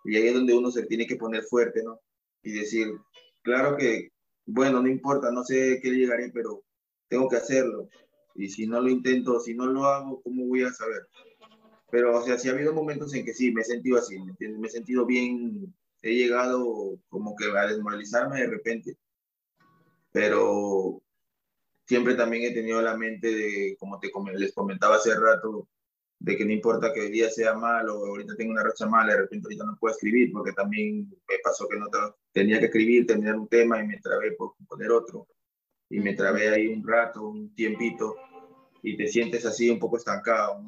y 0.03 0.17
ahí 0.17 0.27
es 0.27 0.33
donde 0.33 0.53
uno 0.53 0.71
se 0.71 0.85
tiene 0.85 1.07
que 1.07 1.15
poner 1.15 1.43
fuerte, 1.43 1.83
¿no? 1.83 2.01
Y 2.43 2.51
decir, 2.51 2.91
claro 3.43 3.77
que, 3.77 4.11
bueno, 4.45 4.81
no 4.81 4.89
importa, 4.89 5.31
no 5.31 5.43
sé 5.43 5.79
qué 5.81 5.91
llegaré, 5.91 6.29
pero 6.33 6.63
tengo 7.07 7.29
que 7.29 7.37
hacerlo. 7.37 7.87
Y 8.35 8.49
si 8.49 8.67
no 8.67 8.81
lo 8.81 8.89
intento, 8.89 9.39
si 9.39 9.53
no 9.53 9.65
lo 9.67 9.85
hago, 9.85 10.21
¿cómo 10.21 10.45
voy 10.45 10.63
a 10.63 10.71
saber? 10.71 11.07
Pero, 11.89 12.17
o 12.17 12.23
sea, 12.23 12.37
sí 12.37 12.47
ha 12.47 12.53
habido 12.53 12.73
momentos 12.73 13.13
en 13.13 13.25
que 13.25 13.33
sí, 13.33 13.51
me 13.51 13.61
he 13.61 13.65
sentido 13.65 13.97
así, 13.97 14.17
¿me, 14.19 14.33
me 14.49 14.67
he 14.67 14.71
sentido 14.71 15.05
bien, 15.05 15.73
he 16.01 16.15
llegado 16.15 16.97
como 17.09 17.35
que 17.35 17.45
a 17.45 17.67
desmoralizarme 17.67 18.41
de 18.41 18.47
repente, 18.47 18.97
pero 20.11 21.01
siempre 21.85 22.15
también 22.15 22.43
he 22.43 22.53
tenido 22.53 22.81
la 22.81 22.95
mente 22.95 23.33
de, 23.33 23.75
como 23.77 23.99
te, 23.99 24.09
les 24.35 24.53
comentaba 24.53 24.95
hace 24.95 25.13
rato, 25.13 25.67
de 26.19 26.37
que 26.37 26.45
no 26.45 26.51
importa 26.51 26.93
que 26.93 27.01
hoy 27.01 27.11
día 27.11 27.29
sea 27.29 27.55
malo, 27.55 27.93
ahorita 27.93 28.35
tengo 28.35 28.51
una 28.51 28.63
racha 28.63 28.87
mala, 28.87 29.13
de 29.13 29.21
repente 29.21 29.47
ahorita 29.47 29.65
no 29.65 29.77
puedo 29.77 29.93
escribir, 29.93 30.31
porque 30.31 30.53
también 30.53 31.09
me 31.09 31.35
pasó 31.43 31.67
que 31.67 31.77
no 31.77 31.87
tenía 32.31 32.59
que 32.59 32.65
escribir, 32.65 33.07
terminar 33.07 33.35
un 33.35 33.47
tema 33.47 33.83
y 33.83 33.87
me 33.87 33.99
trabé 33.99 34.31
por 34.33 34.53
poner 34.67 34.91
otro, 34.91 35.27
y 35.91 35.99
me 35.99 36.15
trabé 36.15 36.49
ahí 36.49 36.67
un 36.67 36.87
rato, 36.87 37.27
un 37.27 37.53
tiempito, 37.53 38.15
y 38.81 38.97
te 38.97 39.07
sientes 39.07 39.45
así 39.45 39.69
un 39.69 39.79
poco 39.79 39.97
estancado. 39.97 40.63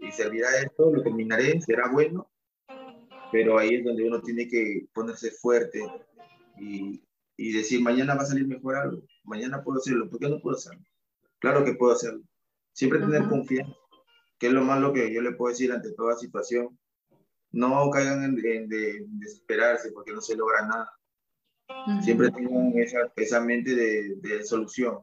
Y 0.00 0.10
servirá 0.12 0.48
esto, 0.60 0.92
lo 0.92 1.02
terminaré, 1.02 1.60
será 1.60 1.88
bueno, 1.90 2.28
pero 3.32 3.58
ahí 3.58 3.76
es 3.76 3.84
donde 3.84 4.06
uno 4.06 4.20
tiene 4.20 4.46
que 4.48 4.86
ponerse 4.92 5.30
fuerte 5.30 5.80
y, 6.58 7.02
y 7.36 7.52
decir, 7.52 7.80
mañana 7.80 8.14
va 8.14 8.22
a 8.22 8.26
salir 8.26 8.46
mejor 8.46 8.76
algo, 8.76 9.02
mañana 9.24 9.62
puedo 9.62 9.78
hacerlo, 9.78 10.10
¿por 10.10 10.18
qué 10.18 10.28
no 10.28 10.40
puedo 10.40 10.56
hacerlo? 10.56 10.84
Claro 11.38 11.64
que 11.64 11.74
puedo 11.74 11.92
hacerlo. 11.92 12.22
Siempre 12.72 12.98
tener 12.98 13.28
confianza, 13.28 13.74
que 14.38 14.48
es 14.48 14.52
lo 14.52 14.62
más 14.62 14.80
lo 14.80 14.92
que 14.92 15.12
yo 15.12 15.22
le 15.22 15.32
puedo 15.32 15.52
decir 15.52 15.72
ante 15.72 15.92
toda 15.92 16.16
situación. 16.16 16.78
No 17.52 17.88
caigan 17.90 18.24
en, 18.24 18.68
desesperarse 19.18 19.92
porque 19.92 20.12
no 20.12 20.20
se 20.20 20.36
logra 20.36 20.66
nada. 20.66 20.92
Siempre 22.02 22.30
tengan 22.30 22.72
esa, 22.78 23.12
esa 23.16 23.40
mente 23.40 23.74
de, 23.74 24.16
de 24.16 24.44
solución 24.44 24.98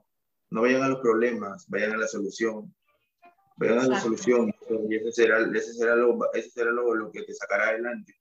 no 0.53 0.61
vayan 0.61 0.83
a 0.83 0.89
los 0.89 0.99
problemas, 0.99 1.67
vayan 1.67 1.93
a 1.93 1.97
la 1.97 2.07
solución. 2.07 2.71
Vayan 3.57 3.79
a 3.79 3.87
la 3.87 3.99
solución 3.99 4.53
y 4.87 4.95
ese 4.95 5.11
será, 5.11 5.39
ese 5.51 5.73
será, 5.73 5.95
lo, 5.95 6.31
ese 6.33 6.51
será 6.51 6.69
lo, 6.69 6.93
lo 6.93 7.11
que 7.11 7.23
te 7.23 7.33
sacará 7.33 7.69
adelante. 7.69 8.15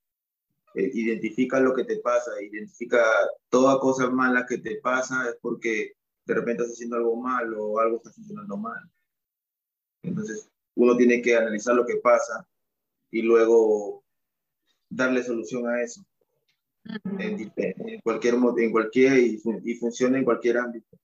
Eh, 0.75 0.91
identifica 0.95 1.61
lo 1.61 1.75
que 1.75 1.85
te 1.85 1.99
pasa, 1.99 2.31
identifica 2.41 3.05
toda 3.51 3.79
cosa 3.79 4.09
mala 4.09 4.47
que 4.47 4.57
te 4.57 4.77
pasa 4.77 5.29
es 5.29 5.37
porque 5.43 5.93
de 6.25 6.35
repente 6.35 6.63
estás 6.63 6.77
haciendo 6.77 6.97
algo 6.97 7.17
mal 7.17 7.53
o 7.55 7.79
algo 7.79 7.97
está 7.97 8.11
funcionando 8.13 8.57
mal. 8.57 8.81
Entonces, 10.03 10.49
uno 10.75 10.97
tiene 10.97 11.21
que 11.21 11.37
analizar 11.37 11.75
lo 11.75 11.85
que 11.85 11.97
pasa 11.97 12.49
y 13.11 13.21
luego 13.21 14.05
darle 14.89 15.23
solución 15.23 15.69
a 15.69 15.83
eso. 15.83 16.03
En, 16.85 18.01
cualquier, 18.03 18.35
en 18.35 18.73
cualquier 18.73 19.19
y, 19.19 19.43
y 19.65 19.75
funciona 19.77 20.19
en 20.19 20.25
cualquier 20.25 20.59
ámbito 20.59 20.99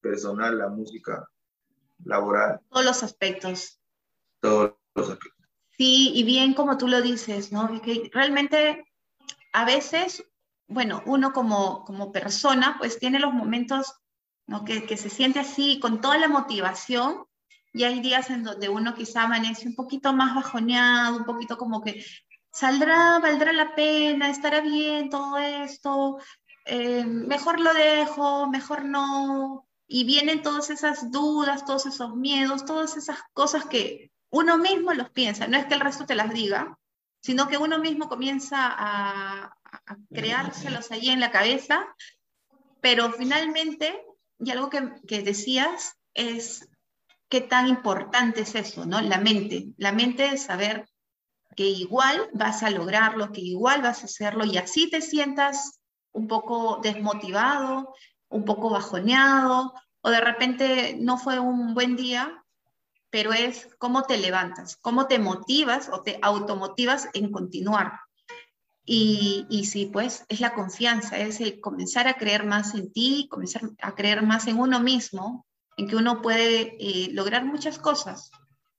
personal, 0.00 0.58
la 0.58 0.68
música, 0.68 1.28
laboral. 2.04 2.60
Todos 2.70 2.84
los 2.84 3.02
aspectos. 3.02 3.80
Todos 4.40 4.74
los 4.94 5.10
aspectos. 5.10 5.48
Sí, 5.76 6.12
y 6.14 6.24
bien 6.24 6.54
como 6.54 6.78
tú 6.78 6.88
lo 6.88 7.02
dices, 7.02 7.52
¿no? 7.52 7.80
Que 7.82 8.10
realmente 8.12 8.86
a 9.52 9.64
veces, 9.64 10.24
bueno, 10.68 11.02
uno 11.06 11.32
como, 11.32 11.84
como 11.84 12.12
persona, 12.12 12.76
pues 12.78 12.98
tiene 12.98 13.18
los 13.18 13.32
momentos 13.32 13.94
¿no? 14.46 14.64
que, 14.64 14.86
que 14.86 14.96
se 14.96 15.10
siente 15.10 15.40
así, 15.40 15.80
con 15.80 16.00
toda 16.00 16.18
la 16.18 16.28
motivación, 16.28 17.26
y 17.72 17.84
hay 17.84 18.00
días 18.00 18.30
en 18.30 18.42
donde 18.42 18.70
uno 18.70 18.94
quizá 18.94 19.24
amanece 19.24 19.68
un 19.68 19.74
poquito 19.74 20.14
más 20.14 20.34
bajoneado, 20.34 21.18
un 21.18 21.24
poquito 21.24 21.58
como 21.58 21.82
que 21.82 22.02
saldrá, 22.56 23.18
valdrá 23.18 23.52
la 23.52 23.74
pena, 23.74 24.30
estará 24.30 24.60
bien 24.62 25.10
todo 25.10 25.36
esto, 25.36 26.18
eh, 26.64 27.04
mejor 27.04 27.60
lo 27.60 27.74
dejo, 27.74 28.48
mejor 28.48 28.86
no, 28.86 29.68
y 29.86 30.04
vienen 30.04 30.42
todas 30.42 30.70
esas 30.70 31.10
dudas, 31.10 31.66
todos 31.66 31.84
esos 31.84 32.16
miedos, 32.16 32.64
todas 32.64 32.96
esas 32.96 33.18
cosas 33.34 33.66
que 33.66 34.10
uno 34.30 34.56
mismo 34.56 34.94
los 34.94 35.10
piensa, 35.10 35.46
no 35.46 35.58
es 35.58 35.66
que 35.66 35.74
el 35.74 35.80
resto 35.80 36.06
te 36.06 36.14
las 36.14 36.32
diga, 36.32 36.78
sino 37.20 37.46
que 37.46 37.58
uno 37.58 37.78
mismo 37.78 38.08
comienza 38.08 38.56
a, 38.58 39.54
creárselos 40.10 40.90
allí 40.90 41.10
en 41.10 41.20
la 41.20 41.30
cabeza, 41.30 41.86
pero 42.80 43.12
finalmente, 43.12 44.02
y 44.38 44.50
algo 44.50 44.70
que, 44.70 44.92
que 45.06 45.20
decías 45.22 45.98
es 46.14 46.70
qué 47.28 47.42
tan 47.42 47.68
importante 47.68 48.40
es 48.40 48.54
eso, 48.54 48.86
¿no? 48.86 49.02
La 49.02 49.18
mente, 49.18 49.66
la 49.76 49.92
mente 49.92 50.30
de 50.30 50.38
saber 50.38 50.88
que 51.56 51.64
igual 51.64 52.28
vas 52.34 52.62
a 52.62 52.70
lograrlo, 52.70 53.32
que 53.32 53.40
igual 53.40 53.82
vas 53.82 54.02
a 54.02 54.06
hacerlo 54.06 54.44
y 54.44 54.58
así 54.58 54.90
te 54.90 55.00
sientas 55.00 55.80
un 56.12 56.28
poco 56.28 56.80
desmotivado, 56.82 57.94
un 58.28 58.44
poco 58.44 58.70
bajoneado 58.70 59.72
o 60.02 60.10
de 60.10 60.20
repente 60.20 60.96
no 61.00 61.18
fue 61.18 61.40
un 61.40 61.74
buen 61.74 61.96
día, 61.96 62.44
pero 63.10 63.32
es 63.32 63.68
cómo 63.78 64.02
te 64.02 64.18
levantas, 64.18 64.76
cómo 64.76 65.06
te 65.06 65.18
motivas 65.18 65.88
o 65.90 66.02
te 66.02 66.18
automotivas 66.22 67.08
en 67.14 67.32
continuar. 67.32 68.00
Y, 68.84 69.46
y 69.50 69.64
sí, 69.64 69.86
pues 69.86 70.24
es 70.28 70.40
la 70.40 70.54
confianza, 70.54 71.18
es 71.18 71.40
el 71.40 71.60
comenzar 71.60 72.06
a 72.06 72.18
creer 72.18 72.44
más 72.44 72.74
en 72.74 72.92
ti, 72.92 73.26
comenzar 73.30 73.62
a 73.80 73.94
creer 73.94 74.22
más 74.22 74.46
en 74.46 74.60
uno 74.60 74.78
mismo, 74.78 75.44
en 75.76 75.88
que 75.88 75.96
uno 75.96 76.22
puede 76.22 76.76
eh, 76.78 77.08
lograr 77.12 77.44
muchas 77.44 77.78
cosas. 77.78 78.30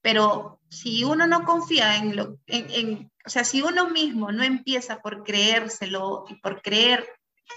Pero 0.08 0.62
si 0.70 1.04
uno 1.04 1.28
no 1.28 1.44
confía 1.44 1.98
en 1.98 2.16
lo, 2.16 2.40
en, 2.48 3.12
o 3.26 3.30
sea, 3.30 3.44
si 3.44 3.62
uno 3.62 3.90
mismo 3.90 4.32
no 4.32 4.42
empieza 4.42 5.02
por 5.02 5.26
creérselo 5.26 6.24
y 6.30 6.36
por 6.36 6.62
creer 6.62 7.06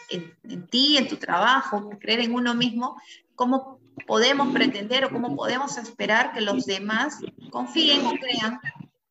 en, 0.09 0.67
ti, 0.67 0.97
en 0.97 1.07
tu 1.07 1.15
trabajo, 1.15 1.91
creer 2.01 2.19
en 2.19 2.35
uno 2.35 2.57
mismo, 2.57 3.01
¿cómo 3.37 3.79
podemos 4.05 4.53
pretender 4.53 5.05
o 5.05 5.11
cómo 5.11 5.37
podemos 5.37 5.79
esperar 5.79 6.33
que 6.33 6.41
los 6.41 6.67
demás 6.67 7.21
confíen 7.53 8.05
o 8.05 8.11
crean 8.15 8.59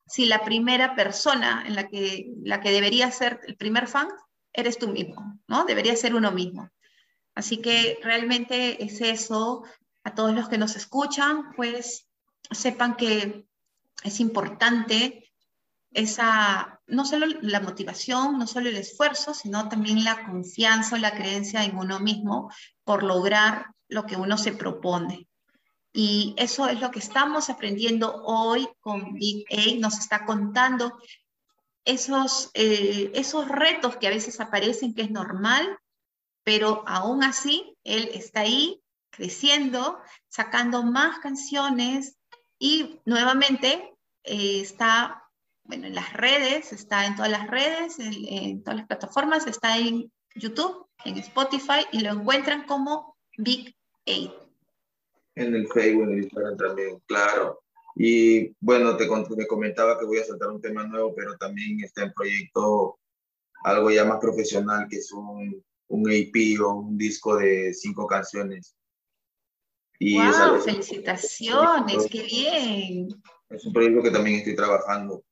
si 0.06 0.26
la 0.26 0.44
primera 0.44 0.94
persona 0.94 1.64
en 1.66 1.76
la 1.76 1.88
que, 1.88 2.34
la 2.44 2.60
que 2.60 2.72
debería 2.72 3.10
ser 3.10 3.40
el 3.48 3.56
primer 3.56 3.88
fan 3.88 4.10
eres 4.52 4.78
tú 4.78 4.90
mismo, 4.90 5.40
¿no? 5.48 5.64
Debería 5.64 5.96
ser 5.96 6.14
uno 6.14 6.34
mismo. 6.34 6.70
Así 7.36 7.62
que 7.62 8.00
realmente 8.04 8.84
es 8.84 9.00
eso. 9.00 9.64
A 10.04 10.14
todos 10.14 10.34
los 10.34 10.50
que 10.50 10.58
nos 10.58 10.76
escuchan, 10.76 11.54
pues 11.56 12.09
sepan 12.52 12.96
que 12.96 13.46
es 14.04 14.20
importante 14.20 15.32
esa, 15.92 16.80
no 16.88 17.06
solo 17.06 17.26
la 17.42 17.60
motivación, 17.60 18.38
no 18.38 18.48
solo 18.48 18.70
el 18.70 18.78
esfuerzo, 18.78 19.34
sino 19.34 19.70
también 19.70 20.04
la 20.04 20.26
confianza 20.26 20.96
o 20.96 21.00
la 21.00 21.16
creencia 21.16 21.64
en 21.64 21.78
uno 21.78 22.00
mismo 22.00 22.52
por 22.84 23.04
lograr 23.04 23.68
lo 23.88 24.06
que 24.06 24.16
uno 24.16 24.38
se 24.38 24.54
propone. 24.54 25.28
Y 25.92 26.36
eso 26.38 26.68
es 26.68 26.80
lo 26.80 26.92
que 26.92 27.00
estamos 27.00 27.50
aprendiendo 27.50 28.22
hoy 28.24 28.70
con 28.80 29.14
Big 29.14 29.46
A. 29.52 29.80
Nos 29.80 29.98
está 29.98 30.26
contando 30.26 31.00
esos, 31.84 32.52
eh, 32.54 33.12
esos 33.16 33.48
retos 33.48 33.98
que 33.98 34.08
a 34.08 34.12
veces 34.12 34.40
aparecen, 34.40 34.94
que 34.94 35.02
es 35.02 35.12
normal, 35.12 35.80
pero 36.44 36.84
aún 36.88 37.24
así 37.24 37.76
él 37.84 38.12
está 38.14 38.42
ahí 38.42 38.82
creciendo, 39.10 40.00
sacando 40.28 40.84
más 40.84 41.18
canciones 41.20 42.19
y 42.60 43.00
nuevamente 43.06 43.96
eh, 44.24 44.62
está 44.62 45.24
bueno, 45.64 45.88
en 45.88 45.96
las 45.96 46.14
redes, 46.14 46.74
está 46.74 47.06
en 47.06 47.16
todas 47.16 47.32
las 47.32 47.48
redes, 47.48 48.00
en, 48.00 48.64
todas 48.64 48.80
las 48.80 48.88
plataformas, 48.88 49.46
está 49.46 49.78
en 49.78 50.12
YouTube, 50.36 50.88
en 51.06 51.18
Spotify 51.20 51.86
y 51.92 52.02
lo 52.02 52.12
encuentran 52.12 52.66
como 52.66 53.16
Big 53.38 53.76
Eight. 54.06 54.32
En 55.36 55.54
el 55.56 55.68
Facebook, 55.68 56.10
en 56.10 56.24
Instagram 56.24 56.58
también, 56.58 57.00
claro. 57.06 57.62
Y 57.96 58.56
bueno, 58.60 58.98
te 58.98 59.08
me 59.08 59.48
comentaba 59.48 60.00
que 60.00 60.06
voy 60.06 60.18
a 60.18 60.26
saltar 60.26 60.50
un 60.50 60.62
tema 60.62 60.88
nuevo, 60.88 61.14
pero 61.16 61.38
también 61.38 61.84
está 61.84 62.04
en 62.04 62.14
proyecto 62.14 62.98
algo 63.64 63.92
ya 63.92 64.06
más 64.06 64.20
profesional, 64.20 64.88
que 64.90 64.98
es 64.98 65.12
un, 65.12 65.64
un 65.90 66.12
EP 66.12 66.60
o 66.62 66.74
un 66.74 66.98
disco 66.98 67.38
de 67.38 67.74
cinco 67.74 68.08
canciones. 68.08 68.76
Y 70.00 70.18
wow, 70.18 70.62
felicitaciones, 70.62 72.08
qué 72.10 72.24
bien. 72.24 73.22
Es 73.50 73.66
un 73.66 73.74
proyecto 73.74 74.02
que 74.02 74.12
también 74.12 74.38
estoy 74.38 74.56
trabajando 74.56 75.24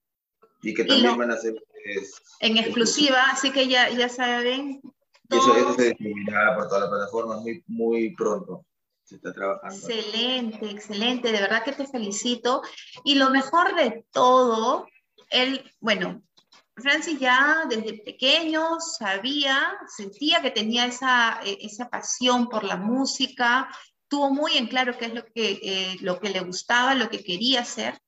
y 0.62 0.74
que 0.74 0.84
también 0.84 1.18
van 1.18 1.32
a 1.32 1.38
ser 1.38 1.56
en 2.40 2.58
exclusiva, 2.58 3.32
así 3.32 3.52
que 3.52 3.68
ya, 3.68 3.90
ya 3.90 4.10
saben. 4.10 4.82
Eso, 5.30 5.56
eso, 5.56 5.74
se 5.74 5.90
distribuirá 5.90 6.56
por 6.56 6.68
toda 6.68 6.82
la 6.82 6.90
plataforma 6.90 7.38
muy, 7.38 7.64
muy 7.68 8.16
pronto. 8.16 8.66
Se 9.04 9.16
está 9.16 9.34
trabajando. 9.34 9.76
Excelente, 9.76 10.70
excelente. 10.70 11.32
De 11.32 11.40
verdad 11.40 11.64
que 11.64 11.72
te 11.72 11.88
felicito. 11.88 12.62
Y 13.04 13.16
lo 13.16 13.30
mejor 13.30 13.76
de 13.76 14.06
todo, 14.12 14.88
él, 15.30 15.64
bueno, 15.80 16.24
Francis 16.76 17.20
ya 17.20 17.64
desde 17.70 18.02
pequeño 18.04 18.80
sabía, 18.80 19.78
sentía 19.88 20.42
que 20.42 20.52
tenía 20.52 20.86
esa, 20.86 21.40
e, 21.44 21.58
esa 21.62 21.90
pasión 21.90 22.48
por 22.50 22.64
la 22.64 22.78
música, 22.78 23.70
tuvo 24.08 24.30
muy 24.30 24.58
en 24.58 24.68
claro 24.68 24.98
qué 24.98 25.06
es 25.06 25.14
lo 25.14 25.26
que, 25.26 25.60
eh, 25.62 25.98
lo 26.02 26.20
que 26.20 26.30
le 26.30 26.40
gustaba, 26.42 26.96
lo 26.96 27.10
que 27.10 27.24
quería 27.24 27.62
hacer, 27.62 28.00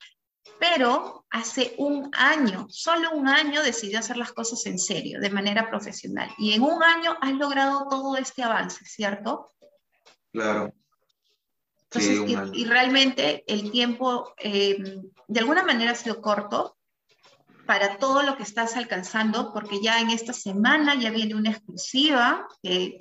pero 0.60 1.26
hace 1.30 1.76
un 1.78 2.10
año, 2.14 2.68
solo 2.70 3.12
un 3.12 3.28
año, 3.28 3.64
decidió 3.64 4.00
hacer 4.00 4.18
las 4.18 4.34
cosas 4.34 4.66
en 4.66 4.78
serio, 4.78 5.20
de 5.20 5.30
manera 5.30 5.70
profesional. 5.70 6.30
Y 6.38 6.54
en 6.54 6.64
un 6.64 6.84
año 6.84 7.18
has 7.22 7.34
logrado 7.34 7.88
todo 7.90 8.18
este 8.18 8.44
avance, 8.44 8.84
¿cierto? 8.86 9.54
Claro. 10.32 10.74
sí, 11.92 12.24
y, 12.54 12.66
realmente 12.66 13.44
el 13.48 13.72
tiempo 13.72 14.34
eh, 14.38 15.02
de 15.28 15.40
alguna 15.40 15.64
manera 15.64 15.92
ha 15.92 15.96
sido 15.96 16.22
corto 16.22 16.78
para 17.66 17.98
todo 17.98 18.24
lo 18.24 18.36
que 18.36 18.44
estás 18.44 18.76
alcanzando, 18.76 19.54
porque 19.54 19.80
ya 19.82 20.02
en 20.02 20.10
esta 20.10 20.34
semana 20.34 20.96
ya 20.96 21.12
viene 21.12 21.36
una 21.36 21.52
exclusiva, 21.52 22.48
que, 22.64 23.00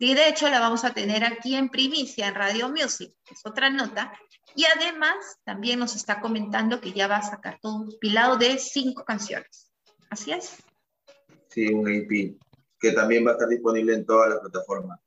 y 0.00 0.14
de 0.14 0.28
hecho 0.28 0.48
la 0.48 0.60
vamos 0.60 0.84
a 0.84 0.94
tener 0.94 1.24
aquí 1.24 1.54
en 1.54 1.68
primicia 1.68 2.28
en 2.28 2.34
Radio 2.34 2.70
Music, 2.70 3.12
es 3.30 3.44
otra 3.44 3.68
nota, 3.68 4.12
y 4.56 4.64
además 4.64 5.14
también 5.44 5.78
nos 5.78 5.94
está 5.94 6.20
comentando 6.20 6.80
que 6.80 6.92
ya 6.92 7.06
va 7.06 7.18
a 7.18 7.22
sacar 7.22 7.58
todo 7.60 7.76
un 7.76 7.98
pilado 8.00 8.36
de 8.36 8.58
cinco 8.58 9.04
canciones. 9.04 9.70
¿Así 10.08 10.32
es? 10.32 10.56
Sí, 11.48 11.66
un 11.66 11.86
EP, 11.88 12.34
que 12.80 12.92
también 12.92 13.26
va 13.26 13.30
a 13.30 13.34
estar 13.34 13.48
disponible 13.48 13.92
en 13.92 14.06
todas 14.06 14.30
las 14.30 14.38
plataformas. 14.40 14.98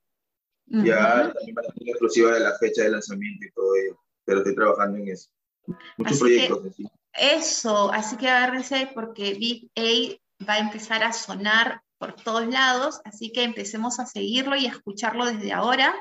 Ya 0.67 1.33
también 1.33 1.55
va 1.57 1.61
a 1.61 1.73
ser 1.73 1.89
exclusiva 1.89 2.31
de 2.31 2.39
la 2.39 2.57
fecha 2.57 2.83
de 2.83 2.91
lanzamiento 2.91 3.45
y 3.45 3.51
todo 3.51 3.75
ello, 3.75 3.99
pero 4.23 4.39
estoy 4.39 4.55
trabajando 4.55 4.99
en 4.99 5.09
eso. 5.09 5.29
Muchos 5.97 6.19
proyectos. 6.19 6.75
Eso, 7.13 7.91
así 7.91 8.15
que 8.17 8.29
agárrense 8.29 8.91
porque 8.93 9.33
Big 9.33 9.71
A 9.75 10.45
va 10.47 10.53
a 10.53 10.59
empezar 10.59 11.03
a 11.03 11.13
sonar 11.13 11.81
por 12.03 12.15
todos 12.15 12.45
lados, 12.47 12.99
así 13.05 13.31
que 13.31 13.43
empecemos 13.43 13.97
a 13.97 14.05
seguirlo 14.05 14.57
y 14.57 14.65
a 14.65 14.71
escucharlo 14.71 15.25
desde 15.25 15.53
ahora 15.53 15.95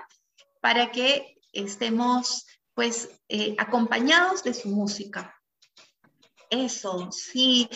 para 0.61 0.90
que 0.90 1.38
estemos 1.53 2.44
pues 2.74 3.09
eh, 3.28 3.55
acompañados 3.57 4.42
de 4.42 4.53
su 4.53 4.68
música. 4.70 5.32
Eso, 6.50 7.12
sí. 7.12 7.68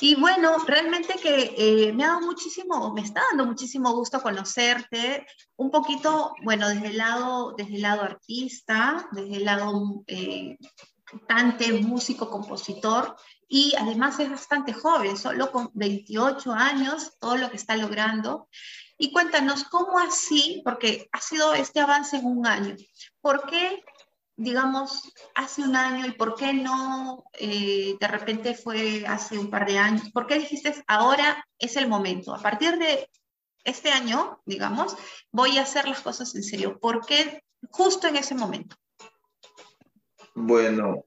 Y 0.00 0.14
bueno, 0.14 0.58
realmente 0.58 1.14
que 1.20 1.56
eh, 1.58 1.92
me 1.92 2.04
ha 2.04 2.10
dado 2.10 2.20
muchísimo, 2.20 2.92
me 2.94 3.00
está 3.00 3.20
dando 3.30 3.46
muchísimo 3.46 3.92
gusto 3.92 4.22
conocerte, 4.22 5.26
un 5.56 5.72
poquito, 5.72 6.34
bueno, 6.44 6.68
desde 6.68 6.86
el 6.86 6.98
lado, 6.98 7.54
desde 7.56 7.74
el 7.74 7.82
lado 7.82 8.02
artista, 8.02 9.08
desde 9.10 9.38
el 9.38 9.44
lado 9.44 10.04
eh, 10.06 10.56
cantante, 11.04 11.72
músico, 11.72 12.30
compositor, 12.30 13.16
y 13.54 13.74
además 13.78 14.18
es 14.18 14.30
bastante 14.30 14.72
joven, 14.72 15.14
solo 15.18 15.52
con 15.52 15.70
28 15.74 16.52
años, 16.52 17.18
todo 17.20 17.36
lo 17.36 17.50
que 17.50 17.58
está 17.58 17.76
logrando. 17.76 18.48
Y 18.96 19.12
cuéntanos, 19.12 19.64
¿cómo 19.64 19.98
así? 19.98 20.62
Porque 20.64 21.10
ha 21.12 21.20
sido 21.20 21.52
este 21.52 21.80
avance 21.80 22.16
en 22.16 22.24
un 22.24 22.46
año. 22.46 22.74
¿Por 23.20 23.44
qué 23.44 23.84
digamos, 24.36 25.12
hace 25.34 25.60
un 25.60 25.76
año 25.76 26.06
y 26.06 26.12
por 26.12 26.34
qué 26.34 26.54
no 26.54 27.24
eh, 27.34 27.94
de 28.00 28.08
repente 28.08 28.54
fue 28.54 29.04
hace 29.06 29.38
un 29.38 29.50
par 29.50 29.66
de 29.66 29.76
años? 29.76 30.10
¿Por 30.12 30.26
qué 30.26 30.38
dijiste 30.38 30.74
ahora 30.86 31.46
es 31.58 31.76
el 31.76 31.88
momento? 31.88 32.34
A 32.34 32.38
partir 32.38 32.78
de 32.78 33.06
este 33.64 33.90
año, 33.90 34.40
digamos, 34.46 34.96
voy 35.30 35.58
a 35.58 35.62
hacer 35.62 35.86
las 35.86 36.00
cosas 36.00 36.34
en 36.34 36.42
serio. 36.42 36.80
¿Por 36.80 37.04
qué 37.04 37.44
justo 37.70 38.08
en 38.08 38.16
ese 38.16 38.34
momento? 38.34 38.76
Bueno, 40.34 41.04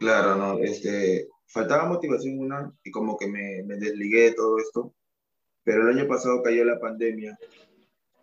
claro, 0.00 0.34
no, 0.34 0.58
este, 0.58 1.28
faltaba 1.46 1.88
motivación 1.88 2.38
una 2.38 2.72
y 2.84 2.90
como 2.90 3.16
que 3.16 3.26
me, 3.26 3.62
me 3.64 3.76
desligué 3.76 4.24
de 4.24 4.34
todo 4.34 4.58
esto, 4.58 4.94
pero 5.64 5.82
el 5.82 5.98
año 5.98 6.08
pasado 6.08 6.42
cayó 6.42 6.64
la 6.64 6.78
pandemia, 6.78 7.38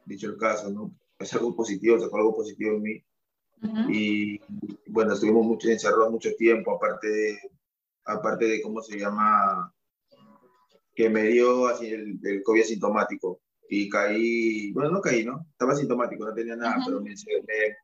dicho 0.06 0.28
el 0.28 0.38
caso, 0.38 0.70
¿no? 0.70 0.94
Es 1.20 1.34
algo 1.34 1.56
positivo, 1.56 2.00
sacó 2.00 2.18
algo 2.18 2.36
positivo 2.36 2.76
en 2.76 2.82
mí 2.82 3.04
y 3.90 4.40
bueno, 4.88 5.14
estuvimos 5.14 5.46
mucho, 5.46 5.70
encerrados 5.70 6.12
mucho 6.12 6.36
tiempo, 6.36 6.76
aparte 6.76 7.08
de, 7.08 7.40
aparte 8.06 8.46
de 8.46 8.62
cómo 8.62 8.82
se 8.82 9.00
llama, 9.00 9.74
que 10.96 11.10
me 11.10 11.24
dio 11.24 11.68
así 11.68 11.88
el, 11.88 12.20
el 12.24 12.44
COVID 12.44 12.62
asintomático 12.62 13.40
y 13.70 13.90
caí, 13.90 14.72
bueno, 14.74 14.92
no 14.92 15.02
caí, 15.02 15.24
¿no? 15.24 15.48
Estaba 15.52 15.74
asintomático, 15.74 16.26
no 16.26 16.34
tenía 16.34 16.56
nada, 16.56 16.78
pero 16.86 17.02
me, 17.02 17.12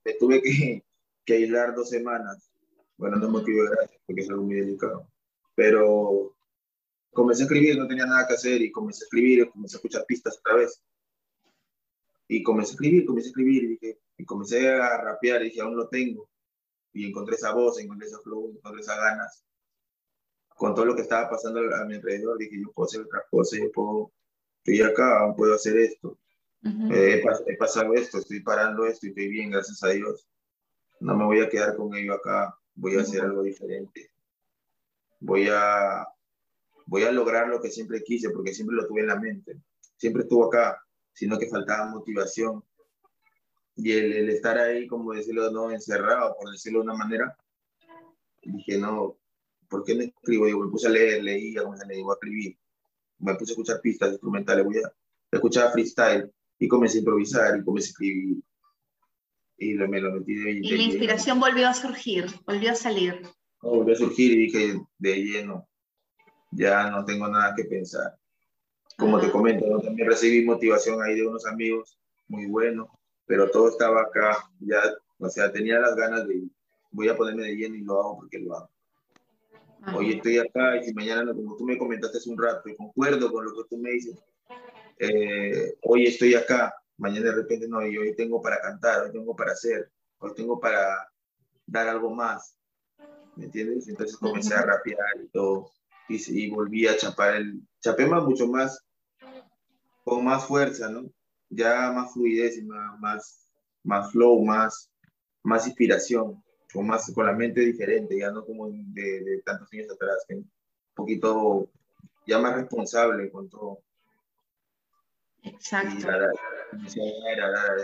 me, 0.05 0.13
tuve 0.13 0.41
que, 0.41 0.83
que, 1.25 1.33
aislar 1.33 1.73
dos 1.73 1.89
semanas. 1.89 2.51
Bueno, 2.97 3.17
no 3.17 3.29
motivo 3.29 3.63
de 3.63 3.69
gracia, 3.69 3.99
porque 4.05 4.21
es 4.21 4.29
algo 4.29 4.43
muy 4.43 4.55
delicado. 4.55 5.09
Pero 5.59 6.37
comencé 7.11 7.43
a 7.43 7.45
escribir, 7.45 7.77
no 7.77 7.85
tenía 7.85 8.05
nada 8.05 8.25
que 8.25 8.35
hacer 8.35 8.61
y 8.61 8.71
comencé 8.71 9.03
a 9.03 9.07
escribir, 9.07 9.49
comencé 9.49 9.75
a 9.75 9.79
escuchar 9.79 10.05
pistas 10.05 10.39
otra 10.39 10.55
vez. 10.55 10.81
Y 12.29 12.41
comencé 12.43 12.71
a 12.71 12.73
escribir, 12.75 13.05
comencé 13.05 13.27
a 13.27 13.31
escribir 13.31 13.63
y 13.63 13.67
dije, 13.67 13.99
y 14.17 14.23
comencé 14.23 14.69
a 14.69 15.01
rapear 15.01 15.41
y 15.41 15.45
dije, 15.49 15.59
aún 15.59 15.75
lo 15.75 15.89
tengo. 15.89 16.29
Y 16.93 17.09
encontré 17.09 17.35
esa 17.35 17.53
voz, 17.53 17.77
encontré 17.77 18.07
esa 18.07 18.21
flow, 18.21 18.53
encontré 18.55 18.79
esas 18.79 18.95
ganas. 18.99 19.43
Con 20.47 20.73
todo 20.73 20.85
lo 20.85 20.95
que 20.95 21.01
estaba 21.01 21.29
pasando 21.29 21.59
a 21.59 21.83
mi 21.83 21.95
alrededor, 21.95 22.37
dije, 22.37 22.61
yo 22.63 22.71
puedo 22.71 22.87
hacer 22.87 23.01
otras 23.01 23.23
cosas, 23.29 23.59
yo 23.59 23.69
puedo, 23.73 24.13
estoy 24.59 24.81
acá, 24.81 25.33
puedo 25.35 25.55
hacer 25.55 25.77
esto. 25.77 26.17
Eh, 26.63 27.21
he, 27.47 27.57
pasado 27.57 27.93
esto, 27.95 28.19
estoy 28.19 28.39
parando 28.39 28.85
esto 28.85 29.07
y 29.07 29.09
estoy 29.09 29.27
bien, 29.27 29.51
gracias 29.51 29.83
a 29.83 29.89
Dios. 29.89 30.25
No 31.01 31.17
me 31.17 31.25
voy 31.25 31.41
a 31.41 31.49
quedar 31.49 31.75
con 31.75 31.93
ello 31.95 32.13
acá, 32.13 32.57
voy 32.75 32.95
a 32.95 33.01
hacer 33.01 33.23
algo 33.23 33.43
diferente. 33.43 34.09
Voy 35.19 35.47
a, 35.51 36.07
voy 36.85 37.03
a 37.03 37.11
lograr 37.11 37.47
lo 37.47 37.61
que 37.61 37.69
siempre 37.69 38.03
quise, 38.03 38.29
porque 38.29 38.53
siempre 38.53 38.75
lo 38.75 38.87
tuve 38.87 39.01
en 39.01 39.07
la 39.07 39.19
mente. 39.19 39.61
Siempre 39.97 40.23
estuvo 40.23 40.45
acá, 40.45 40.81
sino 41.13 41.37
que 41.37 41.49
faltaba 41.49 41.89
motivación 41.89 42.63
y 43.81 43.93
el, 43.93 44.29
estar 44.29 44.57
ahí, 44.57 44.87
como 44.87 45.13
decirlo, 45.13 45.49
no 45.51 45.71
encerrado, 45.71 46.35
por 46.37 46.51
decirlo 46.51 46.79
de 46.79 46.85
una 46.85 46.95
manera, 46.95 47.37
dije, 48.43 48.77
no, 48.77 49.17
¿por 49.69 49.85
qué 49.85 49.95
no 49.95 50.03
escribo? 50.03 50.47
Yo 50.47 50.59
me 50.59 50.69
puse 50.69 50.87
a 50.87 50.91
leer, 50.91 51.23
leía, 51.23 51.61
me 51.63 51.95
digo, 51.95 52.11
a 52.11 52.15
escribir. 52.15 52.57
Me 53.19 53.35
puse 53.35 53.51
a 53.51 53.53
escuchar 53.53 53.81
pistas 53.81 54.11
instrumentales, 54.11 54.65
voy 54.65 54.77
a 54.79 54.91
escuchar 55.31 55.71
freestyle 55.71 56.29
y 56.57 56.67
comencé 56.67 56.97
a 56.97 56.99
improvisar 56.99 57.57
y 57.57 57.63
comencé 57.63 57.87
a 57.87 57.91
escribir. 57.91 58.43
Y 59.57 59.73
me 59.75 60.01
lo 60.01 60.11
metí 60.11 60.35
de, 60.35 60.51
Y 60.51 60.77
la 60.77 60.83
inspiración 60.83 61.39
volvió 61.39 61.67
a 61.67 61.73
surgir, 61.73 62.25
volvió 62.45 62.71
a 62.71 62.75
salir. 62.75 63.21
Volvió 63.61 63.93
a 63.93 63.97
surgir 63.97 64.31
y 64.33 64.37
dije 64.45 64.81
de 64.97 65.15
lleno, 65.15 65.67
ya 66.51 66.89
no 66.89 67.05
tengo 67.05 67.27
nada 67.27 67.53
que 67.55 67.65
pensar. 67.65 68.17
Como 68.97 69.19
te 69.19 69.31
comento, 69.31 69.65
también 69.79 70.09
recibí 70.09 70.45
motivación 70.45 71.01
ahí 71.01 71.15
de 71.15 71.27
unos 71.27 71.45
amigos 71.45 71.97
muy 72.27 72.45
buenos 72.47 72.89
pero 73.29 73.47
todo 73.51 73.69
estaba 73.69 74.01
acá, 74.01 74.43
ya, 74.59 74.81
o 75.19 75.29
sea, 75.29 75.51
tenía 75.51 75.79
las 75.79 75.95
ganas 75.95 76.27
de, 76.27 76.49
voy 76.89 77.09
a 77.09 77.15
ponerme 77.15 77.43
de 77.43 77.55
lleno 77.55 77.75
y 77.75 77.81
lo 77.81 77.99
hago 77.99 78.17
porque 78.17 78.39
lo 78.39 78.55
hago. 78.55 78.71
Hoy 79.95 80.13
estoy 80.13 80.39
acá 80.39 80.77
y 80.77 80.85
si 80.85 80.93
mañana, 80.95 81.31
como 81.31 81.55
tú 81.55 81.63
me 81.63 81.77
comentaste 81.77 82.17
hace 82.17 82.31
un 82.31 82.41
rato, 82.41 82.67
y 82.67 82.75
concuerdo 82.75 83.31
con 83.31 83.45
lo 83.45 83.53
que 83.53 83.69
tú 83.69 83.77
me 83.77 83.91
dices, 83.91 84.17
eh, 84.97 85.75
hoy 85.83 86.07
estoy 86.07 86.33
acá, 86.33 86.73
mañana 86.97 87.27
de 87.27 87.35
repente 87.35 87.67
no, 87.67 87.85
y 87.85 87.99
hoy 87.99 88.15
tengo 88.15 88.41
para 88.41 88.59
cantar, 88.61 89.03
hoy 89.03 89.11
tengo 89.11 89.35
para 89.35 89.51
hacer, 89.51 89.91
hoy 90.17 90.33
tengo 90.33 90.59
para 90.59 91.07
dar 91.67 91.87
algo 91.87 92.09
más, 92.09 92.57
¿me 93.39 93.45
entiendes? 93.45 93.87
Entonces 93.87 94.17
comencé 94.17 94.53
a 94.53 94.63
rapear 94.63 95.21
y 95.23 95.27
todo, 95.29 95.71
y, 96.09 96.49
volví 96.49 96.87
a 96.87 96.97
chapar 96.97 97.35
el, 97.35 97.61
chapé 97.79 98.05
más, 98.05 98.23
mucho 98.23 98.47
más, 98.47 98.85
con 100.03 100.25
más 100.25 100.45
fuerza, 100.45 100.89
¿no? 100.89 101.09
Ya 101.49 101.91
más 101.91 102.13
fluidez, 102.13 102.61
más, 102.63 102.99
más, 102.99 103.51
más 103.83 104.11
flow, 104.11 104.43
más, 104.43 104.91
más 105.43 105.67
inspiración 105.67 106.43
con, 106.73 106.87
más, 106.87 107.11
con 107.13 107.25
la 107.25 107.33
mente 107.33 107.61
diferente, 107.61 108.19
ya 108.19 108.31
no 108.31 108.45
como 108.45 108.69
de, 108.69 109.41
tantos 109.45 109.71
años 109.71 109.91
atrás, 109.91 110.25
que 110.27 110.35
un 110.35 110.51
poquito 110.93 111.69
ya 112.27 112.39
más 112.39 112.55
responsable 112.55 113.31
con 113.31 113.49
todo. 113.49 113.79
Exacto. 115.43 116.05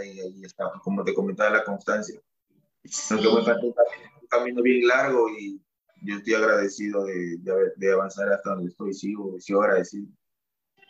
Y, 0.03 0.45
está, 0.45 0.71
como 0.83 1.03
te 1.03 1.13
comentaba, 1.13 1.57
la 1.57 1.63
constancia. 1.63 2.19
Sí. 2.87 3.13
Aunque 3.13 3.27
un, 3.27 3.37
un 3.37 4.27
camino 4.29 4.61
bien 4.61 4.87
largo 4.87 5.29
y 5.29 5.61
yo 6.01 6.17
estoy 6.17 6.33
agradecido 6.35 7.05
de, 7.05 7.37
de, 7.75 7.93
avanzar 7.93 8.31
hasta 8.31 8.51
donde 8.51 8.69
estoy, 8.69 8.93
sigo, 8.93 9.39
sigo 9.39 9.63
agradecido 9.63 10.07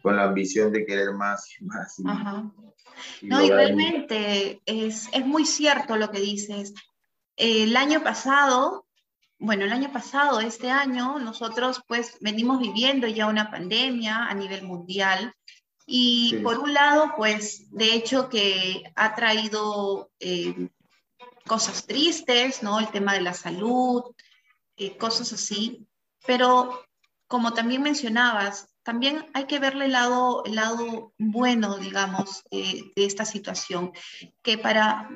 con 0.02 0.18
la 0.18 0.26
ambición 0.26 0.72
de 0.72 0.86
querer 0.86 1.14
más 1.14 1.48
y 1.60 1.66
más. 1.66 2.00
no, 3.22 3.44
y 3.44 3.50
realmente 3.50 4.62
es, 4.66 5.10
es 5.12 5.26
muy 5.26 5.46
cierto 5.46 5.96
lo 5.96 6.12
que 6.12 6.20
dices 6.20 6.74
el 7.38 7.76
año 7.76 8.04
pasado, 8.04 8.86
bueno, 9.38 9.66
el 9.66 9.72
año 9.72 9.92
pasado, 9.92 10.40
este 10.40 10.70
año, 10.70 11.20
nosotros 11.20 11.82
pues 11.88 12.18
venimos 12.22 12.60
viviendo 12.60 13.08
ya 13.08 13.28
una 13.28 13.52
pandemia 13.52 14.26
a 14.26 14.34
nivel 14.34 14.64
mundial 14.64 15.34
y 15.86 16.40
por 16.42 16.60
un 16.60 16.74
lado, 16.74 17.14
pues 17.16 17.70
de 17.72 17.94
hecho 17.94 18.30
que 18.30 18.84
ha 18.96 19.14
traído 19.14 20.10
eh, 20.20 20.70
cosas 21.48 21.86
tristes, 21.86 22.64
¿no? 22.64 22.80
El 22.80 22.90
tema 22.90 23.14
de 23.14 23.22
la 23.22 23.34
salud, 23.34 24.04
eh, 24.78 24.98
cosas 24.98 25.32
así, 25.34 25.88
pero 26.26 26.84
como 27.28 27.54
también 27.54 27.82
mencionabas, 27.82 28.68
también 28.84 29.26
hay 29.34 29.46
que 29.46 29.60
verle 29.60 29.86
el 29.86 29.94
lado, 29.94 30.44
el 30.46 30.56
lado 30.56 31.14
bueno, 31.18 31.78
digamos, 31.78 32.44
de 32.52 32.92
esta 32.96 33.26
situación, 33.26 33.92
que 34.44 34.60
para 34.60 35.10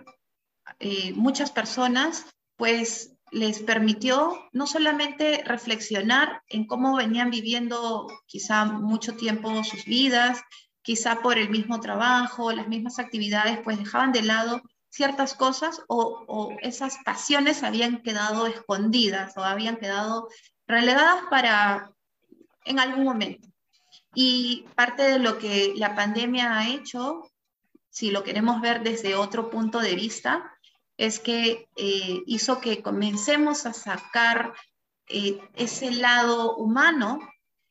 eh, 0.80 1.14
muchas 1.14 1.52
personas, 1.52 2.26
pues 2.56 3.16
les 3.32 3.60
permitió 3.60 4.50
no 4.54 4.66
solamente 4.66 5.44
reflexionar 5.46 6.42
en 6.48 6.66
cómo 6.66 6.96
venían 6.96 7.30
viviendo 7.30 8.08
quizá 8.26 8.66
mucho 8.66 9.16
tiempo 9.16 9.64
sus 9.64 9.86
vidas, 9.86 10.42
quizá 10.82 11.22
por 11.22 11.38
el 11.38 11.50
mismo 11.50 11.80
trabajo, 11.80 12.52
las 12.52 12.68
mismas 12.68 12.98
actividades, 12.98 13.60
pues 13.64 13.78
dejaban 13.78 14.12
de 14.12 14.24
lado 14.24 14.62
ciertas 14.90 15.34
cosas 15.34 15.82
o, 15.88 16.58
esas 16.62 16.98
pasiones 17.06 17.64
habían 17.64 18.02
quedado 18.02 18.48
escondidas 18.48 19.38
o 19.38 19.44
habían 19.44 19.78
quedado 19.78 20.28
relegadas 20.68 21.24
para 21.30 21.92
en 22.66 22.80
algún 22.80 23.04
momento. 23.04 23.48
Y 24.14 24.66
parte 24.76 25.04
de 25.04 25.20
lo 25.20 25.38
que 25.38 25.74
la 25.76 25.96
pandemia 25.96 26.58
ha 26.58 26.70
hecho, 26.70 27.30
si 27.90 28.12
lo 28.12 28.24
queremos 28.24 28.62
ver 28.62 28.84
desde 28.84 29.16
otro 29.16 29.50
punto 29.50 29.80
de 29.80 29.96
vista, 29.96 30.52
es 30.98 31.20
que 31.20 31.70
eh, 31.76 32.22
hizo 32.26 32.60
que 32.60 32.82
comencemos 32.82 33.66
a 33.66 33.74
sacar 33.74 34.54
eh, 35.08 35.40
ese 35.56 35.92
lado 35.92 36.56
humano, 36.58 37.20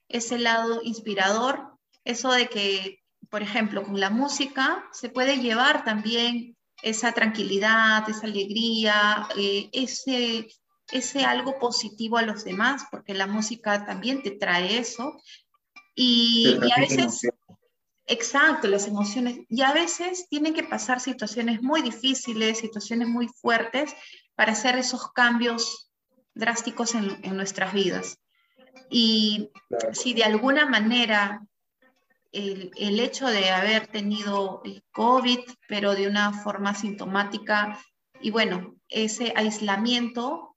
ese 0.09 0.39
lado 0.39 0.81
inspirador, 0.83 1.77
eso 2.05 2.33
de 2.33 2.49
que, 2.49 3.03
por 3.29 3.43
ejemplo, 3.43 3.85
con 3.85 4.01
la 4.01 4.11
música 4.11 4.89
se 4.93 5.11
puede 5.11 5.39
llevar 5.39 5.85
también 5.85 6.57
esa 6.83 7.13
tranquilidad, 7.13 8.09
esa 8.09 8.27
alegría, 8.27 9.29
eh, 9.37 9.69
ese, 9.73 10.49
ese 10.93 11.25
algo 11.25 11.59
positivo 11.59 12.19
a 12.19 12.23
los 12.23 12.45
demás, 12.45 12.85
porque 12.91 13.15
la 13.15 13.27
música 13.27 13.85
también 13.85 14.23
te 14.23 14.33
trae 14.33 14.79
eso. 14.79 15.21
Y, 15.95 16.59
y 16.63 16.73
a 16.73 16.81
veces 16.81 17.23
Exacto, 18.09 18.69
las 18.69 18.87
emociones. 18.89 19.41
Y 19.51 19.61
a 19.61 19.73
veces 19.73 20.29
tienen 20.31 20.55
que 20.55 20.65
pasar 20.65 20.99
situaciones 20.99 21.63
muy 21.63 21.83
difíciles, 21.83 22.59
situaciones 22.59 23.07
muy 23.07 23.29
fuertes 23.29 23.95
para 24.35 24.53
hacer 24.53 24.77
esos 24.79 25.13
cambios 25.13 25.93
drásticos 26.35 26.95
en, 26.95 27.37
nuestras 27.37 27.75
vidas. 27.75 28.19
Y 28.91 29.51
si 29.93 30.15
de 30.15 30.25
alguna 30.25 30.65
manera 30.65 31.47
el, 32.33 32.71
el, 32.77 33.01
hecho 33.01 33.27
de 33.27 33.51
haber 33.51 33.87
tenido 33.87 34.61
el 34.65 34.83
COVID, 34.93 35.41
pero 35.67 35.95
de 35.95 36.09
una 36.09 36.33
forma 36.33 36.75
sintomática, 36.75 37.79
y 38.21 38.31
bueno, 38.31 38.75
ese 38.89 39.33
aislamiento, 39.37 40.57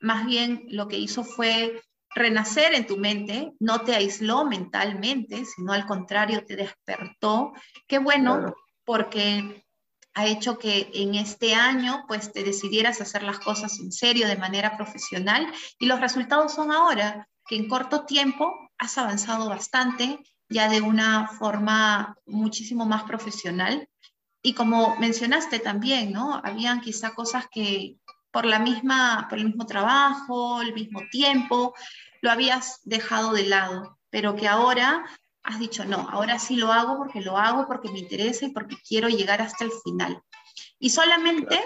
más 0.00 0.26
bien 0.26 0.64
lo 0.68 0.88
que 0.88 0.98
hizo 0.98 1.24
fue 1.24 1.80
renacer 2.14 2.74
en 2.74 2.86
tu 2.86 2.96
mente, 2.96 3.52
no 3.60 3.82
te 3.82 3.94
aisló 3.94 4.44
mentalmente, 4.44 5.44
sino 5.44 5.72
al 5.72 5.86
contrario, 5.86 6.44
te 6.44 6.56
despertó. 6.56 7.52
Qué 7.86 7.98
bueno, 7.98 8.54
porque 8.84 9.64
ha 10.14 10.26
hecho 10.26 10.58
que 10.58 10.90
en 10.94 11.14
este 11.14 11.54
año 11.54 12.04
pues 12.08 12.32
te 12.32 12.42
decidieras 12.42 13.00
hacer 13.00 13.22
las 13.22 13.38
cosas 13.38 13.78
en 13.78 13.92
serio, 13.92 14.26
de 14.26 14.36
manera 14.36 14.76
profesional, 14.76 15.46
y 15.78 15.86
los 15.86 16.00
resultados 16.00 16.54
son 16.54 16.72
ahora, 16.72 17.28
que 17.46 17.56
en 17.56 17.68
corto 17.68 18.04
tiempo 18.04 18.52
has 18.78 18.98
avanzado 18.98 19.48
bastante, 19.48 20.18
ya 20.48 20.68
de 20.68 20.80
una 20.80 21.28
forma 21.28 22.16
muchísimo 22.26 22.86
más 22.86 23.04
profesional. 23.04 23.88
Y 24.42 24.54
como 24.54 24.96
mencionaste 24.96 25.58
también, 25.58 26.12
¿no? 26.12 26.40
Habían 26.42 26.80
quizá 26.80 27.14
cosas 27.14 27.46
que 27.50 27.96
por 28.30 28.44
la 28.44 28.58
misma, 28.58 29.26
por 29.28 29.38
el 29.38 29.46
mismo 29.46 29.66
trabajo, 29.66 30.60
el 30.62 30.74
mismo 30.74 31.00
tiempo, 31.10 31.74
lo 32.20 32.30
habías 32.30 32.80
dejado 32.84 33.32
de 33.32 33.46
lado, 33.46 33.98
pero 34.10 34.36
que 34.36 34.48
ahora 34.48 35.04
has 35.42 35.58
dicho, 35.58 35.84
no, 35.84 36.08
ahora 36.10 36.38
sí 36.38 36.56
lo 36.56 36.72
hago 36.72 36.98
porque 36.98 37.20
lo 37.20 37.38
hago, 37.38 37.66
porque 37.66 37.90
me 37.90 38.00
interesa 38.00 38.46
y 38.46 38.50
porque 38.50 38.76
quiero 38.86 39.08
llegar 39.08 39.40
hasta 39.40 39.64
el 39.64 39.70
final. 39.82 40.22
Y 40.78 40.90
solamente 40.90 41.60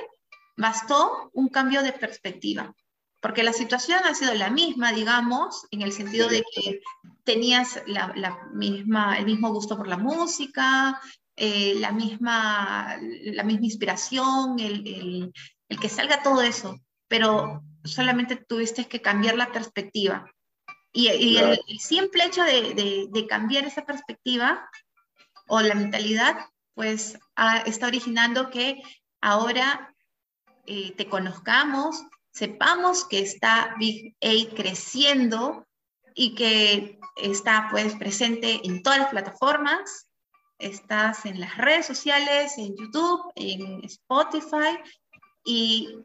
bastó 0.57 1.31
un 1.33 1.49
cambio 1.49 1.83
de 1.83 1.93
perspectiva, 1.93 2.75
porque 3.23 3.43
la 3.43 3.55
situación 3.55 4.01
ha 4.05 4.15
sido 4.15 4.35
la 4.35 4.51
misma, 4.51 4.93
digamos, 4.93 5.67
en 5.71 5.81
el 5.81 5.93
sentido 5.93 6.29
de 6.29 6.45
que 6.55 6.81
tenías 7.25 7.83
la, 7.87 8.13
misma, 8.53 9.17
el 9.17 9.25
mismo 9.25 9.51
gusto 9.51 9.77
por 9.77 9.89
la 9.89 9.97
música, 9.97 11.01
eh, 11.37 11.75
la, 11.77 11.93
misma, 11.93 12.99
la 13.01 13.45
misma 13.45 13.65
inspiración, 13.65 14.59
el, 14.59 15.33
el 15.69 15.81
que 15.81 15.89
salga 15.89 16.23
todo 16.23 16.43
eso, 16.43 16.77
pero 17.09 17.63
solamente 17.85 18.37
tuviste 18.37 18.87
que 18.87 19.01
cambiar 19.01 19.37
la 19.37 19.53
perspectiva. 19.53 20.31
Y, 20.93 21.09
el, 21.39 21.59
simple 21.79 22.25
hecho 22.25 22.43
de, 22.43 23.27
cambiar 23.29 23.65
esa 23.65 23.87
perspectiva 23.87 24.69
o 25.47 25.61
la 25.63 25.75
mentalidad, 25.75 26.37
pues 26.75 27.19
está 27.65 27.87
originando 27.87 28.51
que 28.51 28.83
ahora 29.23 29.95
eh, 30.67 30.93
te 30.93 31.07
conozcamos, 31.07 32.03
sepamos 32.33 33.05
que 33.05 33.21
está 33.21 33.75
Big 33.79 34.17
A 34.23 34.55
creciendo 34.55 35.67
y 36.15 36.35
que 36.35 36.99
está 37.17 37.69
pues 37.71 37.95
presente 37.95 38.61
en 38.65 38.83
todas 38.83 38.99
las 38.99 39.11
plataformas, 39.11 40.09
estás 40.59 41.27
en 41.27 41.41
las 41.41 41.57
redes 41.59 41.87
sociales, 41.87 42.57
en 42.57 42.77
YouTube, 42.77 43.33
en 43.35 43.85
Spotify 43.85 44.79
y 45.45 45.99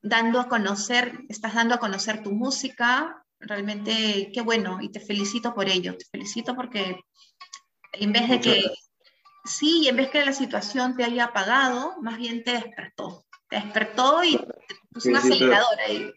dando 0.00 0.40
a 0.40 0.48
conocer, 0.48 1.20
estás 1.28 1.54
dando 1.54 1.74
a 1.74 1.78
conocer 1.78 2.22
tu 2.22 2.32
música, 2.32 3.22
realmente 3.40 4.30
qué 4.32 4.40
bueno 4.40 4.78
y 4.80 4.90
te 4.90 5.00
felicito 5.00 5.54
por 5.54 5.68
ello, 5.68 5.96
te 5.96 6.04
felicito 6.06 6.54
porque 6.54 7.00
en 7.92 8.12
vez 8.12 8.28
de 8.28 8.40
que, 8.40 8.64
sí, 9.44 9.88
en 9.88 9.96
vez 9.96 10.10
que 10.10 10.24
la 10.24 10.32
situación 10.32 10.96
te 10.96 11.04
haya 11.04 11.24
apagado, 11.24 11.96
más 12.00 12.16
bien 12.18 12.44
te 12.44 12.52
despertó, 12.52 13.24
te 13.48 13.56
despertó 13.56 14.22
y 14.24 14.40
te 15.00 15.10
puso 15.10 15.10
un 15.10 15.16
acelerador 15.16 15.80
ahí. 15.80 16.12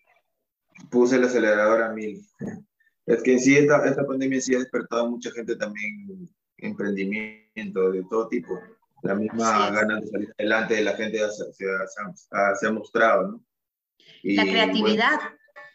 Puse 0.89 1.15
el 1.17 1.23
acelerador 1.23 1.83
a 1.83 1.93
mil. 1.93 2.25
Es 3.05 3.23
que 3.23 3.39
sí, 3.39 3.57
esta, 3.57 3.83
esta 3.87 4.05
pandemia 4.05 4.39
sí 4.39 4.53
ha 4.53 4.59
despertado 4.59 5.07
a 5.07 5.09
mucha 5.09 5.31
gente 5.31 5.55
también 5.55 6.29
emprendimiento 6.57 7.91
de 7.91 8.03
todo 8.07 8.27
tipo. 8.27 8.59
La 9.01 9.15
misma 9.15 9.71
ganas 9.71 10.01
de 10.01 10.07
salir 10.09 10.33
adelante 10.37 10.75
de 10.75 10.83
la 10.83 10.93
gente 10.95 11.17
se, 11.17 11.65
ha, 12.29 12.55
se 12.55 12.67
ha 12.67 12.71
mostrado, 12.71 13.31
¿no? 13.31 13.45
la 14.23 14.43
creatividad 14.43 15.19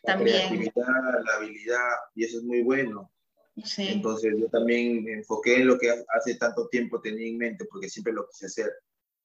también. 0.04 0.36
La 0.36 0.48
creatividad, 0.48 1.24
la 1.24 1.34
habilidad, 1.36 1.90
y 2.14 2.24
eso 2.24 2.38
es 2.38 2.44
muy 2.44 2.62
bueno. 2.62 3.10
Sí. 3.64 3.88
Entonces 3.88 4.34
yo 4.38 4.48
también 4.48 5.02
me 5.04 5.12
enfoqué 5.14 5.56
en 5.56 5.68
lo 5.68 5.78
que 5.78 5.90
hace 5.90 6.34
tanto 6.36 6.68
tiempo 6.68 7.00
tenía 7.00 7.28
en 7.28 7.38
mente, 7.38 7.64
porque 7.64 7.88
siempre 7.88 8.12
lo 8.12 8.28
quise 8.28 8.46
hacer. 8.46 8.72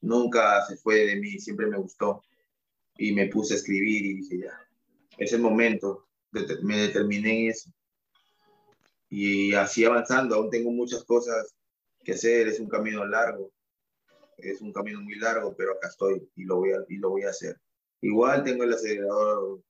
Nunca 0.01 0.65
se 0.65 0.77
fue 0.77 1.05
de 1.05 1.15
mí, 1.17 1.39
siempre 1.39 1.67
me 1.67 1.77
gustó. 1.77 2.23
Y 2.99 3.13
me 3.13 3.27
puse 3.27 3.53
a 3.53 3.57
escribir 3.57 4.05
y 4.05 4.13
dije, 4.15 4.39
ya, 4.39 4.67
es 5.17 5.33
el 5.33 5.41
momento. 5.41 6.07
me 6.61 6.77
determiné 6.77 7.45
en 7.45 7.49
eso. 7.51 7.71
Y 9.09 9.55
así 9.55 9.83
avanzando, 9.83 10.35
aún 10.35 10.49
tengo 10.49 10.69
muchas 10.69 11.03
cosas 11.03 11.55
que 12.03 12.11
hacer, 12.11 12.47
es 12.47 12.59
un 12.59 12.69
camino 12.69 13.05
largo, 13.05 13.51
es 14.37 14.61
un 14.61 14.71
camino 14.71 15.01
muy 15.01 15.15
largo, 15.15 15.55
pero 15.55 15.73
acá 15.73 15.87
estoy 15.87 16.29
y 16.35 16.43
lo 16.43 16.57
voy 16.57 16.73
a, 16.73 16.85
y 16.87 16.97
lo 16.97 17.09
voy 17.09 17.23
a 17.23 17.29
hacer. 17.29 17.59
Igual 18.01 18.43
tengo 18.43 18.63
el 18.63 18.73
acelerador 18.73 19.61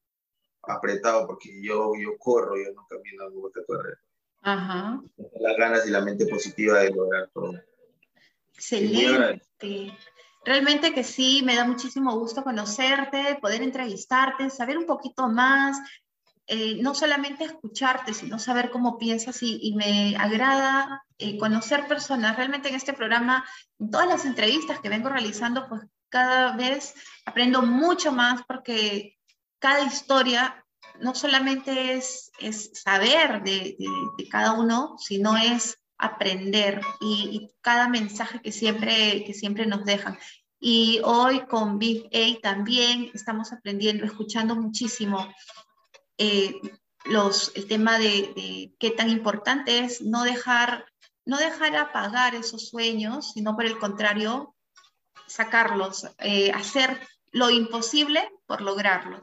apretado 0.64 1.26
porque 1.26 1.50
yo, 1.62 1.94
yo 2.02 2.18
corro, 2.18 2.58
yo 2.58 2.74
no 2.74 2.86
camino, 2.90 3.30
me 3.30 3.36
gusta 3.36 3.62
correr. 3.66 3.98
Ajá. 4.42 5.02
Las 5.40 5.58
ganas 5.58 5.88
y 5.88 5.92
la 5.92 6.02
mente 6.02 6.26
positiva 6.28 6.80
de 6.80 6.92
lograr 6.92 7.30
todo. 7.34 7.54
Excelente. 8.54 9.92
Realmente 10.50 10.96
que 10.96 11.04
sí, 11.04 11.44
me 11.46 11.56
da 11.56 11.64
muchísimo 11.64 12.18
gusto 12.18 12.44
conocerte, 12.44 13.38
poder 13.40 13.62
entrevistarte, 13.62 14.50
saber 14.50 14.80
un 14.80 14.88
poquito 14.88 15.30
más, 15.30 15.78
eh, 16.48 16.80
no 16.82 16.96
solamente 16.96 17.44
escucharte, 17.44 18.16
sino 18.16 18.40
saber 18.40 18.72
cómo 18.72 18.98
piensas 18.98 19.44
y, 19.44 19.76
me 19.76 20.18
agrada 20.18 21.06
eh, 21.20 21.38
conocer 21.38 21.88
personas. 21.88 22.36
Realmente 22.36 22.68
en 22.68 22.74
este 22.74 22.94
programa, 22.94 23.46
en 23.78 23.92
todas 23.92 24.08
las 24.08 24.26
entrevistas 24.26 24.80
que 24.80 24.90
vengo 24.90 25.10
realizando, 25.10 25.70
pues 25.70 25.84
cada 26.10 26.58
vez 26.58 26.96
aprendo 27.28 27.62
mucho 27.62 28.12
más 28.12 28.42
porque 28.48 29.20
cada 29.60 29.82
historia 29.82 30.66
no 31.00 31.14
solamente 31.14 31.94
es, 31.94 32.32
es 32.40 32.72
saber 32.74 33.44
de, 33.44 33.78
cada 34.32 34.54
uno, 34.54 34.96
sino 34.98 35.38
es 35.38 35.78
aprender 36.00 36.82
y, 37.02 37.52
cada 37.62 37.88
mensaje 37.88 38.42
que 38.42 38.52
siempre, 38.52 39.24
que 39.26 39.34
siempre 39.36 39.68
nos 39.68 39.86
dejan. 39.86 40.18
Y 40.60 41.00
hoy 41.04 41.46
con 41.48 41.80
Big 41.80 42.10
A 42.14 42.42
también 42.42 43.12
estamos 43.14 43.54
aprendiendo, 43.54 44.06
escuchando 44.06 44.56
muchísimo 44.56 45.28
eh, 46.18 46.60
los, 47.06 47.52
el 47.56 47.68
tema 47.68 47.98
de, 47.98 48.74
qué 48.78 48.92
tan 48.92 49.10
importante 49.10 49.80
es 49.80 50.02
no 50.02 50.24
dejar, 50.24 50.86
no 51.26 51.38
dejar 51.38 51.76
apagar 51.78 52.36
esos 52.36 52.70
sueños, 52.70 53.32
sino 53.34 53.56
por 53.56 53.66
el 53.66 53.80
contrario, 53.80 54.56
sacarlos, 55.28 56.08
eh, 56.18 56.52
hacer 56.52 57.00
lo 57.32 57.50
imposible 57.50 58.30
por 58.46 58.62
lograrlos 58.62 59.22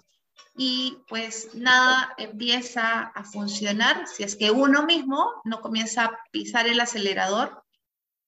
y 0.56 1.02
pues 1.08 1.54
nada 1.54 2.14
empieza 2.16 3.02
a 3.02 3.24
funcionar 3.24 4.06
si 4.08 4.22
es 4.22 4.36
que 4.36 4.50
uno 4.50 4.86
mismo 4.86 5.42
no 5.44 5.60
comienza 5.60 6.04
a 6.04 6.18
pisar 6.30 6.66
el 6.66 6.80
acelerador 6.80 7.62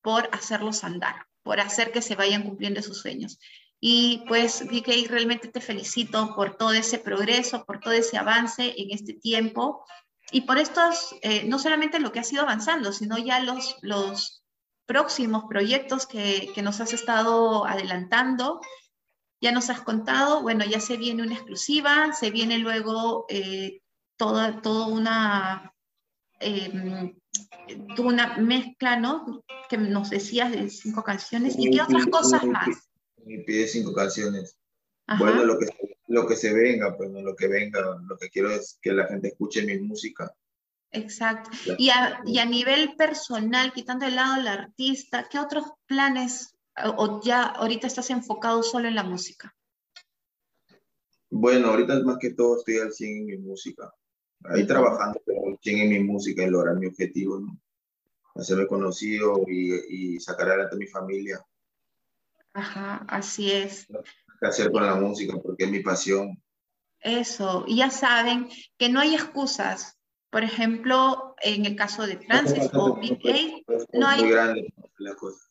por 0.03 0.29
hacerlos 0.33 0.85
andar, 0.85 1.27
por 1.49 1.61
hacer 1.61 1.93
que 1.93 2.03
se 2.03 2.15
vayan 2.15 2.43
cumpliendo 2.43 2.83
sus 2.83 2.99
sueños. 2.99 3.39
Y 3.81 4.23
pues, 4.29 4.67
VK, 4.67 5.09
realmente 5.09 5.49
te 5.49 5.63
felicito 5.63 6.35
por 6.37 6.59
todo 6.59 6.75
ese 6.75 6.99
progreso, 6.99 7.65
por 7.65 7.81
todo 7.81 7.95
ese 7.95 8.19
avance 8.19 8.75
en 8.77 8.91
este 8.91 9.15
tiempo 9.15 9.83
y 10.31 10.43
por 10.43 10.59
estos, 10.59 11.15
eh, 11.23 11.45
no 11.45 11.59
solamente 11.59 12.01
lo 12.01 12.13
que 12.13 12.19
has 12.19 12.31
ido 12.31 12.43
avanzando, 12.43 12.93
sino 12.93 13.17
ya 13.17 13.41
los, 13.41 13.77
los 13.81 14.45
próximos 14.85 15.45
proyectos 15.49 16.07
que, 16.07 16.53
que 16.55 16.61
nos 16.61 16.83
has 16.83 16.93
estado 16.93 17.65
adelantando 17.65 18.61
ya 19.41 19.51
nos 19.51 19.71
has 19.71 19.81
contado, 19.81 20.43
bueno, 20.43 20.67
ya 20.67 20.81
se 20.81 20.99
viene 20.99 21.23
una 21.23 21.37
exclusiva, 21.37 22.13
se 22.13 22.31
viene 22.31 22.59
luego 22.59 23.25
eh, 23.31 23.81
toda, 24.19 24.61
toda 24.61 24.89
una, 24.89 25.73
em, 26.41 27.15
una 27.99 28.37
mezcla, 28.39 28.99
¿no? 28.99 29.45
Que 29.69 29.79
nos 29.79 30.11
decías 30.11 30.53
de 30.53 30.69
cinco 30.71 31.03
canciones. 31.03 31.55
¿Y 31.59 31.71
qué 31.71 31.83
otras 31.83 32.07
cosas 32.07 32.45
más? 32.45 32.91
Me 33.25 33.39
pide 33.41 33.67
cinco 33.67 33.93
canciones. 33.93 34.57
Bueno, 35.19 35.45
lo 35.45 35.59
que, 35.59 35.67
lo 36.09 36.27
que 36.27 36.37
se 36.37 36.53
venga, 36.53 36.97
pues 36.97 37.11
no 37.11 37.23
lo 37.23 37.35
que 37.35 37.49
venga, 37.49 37.81
lo 38.07 38.17
que 38.19 38.29
quiero 38.29 38.51
es 38.51 38.79
que 38.83 38.93
la 38.93 39.07
gente 39.07 39.29
escuche 39.29 39.65
mi 39.65 39.79
música. 39.79 40.35
Exacto. 40.91 41.51
Y 41.79 41.91
a, 41.91 42.21
y 42.25 42.39
a 42.39 42.45
nivel 42.45 42.95
personal, 42.97 43.73
quitando 43.73 44.07
de 44.07 44.13
lado 44.13 44.35
al 44.35 44.49
artista, 44.49 45.29
¿qué 45.31 45.39
otros 45.39 45.65
planes 45.87 46.55
o 46.97 47.21
ya 47.23 47.43
ahorita 47.45 47.87
estás 47.87 48.11
enfocado 48.11 48.63
solo 48.63 48.89
en 48.89 48.95
la 48.95 49.03
música? 49.03 49.55
Bueno, 51.31 51.69
ahorita 51.69 52.01
más 52.01 52.19
que 52.19 52.31
todo 52.31 52.59
estoy 52.59 52.79
al 52.79 52.93
100 52.93 53.11
en 53.11 53.27
mi 53.27 53.39
música. 53.39 53.93
Ahí 54.45 54.67
trabajando, 54.67 55.21
pero 55.25 55.47
al 55.47 55.59
100 55.61 55.79
en 55.79 55.89
mi 55.89 56.01
música 56.01 56.43
y 56.43 56.51
lograr 56.51 56.77
mi 56.77 56.87
objetivo, 56.87 57.41
¿no? 57.41 57.59
hacerme 58.39 58.67
conocido 58.67 59.43
y, 59.49 60.15
y 60.15 60.21
sacar 60.21 60.49
adelante 60.49 60.77
a 60.77 60.79
mi 60.79 60.87
familia. 60.87 61.45
Ajá, 62.53 63.05
así 63.09 63.51
es. 63.51 63.87
¿Qué 64.41 64.47
hacer 64.47 64.71
con 64.71 64.87
la 64.87 64.95
música? 64.95 65.37
Porque 65.43 65.65
es 65.65 65.71
mi 65.71 65.81
pasión. 65.81 66.41
Eso, 67.01 67.65
y 67.67 67.77
ya 67.77 67.91
saben 67.91 68.49
que 68.77 68.89
no 68.89 69.01
hay 69.01 69.15
excusas. 69.15 69.99
Por 70.31 70.45
ejemplo, 70.45 71.35
en 71.41 71.65
el 71.67 71.77
caso 71.77 72.07
de 72.07 72.19
Francis 72.19 72.69
o 72.73 72.97
BK, 72.97 73.65
no 73.95 74.07
hay... 74.07 74.23
Muy 74.23 74.31
grande 74.31 74.75
la 74.99 75.15
cosa. 75.15 75.45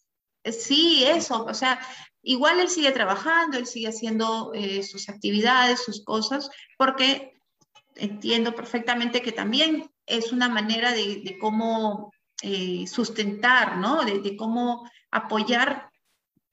Sí, 0.44 1.04
eso, 1.06 1.46
o 1.46 1.54
sea, 1.54 1.80
igual 2.22 2.60
él 2.60 2.70
sigue 2.70 2.92
trabajando, 2.92 3.58
él 3.58 3.66
sigue 3.66 3.88
haciendo 3.88 4.52
eh, 4.54 4.84
sus 4.84 5.10
actividades, 5.10 5.84
sus 5.84 6.06
cosas, 6.06 6.50
porque 6.78 7.37
entiendo 8.00 8.56
perfectamente 8.56 9.22
que 9.22 9.32
también 9.32 9.90
es 10.06 10.32
una 10.32 10.50
manera 10.50 10.94
de, 10.94 11.38
cómo 11.40 12.12
eh, 12.42 12.86
sustentar, 12.88 13.78
¿no? 13.78 14.04
De, 14.04 14.36
cómo 14.38 14.90
apoyar 15.12 15.90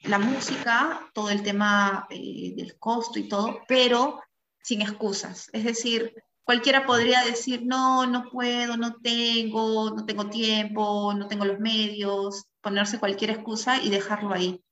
la 0.01 0.18
música, 0.18 1.09
todo 1.14 1.30
el 1.30 1.42
tema 1.42 2.07
eh, 2.11 2.53
del 2.57 2.78
costo 2.78 3.18
y 3.18 3.28
todo, 3.28 3.62
pero 3.66 4.22
sin 4.62 4.82
excusas. 4.82 5.49
Es 5.53 5.64
decir, 5.64 6.14
cualquiera 6.45 6.86
podría 6.86 7.24
decir, 7.24 7.62
no, 7.64 8.07
no 8.07 8.30
puedo, 8.30 8.76
no 8.76 8.97
tengo, 8.97 9.90
no 9.90 10.05
tengo 10.05 10.28
tiempo, 10.28 11.12
no 11.14 11.26
tengo 11.26 11.45
los 11.45 11.59
medios, 11.59 12.47
ponerse 12.61 12.99
cualquier 12.99 13.30
excusa 13.30 13.80
y 13.82 13.90
dejarlo 13.90 14.34
ahí. 14.34 14.62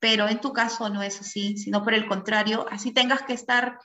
Pero 0.00 0.28
en 0.28 0.40
tu 0.40 0.52
caso 0.52 0.88
no 0.88 1.02
es 1.02 1.20
así, 1.20 1.56
sino 1.58 1.82
por 1.82 1.94
el 1.94 2.06
contrario, 2.06 2.66
así 2.70 2.92
tengas 2.92 3.22
que 3.22 3.34
estar, 3.34 3.78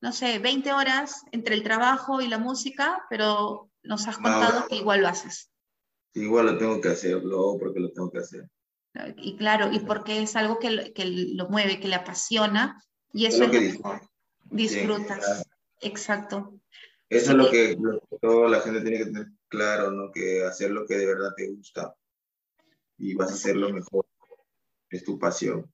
no 0.00 0.12
sé, 0.12 0.38
20 0.38 0.72
horas 0.72 1.22
entre 1.32 1.54
el 1.54 1.62
trabajo 1.62 2.20
y 2.20 2.28
la 2.28 2.38
música, 2.38 3.04
pero 3.10 3.70
nos 3.82 4.06
has 4.08 4.16
contado 4.16 4.66
que 4.68 4.76
igual 4.76 5.00
lo 5.02 5.08
haces. 5.08 5.50
Igual 6.14 6.46
lo 6.46 6.58
tengo 6.58 6.80
que 6.80 6.88
hacer, 6.88 7.22
lo 7.22 7.58
porque 7.58 7.80
lo 7.80 7.92
tengo 7.92 8.10
que 8.10 8.18
hacer. 8.18 8.48
Y 9.18 9.36
claro, 9.36 9.70
y 9.72 9.80
porque 9.80 10.22
es 10.22 10.36
algo 10.36 10.58
que, 10.58 10.92
que 10.94 11.04
lo 11.04 11.48
mueve, 11.48 11.80
que 11.80 11.88
le 11.88 11.96
apasiona, 11.96 12.82
y 13.12 13.26
eso 13.26 13.44
es, 13.44 13.48
lo 13.48 13.50
que 13.50 14.00
disfrutas. 14.50 15.46
Exacto. 15.80 16.60
Eso 17.08 17.30
es 17.32 17.36
lo 17.36 17.50
que, 17.50 17.76
toda 18.20 18.48
la 18.48 18.60
gente 18.60 18.80
tiene 18.80 18.98
que 18.98 19.06
tener 19.06 19.26
claro, 19.48 19.90
¿no? 19.90 20.10
Que 20.10 20.44
hacer 20.44 20.70
lo 20.70 20.86
que 20.86 20.96
de 20.96 21.06
verdad 21.06 21.32
te 21.36 21.48
gusta 21.50 21.94
y 22.98 23.14
vas 23.14 23.30
a 23.30 23.34
hacer 23.34 23.56
lo 23.56 23.70
mejor. 23.70 24.06
Es 24.90 25.04
tu 25.04 25.18
pasión. 25.18 25.72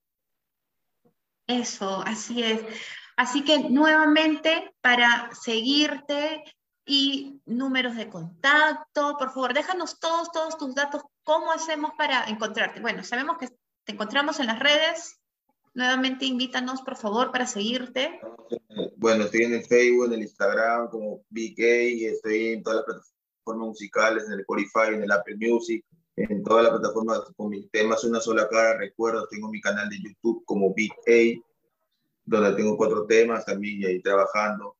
Eso, 1.47 2.03
así 2.03 2.43
es. 2.43 2.61
Así 3.17 3.45
que 3.45 3.69
nuevamente, 3.69 4.75
para 4.81 5.31
seguirte 5.35 6.43
y 6.85 7.41
números 7.47 7.97
de 7.97 8.09
contacto, 8.09 9.17
por 9.19 9.33
favor, 9.33 9.55
déjanos 9.55 10.01
todos, 10.01 10.33
todos 10.33 10.57
tus 10.59 10.75
datos. 10.75 11.03
¿Cómo 11.23 11.53
hacemos 11.53 11.93
para 11.97 12.25
encontrarte? 12.25 12.81
Bueno, 12.81 13.05
sabemos 13.05 13.39
que 13.39 13.49
te 13.85 13.93
encontramos 13.93 14.41
en 14.41 14.47
las 14.47 14.59
redes. 14.59 15.19
Nuevamente, 15.75 16.27
invítanos, 16.27 16.83
por 16.83 16.97
favor, 16.97 17.33
para 17.33 17.47
seguirte. 17.47 18.21
Bueno, 18.97 19.25
estoy 19.25 19.45
en 19.45 19.55
el 19.55 19.65
Facebook, 19.65 20.07
en 20.07 20.13
el 20.15 20.23
Instagram, 20.23 20.89
como 20.91 21.23
BK, 21.31 21.59
estoy 21.59 22.49
en 22.49 22.63
todas 22.63 22.79
las 22.79 22.85
plataformas 22.87 23.69
musicales, 23.69 24.25
en 24.27 24.33
el 24.33 24.41
Spotify, 24.41 24.95
en 24.95 25.03
el 25.03 25.11
Apple 25.11 25.37
Music, 25.37 25.85
en 26.17 26.43
todas 26.43 26.65
las 26.65 26.73
plataformas 26.73 27.21
con 27.37 27.49
mis 27.49 27.71
temas 27.71 28.05
una 28.05 28.21
sola 28.21 28.49
cara. 28.49 28.79
Recuerdo, 28.79 29.27
tengo 29.29 29.49
mi 29.49 29.61
canal 29.61 29.89
de 29.89 30.01
YouTube 30.03 30.45
como 30.45 30.69
A, 30.69 31.52
donde 32.25 32.57
tengo 32.57 32.77
cuatro 32.77 33.07
temas 33.07 33.45
también 33.45 33.81
y 33.81 33.87
ahí 33.87 34.03
trabajando. 34.03 34.77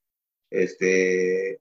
Este, 0.51 1.61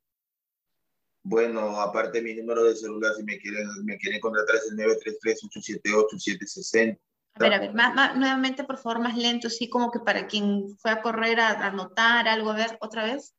bueno, 1.23 1.79
aparte 1.79 2.21
mi 2.21 2.33
número 2.35 2.63
de 2.63 2.75
celular, 2.75 3.13
si 3.15 3.23
me 3.23 3.37
quieren, 3.37 3.67
me 3.83 3.97
quieren 3.97 4.19
contratar 4.19 4.55
es 4.55 4.71
el 4.71 4.77
933-878-760. 4.77 6.99
A 7.33 7.39
ver, 7.39 7.53
a 7.53 7.59
ver, 7.59 7.73
nuevamente, 8.17 8.65
por 8.65 8.77
favor, 8.77 8.99
más 8.99 9.15
lento, 9.15 9.47
así 9.47 9.69
como 9.69 9.89
que 9.89 9.99
para 9.99 10.27
quien 10.27 10.77
fue 10.77 10.91
a 10.91 11.01
correr 11.01 11.39
a, 11.39 11.67
anotar 11.67 12.27
algo, 12.27 12.49
a 12.49 12.55
ver, 12.55 12.77
otra 12.81 13.05
vez. 13.05 13.33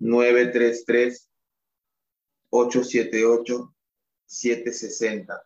933 0.00 1.30
878 2.50 3.74
760. 4.26 5.42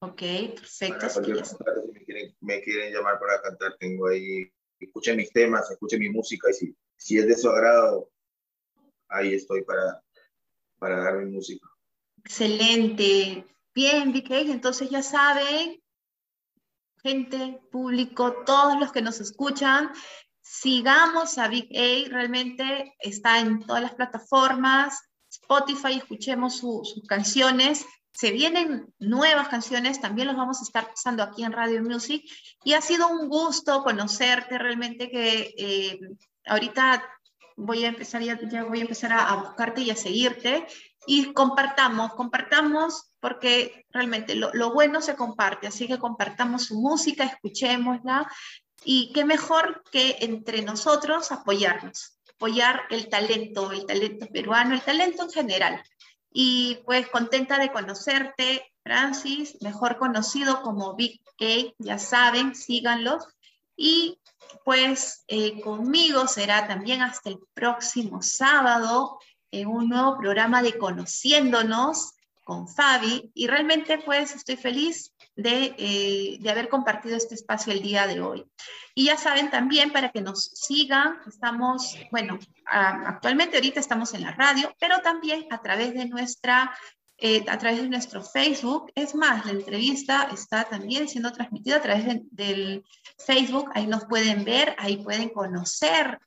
Ok, 0.00 0.22
perfecto. 0.54 1.08
si 1.08 1.20
me 1.20 2.04
quieren, 2.04 2.36
me 2.40 2.62
quieren, 2.62 2.92
llamar 2.92 3.18
para 3.18 3.40
cantar, 3.42 3.76
tengo 3.78 4.08
ahí, 4.08 4.50
escuchen 4.78 5.16
mis 5.16 5.32
temas, 5.32 5.70
escuchen 5.70 6.00
mi 6.00 6.10
música 6.10 6.50
y 6.50 6.54
si, 6.54 6.76
si 6.96 7.18
es 7.18 7.26
de 7.26 7.36
su 7.36 7.48
agrado, 7.48 8.10
ahí 9.08 9.34
estoy 9.34 9.62
para, 9.62 10.02
para 10.78 10.98
dar 10.98 11.18
mi 11.18 11.30
música. 11.30 11.66
Excelente. 12.18 13.46
Bien, 13.74 14.12
BK, 14.12 14.30
entonces 14.50 14.90
ya 14.90 15.02
saben, 15.02 15.82
gente, 17.02 17.60
público, 17.70 18.42
todos 18.44 18.78
los 18.80 18.90
que 18.90 19.02
nos 19.02 19.20
escuchan, 19.20 19.92
sigamos 20.40 21.38
a 21.38 21.48
Big 21.48 21.68
A, 21.76 22.08
realmente 22.08 22.94
está 23.00 23.40
en 23.40 23.60
todas 23.66 23.82
las 23.82 23.94
plataformas, 23.94 24.98
Spotify, 25.28 25.98
escuchemos 25.98 26.58
sus 26.58 27.02
canciones. 27.06 27.84
Se 28.16 28.30
vienen 28.30 28.94
nuevas 28.98 29.48
canciones, 29.48 30.00
también 30.00 30.28
los 30.28 30.36
vamos 30.38 30.60
a 30.60 30.62
estar 30.62 30.88
pasando 30.88 31.22
aquí 31.22 31.44
en 31.44 31.52
Radio 31.52 31.82
Music. 31.82 32.24
Y 32.64 32.72
ha 32.72 32.80
sido 32.80 33.08
un 33.08 33.28
gusto 33.28 33.82
conocerte, 33.82 34.56
realmente 34.56 35.10
que 35.10 35.54
eh, 35.58 36.00
ahorita 36.46 37.04
voy 37.56 37.84
a 37.84 37.88
empezar, 37.88 38.22
ya, 38.22 38.38
voy 38.64 38.78
a 38.78 38.82
empezar 38.82 39.12
a, 39.12 39.34
buscarte 39.34 39.82
y 39.82 39.90
a 39.90 39.96
seguirte. 39.96 40.66
Y 41.06 41.34
compartamos, 41.34 42.14
compartamos, 42.14 43.12
porque 43.20 43.84
realmente 43.90 44.34
lo, 44.34 44.50
lo 44.54 44.72
bueno 44.72 45.02
se 45.02 45.14
comparte, 45.14 45.66
así 45.66 45.86
que 45.86 45.98
compartamos 45.98 46.64
su 46.64 46.80
música, 46.80 47.24
escuchémosla. 47.24 48.32
Y 48.82 49.12
qué 49.12 49.26
mejor 49.26 49.82
que 49.92 50.16
entre 50.20 50.62
nosotros 50.62 51.32
apoyarnos 51.32 52.16
apoyar 52.36 52.82
el 52.90 53.08
talento, 53.08 53.72
el 53.72 53.86
talento 53.86 54.26
peruano, 54.26 54.74
el 54.74 54.82
talento 54.82 55.22
en 55.22 55.30
general. 55.30 55.82
Y 56.38 56.80
pues 56.84 57.08
contenta 57.08 57.58
de 57.58 57.72
conocerte, 57.72 58.70
Francis, 58.82 59.56
mejor 59.62 59.96
conocido 59.96 60.60
como 60.60 60.94
Big 60.94 61.18
A, 61.40 61.72
ya 61.78 61.98
saben, 61.98 62.54
síganlos. 62.54 63.26
Y 63.74 64.20
pues 64.62 65.24
eh, 65.28 65.62
conmigo 65.62 66.28
será 66.28 66.66
también 66.66 67.00
hasta 67.00 67.30
el 67.30 67.38
próximo 67.54 68.20
sábado 68.20 69.18
en 69.50 69.68
un 69.68 69.88
nuevo 69.88 70.18
programa 70.18 70.60
de 70.62 70.76
Conociéndonos 70.76 72.12
con 72.44 72.68
Fabi. 72.68 73.30
Y 73.32 73.46
realmente 73.46 73.96
pues 73.96 74.34
estoy 74.34 74.58
feliz 74.58 75.14
de, 75.36 75.74
eh, 75.78 76.38
de 76.40 76.50
haber 76.50 76.68
compartido 76.68 77.16
este 77.16 77.34
espacio 77.34 77.72
el 77.72 77.82
día 77.82 78.06
de 78.06 78.20
hoy. 78.20 78.46
Y 78.94 79.04
ya 79.04 79.18
saben 79.18 79.50
también 79.50 79.92
para 79.92 80.10
que 80.10 80.22
nos 80.22 80.44
sigan, 80.44 81.20
estamos, 81.28 81.96
bueno, 82.10 82.38
actualmente 82.64 83.56
ahorita 83.56 83.78
estamos 83.78 84.14
en 84.14 84.22
la 84.22 84.32
radio, 84.32 84.74
pero 84.80 84.98
también 85.00 85.46
a 85.50 85.60
través 85.60 85.92
de 85.92 86.06
nuestra, 86.06 86.74
eh, 87.18 87.44
a 87.46 87.58
través 87.58 87.82
de 87.82 87.90
nuestro 87.90 88.22
Facebook. 88.22 88.90
Es 88.94 89.14
más, 89.14 89.44
la 89.44 89.52
entrevista 89.52 90.30
está 90.32 90.64
también 90.64 91.08
siendo 91.08 91.30
transmitida 91.30 91.76
a 91.76 91.82
través 91.82 92.06
del 92.30 92.82
Facebook. 93.18 93.70
Ahí 93.74 93.86
nos 93.86 94.06
pueden 94.06 94.44
ver, 94.44 94.74
ahí 94.78 94.96
pueden 94.96 95.28
conocer 95.28 96.18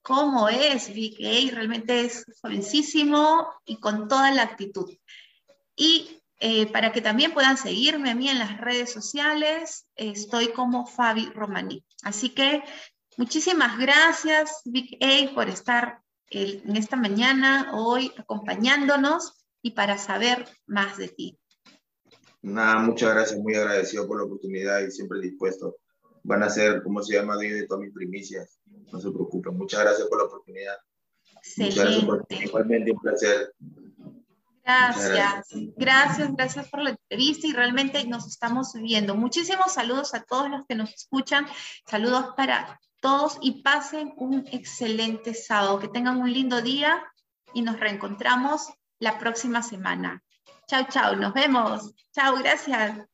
cómo 0.00 0.48
es 0.48 0.90
VK. 0.90 1.52
Realmente 1.52 2.02
es 2.02 2.24
jovencísimo 2.40 3.48
y 3.64 3.80
con 3.80 4.06
toda 4.06 4.30
la 4.30 4.42
actitud. 4.42 4.96
Y 5.74 6.21
eh, 6.44 6.66
para 6.72 6.90
que 6.90 7.00
también 7.00 7.32
puedan 7.32 7.56
seguirme 7.56 8.10
a 8.10 8.16
mí 8.16 8.28
en 8.28 8.40
las 8.40 8.60
redes 8.60 8.90
sociales, 8.90 9.86
estoy 9.94 10.48
como 10.48 10.86
Fabi 10.86 11.26
Romani. 11.26 11.84
Así 12.02 12.30
que 12.30 12.64
muchísimas 13.16 13.78
gracias, 13.78 14.60
Vic 14.64 14.98
A, 15.00 15.32
por 15.36 15.48
estar 15.48 16.02
en 16.30 16.76
esta 16.76 16.96
mañana, 16.96 17.70
hoy, 17.74 18.10
acompañándonos 18.16 19.44
y 19.62 19.70
para 19.70 19.98
saber 19.98 20.48
más 20.66 20.96
de 20.96 21.10
ti. 21.10 21.38
Nada, 22.40 22.80
muchas 22.80 23.14
gracias, 23.14 23.38
muy 23.38 23.54
agradecido 23.54 24.08
por 24.08 24.18
la 24.18 24.24
oportunidad 24.24 24.80
y 24.80 24.90
siempre 24.90 25.20
dispuesto. 25.20 25.76
Van 26.24 26.42
a 26.42 26.50
ser, 26.50 26.82
como 26.82 27.04
se 27.04 27.14
llama, 27.14 27.36
de 27.36 27.68
todas 27.68 27.84
mis 27.84 27.94
primicias. 27.94 28.58
No 28.92 28.98
se 28.98 29.12
preocupen. 29.12 29.56
Muchas 29.56 29.78
gracias 29.78 30.08
por 30.08 30.18
la 30.18 30.24
oportunidad. 30.24 30.74
Muchas 31.56 31.76
gracias 31.76 32.04
por, 32.04 32.26
igualmente 32.30 32.90
un 32.90 32.98
placer 32.98 33.54
Gracias, 34.64 35.46
gracias, 35.76 36.32
gracias 36.34 36.68
por 36.68 36.82
la 36.82 36.90
entrevista 36.90 37.46
y 37.48 37.52
realmente 37.52 38.06
nos 38.06 38.26
estamos 38.28 38.72
viendo. 38.74 39.16
Muchísimos 39.16 39.72
saludos 39.72 40.14
a 40.14 40.22
todos 40.22 40.48
los 40.48 40.64
que 40.66 40.76
nos 40.76 40.94
escuchan, 40.94 41.46
saludos 41.86 42.26
para 42.36 42.80
todos 43.00 43.38
y 43.40 43.62
pasen 43.62 44.14
un 44.16 44.46
excelente 44.52 45.34
sábado, 45.34 45.80
que 45.80 45.88
tengan 45.88 46.20
un 46.20 46.32
lindo 46.32 46.62
día 46.62 47.02
y 47.52 47.62
nos 47.62 47.80
reencontramos 47.80 48.72
la 49.00 49.18
próxima 49.18 49.62
semana. 49.62 50.22
Chao, 50.68 50.86
chao, 50.88 51.16
nos 51.16 51.34
vemos. 51.34 51.92
Chao, 52.12 52.36
gracias. 52.36 53.11